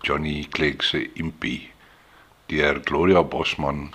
Johnny 0.00 0.46
Clegg 0.50 0.82
se 0.82 1.10
Impie 1.14 1.70
deur 2.46 2.80
Gloria 2.84 3.22
Bosman 3.22 3.92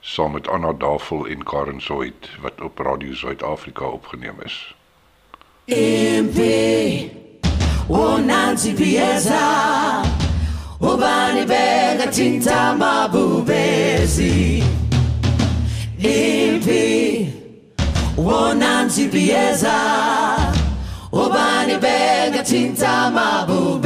saam 0.00 0.32
met 0.32 0.48
Anna 0.48 0.72
Davel 0.72 1.26
en 1.26 1.44
Karen 1.44 1.80
Zoid 1.80 2.28
wat 2.40 2.60
op 2.60 2.78
Radio 2.78 3.14
Suid-Afrika 3.14 3.84
opgeneem 3.84 4.34
is. 4.44 4.74
Impie. 5.64 7.12
Wonanzipieza 7.88 9.40
ubani 10.80 11.46
bega 11.46 12.10
tintama 12.10 13.08
bubezi 13.08 14.62
Impie. 15.96 17.32
Wonanzipieza 18.16 20.43
bani 21.34 21.76
bega 21.84 22.42
cinta 22.50 22.94
mabuk 23.16 23.83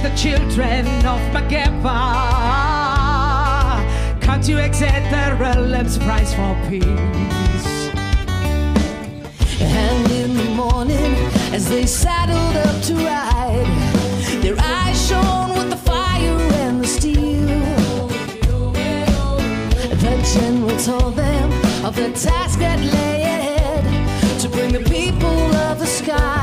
The 0.00 0.08
children 0.16 0.86
of 1.06 1.20
Mageba. 1.32 1.86
Come 4.20 4.40
to 4.40 4.56
exact 4.58 5.10
the 5.12 5.36
realm's 5.36 5.96
price 5.98 6.34
for 6.34 6.56
peace. 6.68 7.90
And 9.60 10.10
in 10.10 10.36
the 10.36 10.50
morning, 10.56 11.14
as 11.52 11.68
they 11.68 11.86
saddled 11.86 12.56
up 12.66 12.82
to 12.86 12.94
ride, 12.96 13.66
their 14.42 14.56
eyes 14.58 15.08
shone 15.08 15.50
with 15.56 15.70
the 15.70 15.76
fire 15.76 16.38
and 16.64 16.80
the 16.82 16.88
steel. 16.88 18.08
The 20.00 20.14
general 20.34 20.76
told 20.78 21.14
them 21.14 21.52
of 21.84 21.94
the 21.94 22.10
task 22.10 22.58
that 22.58 22.80
lay 22.80 23.22
ahead 23.22 23.84
to 24.40 24.48
bring 24.48 24.72
the 24.72 24.80
people 24.90 25.28
of 25.28 25.78
the 25.78 25.86
sky 25.86 26.41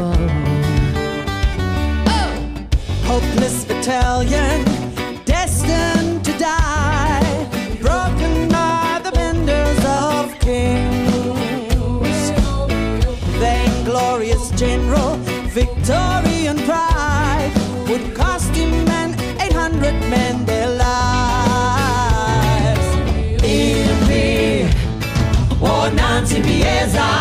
the 0.00 0.16
foe. 2.06 2.28
Hopeless 3.06 3.64
battalion, 3.64 4.64
destined 5.24 6.24
to 6.24 6.32
die, 6.38 7.46
broken 7.80 8.54
are 8.54 9.00
the 9.00 9.12
benders 9.12 9.84
of 9.84 10.38
kings. 10.38 12.30
Vainglorious 13.38 14.50
general, 14.52 15.16
victory 15.58 16.46
and 16.46 16.60
pride 16.60 17.52
would 17.88 18.14
cost 18.14 18.54
him 18.54 18.88
and 18.88 19.14
800 19.40 19.94
men 20.14 20.44
their 20.46 20.68
lives. 20.68 22.00
Impi, 23.42 24.68
Onanti 25.60 26.40
Bieza, 26.46 27.19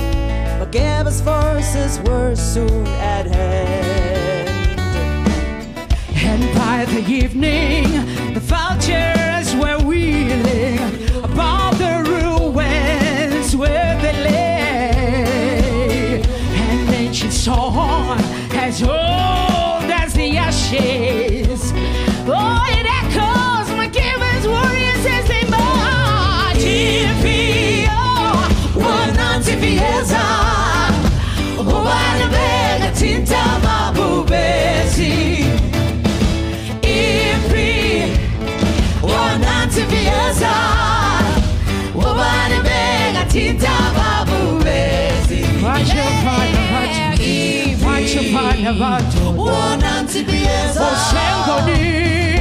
forces 1.22 2.00
were 2.02 2.36
soon 2.36 2.88
at 2.88 3.26
hand. 3.26 4.50
And 6.16 6.56
by 6.56 6.86
the 6.86 7.02
evening, 7.10 7.84
the 8.34 8.40
vultures 8.40 9.56
were 9.56 9.80
wheeling 9.86 10.80
above 11.24 11.78
the 11.78 12.04
ruins 12.08 13.56
where 13.56 14.00
they 14.02 14.14
lay. 14.30 16.22
An 16.22 16.94
ancient 16.94 17.34
song 17.34 18.20
as 18.54 18.82
old 18.82 19.92
as 19.92 20.14
the 20.14 20.38
ashes. 20.38 21.27
have 48.68 48.80
had. 48.80 49.38
Wanantibiyeza. 49.38 50.82
Oshengo 50.88 51.62
ni. 51.70 52.37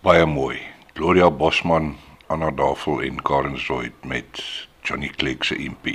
Baie 0.00 0.26
mooi. 0.26 0.58
Gloria 0.94 1.30
Bosman, 1.30 1.96
Anna 2.26 2.50
Davel 2.50 3.02
en 3.02 3.22
Karen 3.22 3.58
Zoid 3.58 3.92
met 4.04 4.42
Johnny 4.82 5.08
Clegg 5.16 5.44
se 5.44 5.54
MP. 5.54 5.86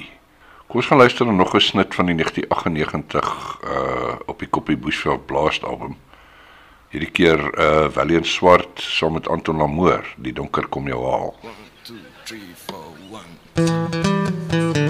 Kom 0.68 0.76
ons 0.80 0.86
gaan 0.86 0.98
luister 0.98 1.26
na 1.26 1.32
nog 1.32 1.54
'n 1.56 1.60
snit 1.60 1.96
van 1.96 2.06
die 2.06 2.16
1998 2.16 3.60
uh 3.64 4.16
op 4.26 4.40
die 4.40 4.48
Koppie 4.48 4.78
Bushveld 4.78 5.26
Blast 5.26 5.64
album. 5.64 5.98
Hierdie 6.96 7.12
keer 7.12 7.42
uh 7.60 7.90
Valiant 7.92 8.26
Swart 8.26 8.80
saam 8.80 9.18
met 9.20 9.28
Anton 9.28 9.58
Lamoor, 9.60 10.08
die 10.16 10.32
donker 10.32 10.70
kom 10.72 10.88
jou 10.88 11.02
haal. 11.04 11.36
2, 11.84 12.00
3, 12.24 12.40
4, 13.60 14.72
1. 14.80 14.85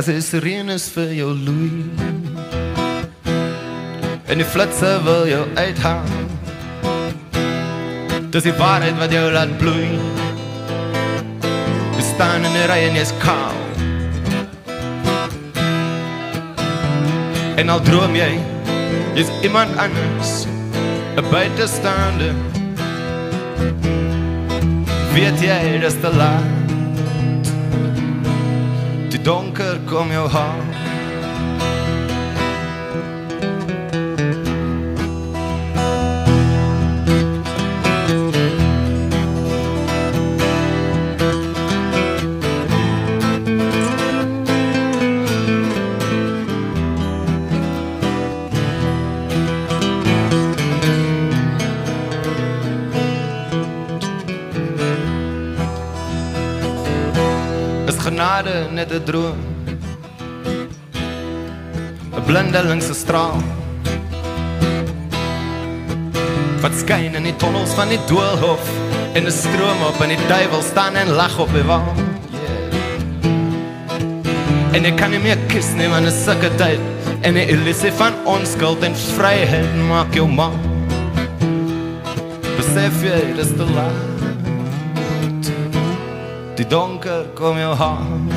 As 0.00 0.06
die 0.08 0.22
sirenes 0.24 0.86
vir 0.94 1.10
jou 1.12 1.28
loei 1.36 1.82
En 4.32 4.40
die 4.40 4.46
flitse 4.48 4.94
wil 5.04 5.26
jou 5.28 5.42
uithaal. 5.58 6.06
Dis 8.32 8.46
die 8.46 8.54
waarheid 8.56 8.96
wat 8.96 9.12
jou 9.12 9.26
laat 9.34 9.52
bloei. 9.60 9.90
Jy 11.98 12.04
staan 12.06 12.46
in 12.48 12.56
die 12.56 12.62
rij 12.70 12.86
en 12.86 12.96
jy 12.96 13.02
is 13.04 13.12
kaal. 13.20 13.58
En 17.60 17.74
al 17.74 17.84
droom 17.84 18.16
jy 18.16 18.30
Jy 19.18 19.26
is 19.26 19.34
iemand 19.44 19.76
anders 19.76 20.46
Een 21.18 21.28
buitenstaande 21.28 22.30
Weet 25.12 25.44
jy 25.44 25.60
dis 25.84 26.00
te 26.00 26.14
laat 26.16 26.59
donker 29.22 29.78
kom 29.84 30.12
jou 30.12 30.28
haal 30.28 30.62
genade 58.30 58.70
net 58.70 58.92
'n 58.92 59.04
droom. 59.04 59.38
'n 62.16 62.22
blindeling 62.26 62.82
se 62.82 62.94
straal. 62.94 63.42
Wat 66.62 66.74
skyn 66.82 67.14
in 67.14 67.22
die 67.22 67.36
tonnels 67.36 67.72
van 67.74 67.88
die 67.88 68.00
doolhof. 68.06 68.64
En 69.14 69.26
'n 69.26 69.30
stroom 69.30 69.82
op 69.88 70.00
en 70.00 70.08
die 70.08 70.26
duiwel 70.28 70.62
staan 70.62 70.94
en 70.94 71.08
lag 71.08 71.38
op 71.38 71.52
die 71.52 71.62
wal. 71.62 71.82
Yeah. 71.82 72.54
en 74.74 74.84
ek 74.84 74.96
kan 74.96 75.10
nie 75.10 75.18
meer 75.18 75.38
kus 75.48 75.68
nie 75.74 75.88
want 75.88 76.06
'n 76.06 76.12
sulke 76.24 76.50
tyd. 76.56 76.80
En 77.22 77.34
'n 77.34 77.48
illusie 77.54 77.92
van 77.92 78.12
onskuld 78.24 78.82
en 78.82 78.94
vryheid 78.94 79.74
maak 79.88 80.14
jou 80.14 80.28
man 80.28 80.54
besef 82.56 83.02
jy 83.02 83.34
dis 83.36 83.52
te 83.56 83.64
laat 83.74 84.09
Die 86.60 86.66
donker 86.68 87.24
kom 87.34 87.56
jou 87.56 87.72
haal 87.74 88.29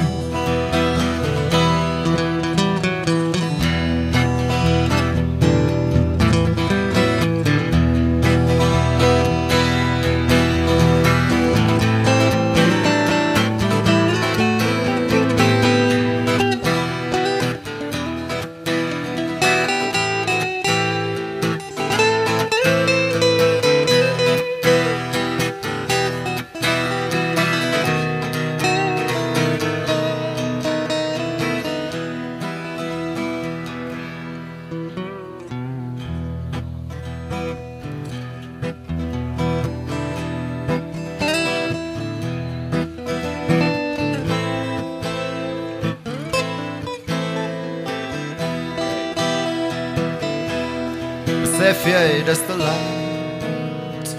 besef 51.73 51.87
jy 51.89 52.23
dis 52.25 52.41
te 52.45 52.55
laat 52.57 54.09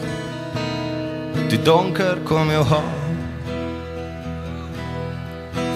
Die 1.50 1.58
donker 1.62 2.18
kom 2.26 2.50
jou 2.50 2.64
haal 2.66 2.94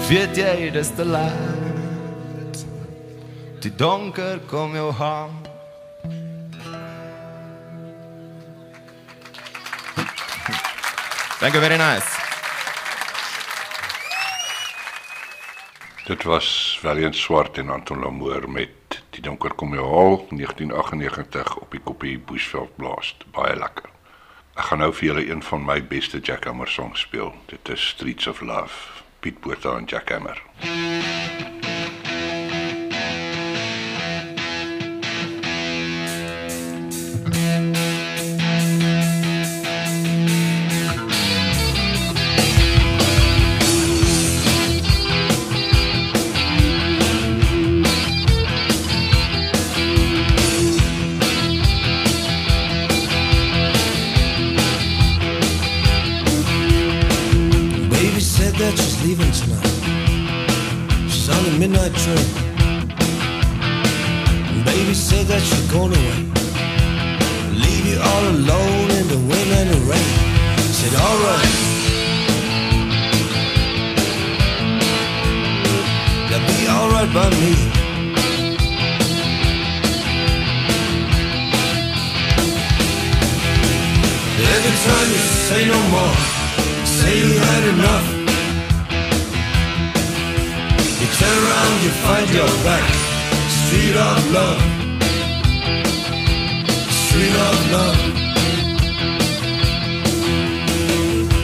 Weet 0.09 0.41
jy 0.41 0.71
dis 0.75 0.91
te 0.99 1.05
laat 1.07 2.65
Die 3.63 3.71
donker 3.71 4.41
kom 4.51 4.75
jou 4.75 4.91
haal 4.93 5.31
Thank 11.39 11.55
you 11.55 11.61
very 11.61 11.79
nice. 11.79 12.19
Dit 16.09 16.25
was 16.27 16.79
Valiant 16.83 17.15
Swart 17.15 17.59
en 17.59 17.71
Anton 17.71 18.03
Lamoor 18.03 18.51
met 18.51 18.78
Die 19.19 19.27
donker 19.27 19.51
kom 19.59 19.73
jou 19.74 19.82
haal 19.82 20.16
1998 20.31 21.57
op 21.59 21.73
die 21.74 21.81
koppie 21.82 22.19
Bushveld 22.19 22.77
Blast. 22.77 23.24
Baie 23.35 23.57
lekker. 23.59 23.90
Ek 24.55 24.70
gaan 24.70 24.78
nou 24.85 24.93
vir 24.95 25.09
julle 25.09 25.27
een 25.27 25.43
van 25.43 25.66
my 25.66 25.81
beste 25.90 26.23
Jackhammer 26.23 26.70
songs 26.70 27.03
speel. 27.03 27.35
Dit 27.51 27.74
is 27.74 27.90
Streets 27.97 28.31
of 28.31 28.47
Love. 28.47 29.03
Piet 29.19 29.43
Botha 29.43 29.74
en 29.74 29.90
Jackhammer. 29.90 30.43
Baby 30.62 31.58
that 65.39 65.47
she's 65.47 65.70
going 65.70 65.93
away. 65.93 66.20
Leave 67.62 67.86
you 67.86 67.98
all 68.10 68.24
alone 68.35 68.90
in 68.98 69.06
the 69.06 69.20
wind 69.31 69.51
and 69.59 69.69
the 69.70 69.81
rain. 69.90 70.15
Said, 70.78 70.94
alright. 71.06 71.55
That'll 76.28 76.48
be 76.59 76.62
alright 76.77 77.10
by 77.15 77.28
me. 77.43 77.55
Every 84.55 84.74
time 84.86 85.09
you 85.15 85.23
say 85.47 85.62
no 85.74 85.81
more, 85.94 86.16
say 86.98 87.12
you 87.23 87.31
had 87.47 87.62
enough. 87.74 88.06
You 91.01 91.09
turn 91.20 91.36
around, 91.44 91.77
you 91.85 91.93
find 92.06 92.27
your 92.39 92.51
back. 92.66 92.86
Street 93.59 93.97
of 93.97 94.32
love. 94.32 94.78
Love. 97.19 97.99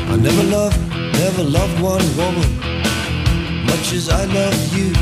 I 0.08 0.16
never 0.16 0.44
loved, 0.44 0.78
never 1.20 1.42
loved 1.42 1.80
one 1.80 2.16
woman 2.16 2.50
much 3.66 3.92
as 3.92 4.08
I 4.08 4.24
love 4.24 4.76
you. 4.76 4.92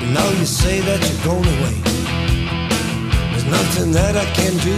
And 0.00 0.14
now 0.14 0.28
you 0.30 0.46
say 0.46 0.80
that 0.80 1.00
you're 1.06 1.24
going 1.24 1.48
away. 1.56 1.76
There's 3.30 3.44
nothing 3.44 3.92
that 3.92 4.16
I 4.16 4.24
can 4.38 4.54
do. 4.68 4.76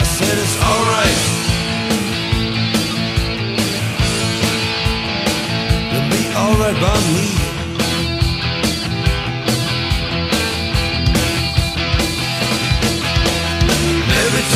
I 0.00 0.04
said 0.16 0.36
it's 0.44 0.56
alright. 0.70 1.20
It'll 5.90 6.10
be 6.16 6.22
alright 6.36 6.78
by 6.80 6.98
me. 7.16 7.41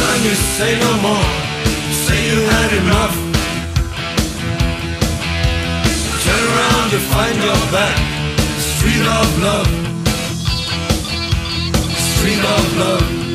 Time 0.00 0.22
you 0.28 0.34
say 0.56 0.72
no 0.78 0.92
more, 1.06 1.28
say 2.04 2.18
you 2.30 2.38
had 2.52 2.70
enough. 2.82 3.14
Turn 6.24 6.42
around, 6.52 6.86
you 6.92 7.00
find 7.14 7.36
your 7.46 7.62
back. 7.76 7.96
Street 8.70 9.06
of 9.18 9.28
love. 9.46 9.70
Street 12.10 12.44
of 12.56 12.76
love. 12.78 13.25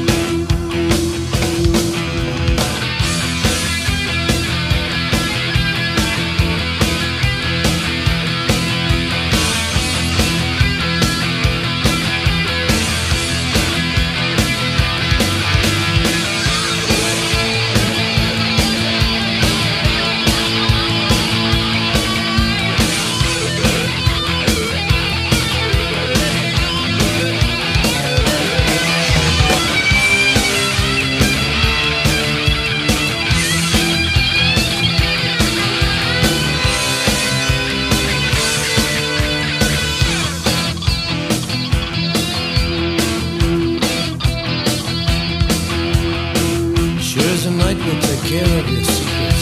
your 48.71 48.83
secrets? 48.83 49.41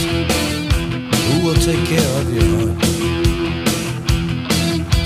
Who 1.28 1.36
will 1.46 1.60
take 1.70 1.84
care 1.86 2.12
of 2.22 2.34
your 2.34 2.48
heart? 2.58 2.80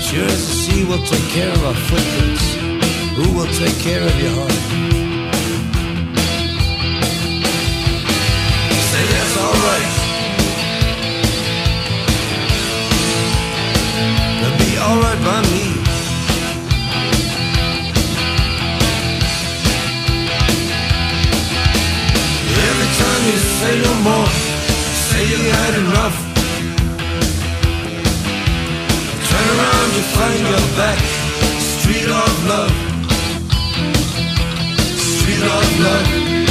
Sure 0.02 0.24
as 0.24 0.42
the 0.48 0.54
sea 0.64 0.84
will 0.84 1.04
take 1.04 1.28
care 1.36 1.50
of 1.50 1.64
our 1.64 1.74
footprints. 1.88 2.44
Who 3.18 3.26
will 3.36 3.52
take 3.62 3.76
care 3.78 4.02
of 4.02 4.14
your 4.22 4.34
heart? 4.38 4.60
Say 8.90 9.04
that's 9.12 9.36
alright. 9.44 9.92
It'll 14.40 14.58
be 14.66 14.72
alright 14.78 15.20
by 15.24 15.42
me. 15.52 15.83
You 23.26 23.38
say 23.38 23.74
no 23.80 23.94
more, 24.08 24.28
say 25.08 25.22
you 25.32 25.40
had 25.56 25.74
enough. 25.82 26.16
Turn 29.28 29.46
around, 29.54 29.90
you 29.96 30.04
find 30.16 30.40
your 30.52 30.66
back. 30.80 30.98
Street 31.72 32.08
of 32.22 32.34
love. 32.50 32.74
Street 34.98 35.42
of 35.56 35.80
love. 35.80 36.43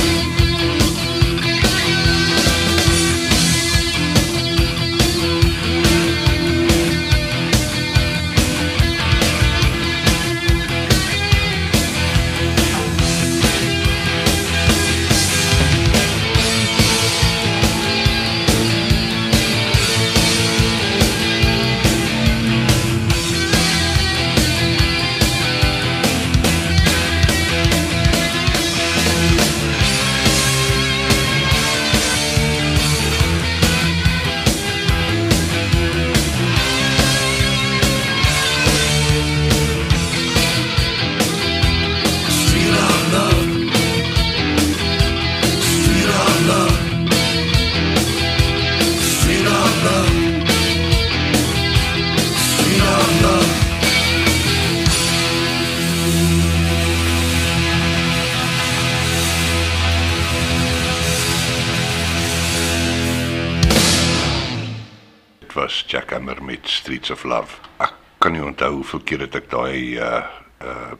Streets 66.93 67.09
of 67.09 67.23
Love. 67.23 67.57
Ek 67.81 67.93
kan 68.21 68.35
nie 68.35 68.41
onthou 68.45 68.67
hoeveel 68.75 69.01
keer 69.09 69.23
het 69.25 69.37
ek 69.39 69.47
daai 69.49 69.97
uh 69.97 70.19
uh 70.61 70.91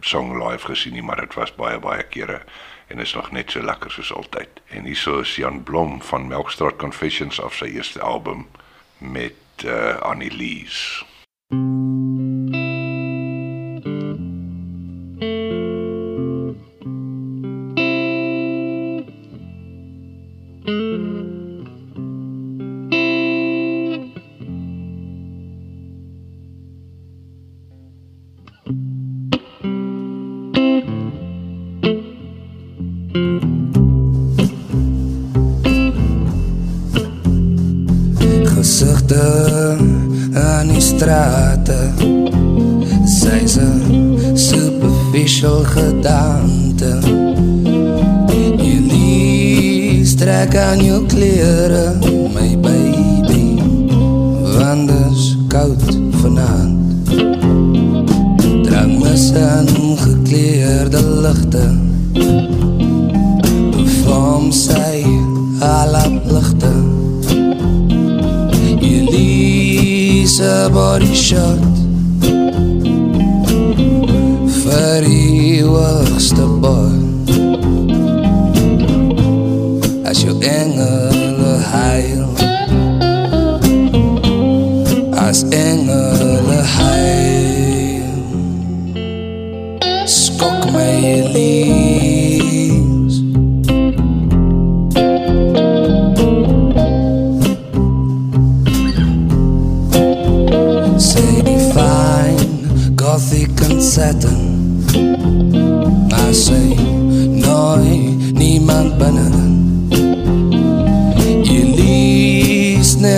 song 0.00 0.32
live 0.40 0.64
gesien 0.68 0.96
nie, 0.96 1.04
maar 1.04 1.20
dit 1.20 1.36
was 1.36 1.52
baie 1.56 1.76
baie 1.80 2.04
kere 2.08 2.38
en 2.88 3.04
is 3.04 3.12
nog 3.16 3.28
net 3.32 3.52
so 3.52 3.60
lekker 3.60 3.92
soos 3.92 4.12
altyd. 4.16 4.62
En 4.72 4.88
hieso 4.88 5.20
is 5.20 5.36
Jan 5.36 5.60
Blom 5.68 6.00
van 6.02 6.28
Melkstraat 6.32 6.80
Confessions 6.80 7.40
af 7.44 7.60
sy 7.60 7.74
eerste 7.76 8.00
album 8.00 8.46
met 8.98 9.68
uh 9.68 10.00
Annie 10.00 10.32
Lees. 10.32 11.04
gesigte 11.52 11.93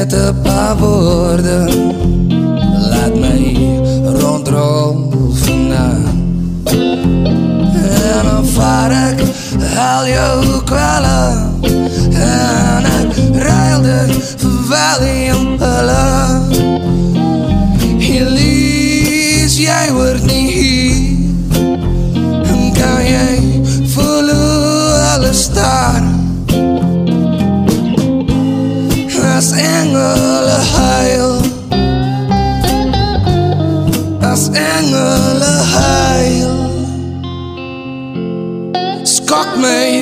te 0.08 0.34
pavorde 0.42 1.68
Laat 2.90 3.14
mij 3.14 3.80
rondrolven 4.04 5.70
En 7.72 8.24
dan 8.24 8.46
vaar 8.46 8.90
ik 8.90 9.26
je 10.06 10.40
também. 39.66 39.95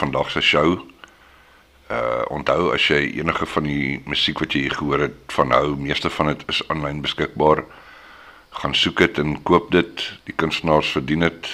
Vandag 0.00 0.30
se 0.30 0.40
show. 0.40 0.78
Uh 1.90 2.22
onthou 2.30 2.70
as 2.72 2.86
jy 2.88 3.00
enige 3.18 3.46
van 3.46 3.66
die 3.66 4.00
musiek 4.06 4.38
wat 4.40 4.54
jy 4.54 4.60
hier 4.66 4.76
gehoor 4.78 5.00
het 5.08 5.34
van 5.34 5.50
hou, 5.52 5.76
meeste 5.76 6.10
van 6.10 6.26
dit 6.32 6.44
is 6.48 6.62
aanlyn 6.70 7.02
beskikbaar. 7.04 7.64
Gaan 8.62 8.74
soek 8.74 9.02
dit 9.02 9.18
en 9.18 9.42
koop 9.42 9.70
dit. 9.74 10.04
Die 10.24 10.34
kunstenaars 10.34 10.92
verdien 10.96 11.26
dit. 11.26 11.50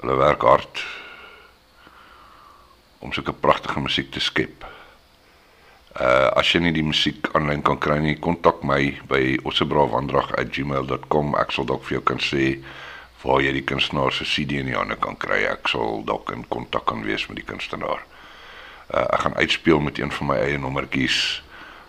Hulle 0.00 0.16
werk 0.18 0.42
hard 0.48 0.84
om 3.02 3.12
sulke 3.12 3.34
pragtige 3.34 3.80
musiek 3.82 4.10
te 4.14 4.20
skep. 4.22 4.64
Uh 6.00 6.30
as 6.40 6.48
jy 6.54 6.60
nie 6.64 6.72
die 6.72 6.86
musiek 6.86 7.28
aanlyn 7.36 7.62
kan 7.62 7.78
kry 7.78 7.98
nie, 8.00 8.16
kontak 8.16 8.62
my 8.64 8.96
by 9.10 9.38
ossebrawandrag@gmail.com. 9.44 11.36
Ek 11.36 11.52
sal 11.52 11.68
dalk 11.68 11.84
vir 11.84 11.98
jou 11.98 12.04
kan 12.14 12.20
sê 12.22 12.56
waar 13.22 13.42
jy 13.42 13.52
die 13.52 13.64
kunstenaar 13.66 14.12
se 14.12 14.24
CD 14.24 14.58
in 14.62 14.70
die 14.70 14.76
hande 14.76 14.96
kan 14.96 15.16
kry. 15.16 15.44
Ek 15.50 15.70
sal 15.70 16.02
dalk 16.08 16.32
in 16.34 16.44
kontak 16.48 16.86
kan 16.90 17.04
wees 17.06 17.26
met 17.30 17.38
die 17.40 17.46
kunstenaar. 17.46 18.02
Uh, 18.92 19.06
ek 19.06 19.24
gaan 19.24 19.38
uitspeel 19.38 19.80
met 19.80 19.98
een 19.98 20.12
van 20.12 20.32
my 20.32 20.38
eie 20.42 20.58
nommertjies 20.58 21.42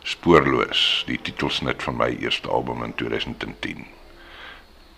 Spoorloos, 0.03 1.03
die 1.07 1.15
titelsnit 1.21 1.83
van 1.83 1.95
my 1.95 2.09
eerste 2.19 2.49
album 2.51 2.83
in 2.83 2.91
2010. 2.99 3.85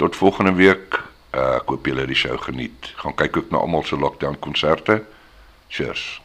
Tot 0.01 0.15
volgende 0.17 0.55
week. 0.57 0.97
Uh, 1.35 1.59
ek 1.59 1.69
hoop 1.69 1.85
julle 1.85 2.05
het 2.05 2.09
die 2.09 2.17
show 2.17 2.37
geniet. 2.41 2.91
Gaan 3.03 3.15
kyk 3.15 3.37
ook 3.37 3.53
na 3.53 3.61
almal 3.61 3.85
se 3.85 3.99
lockdown 3.99 4.39
konserte. 4.41 5.03
Cheers. 5.69 6.24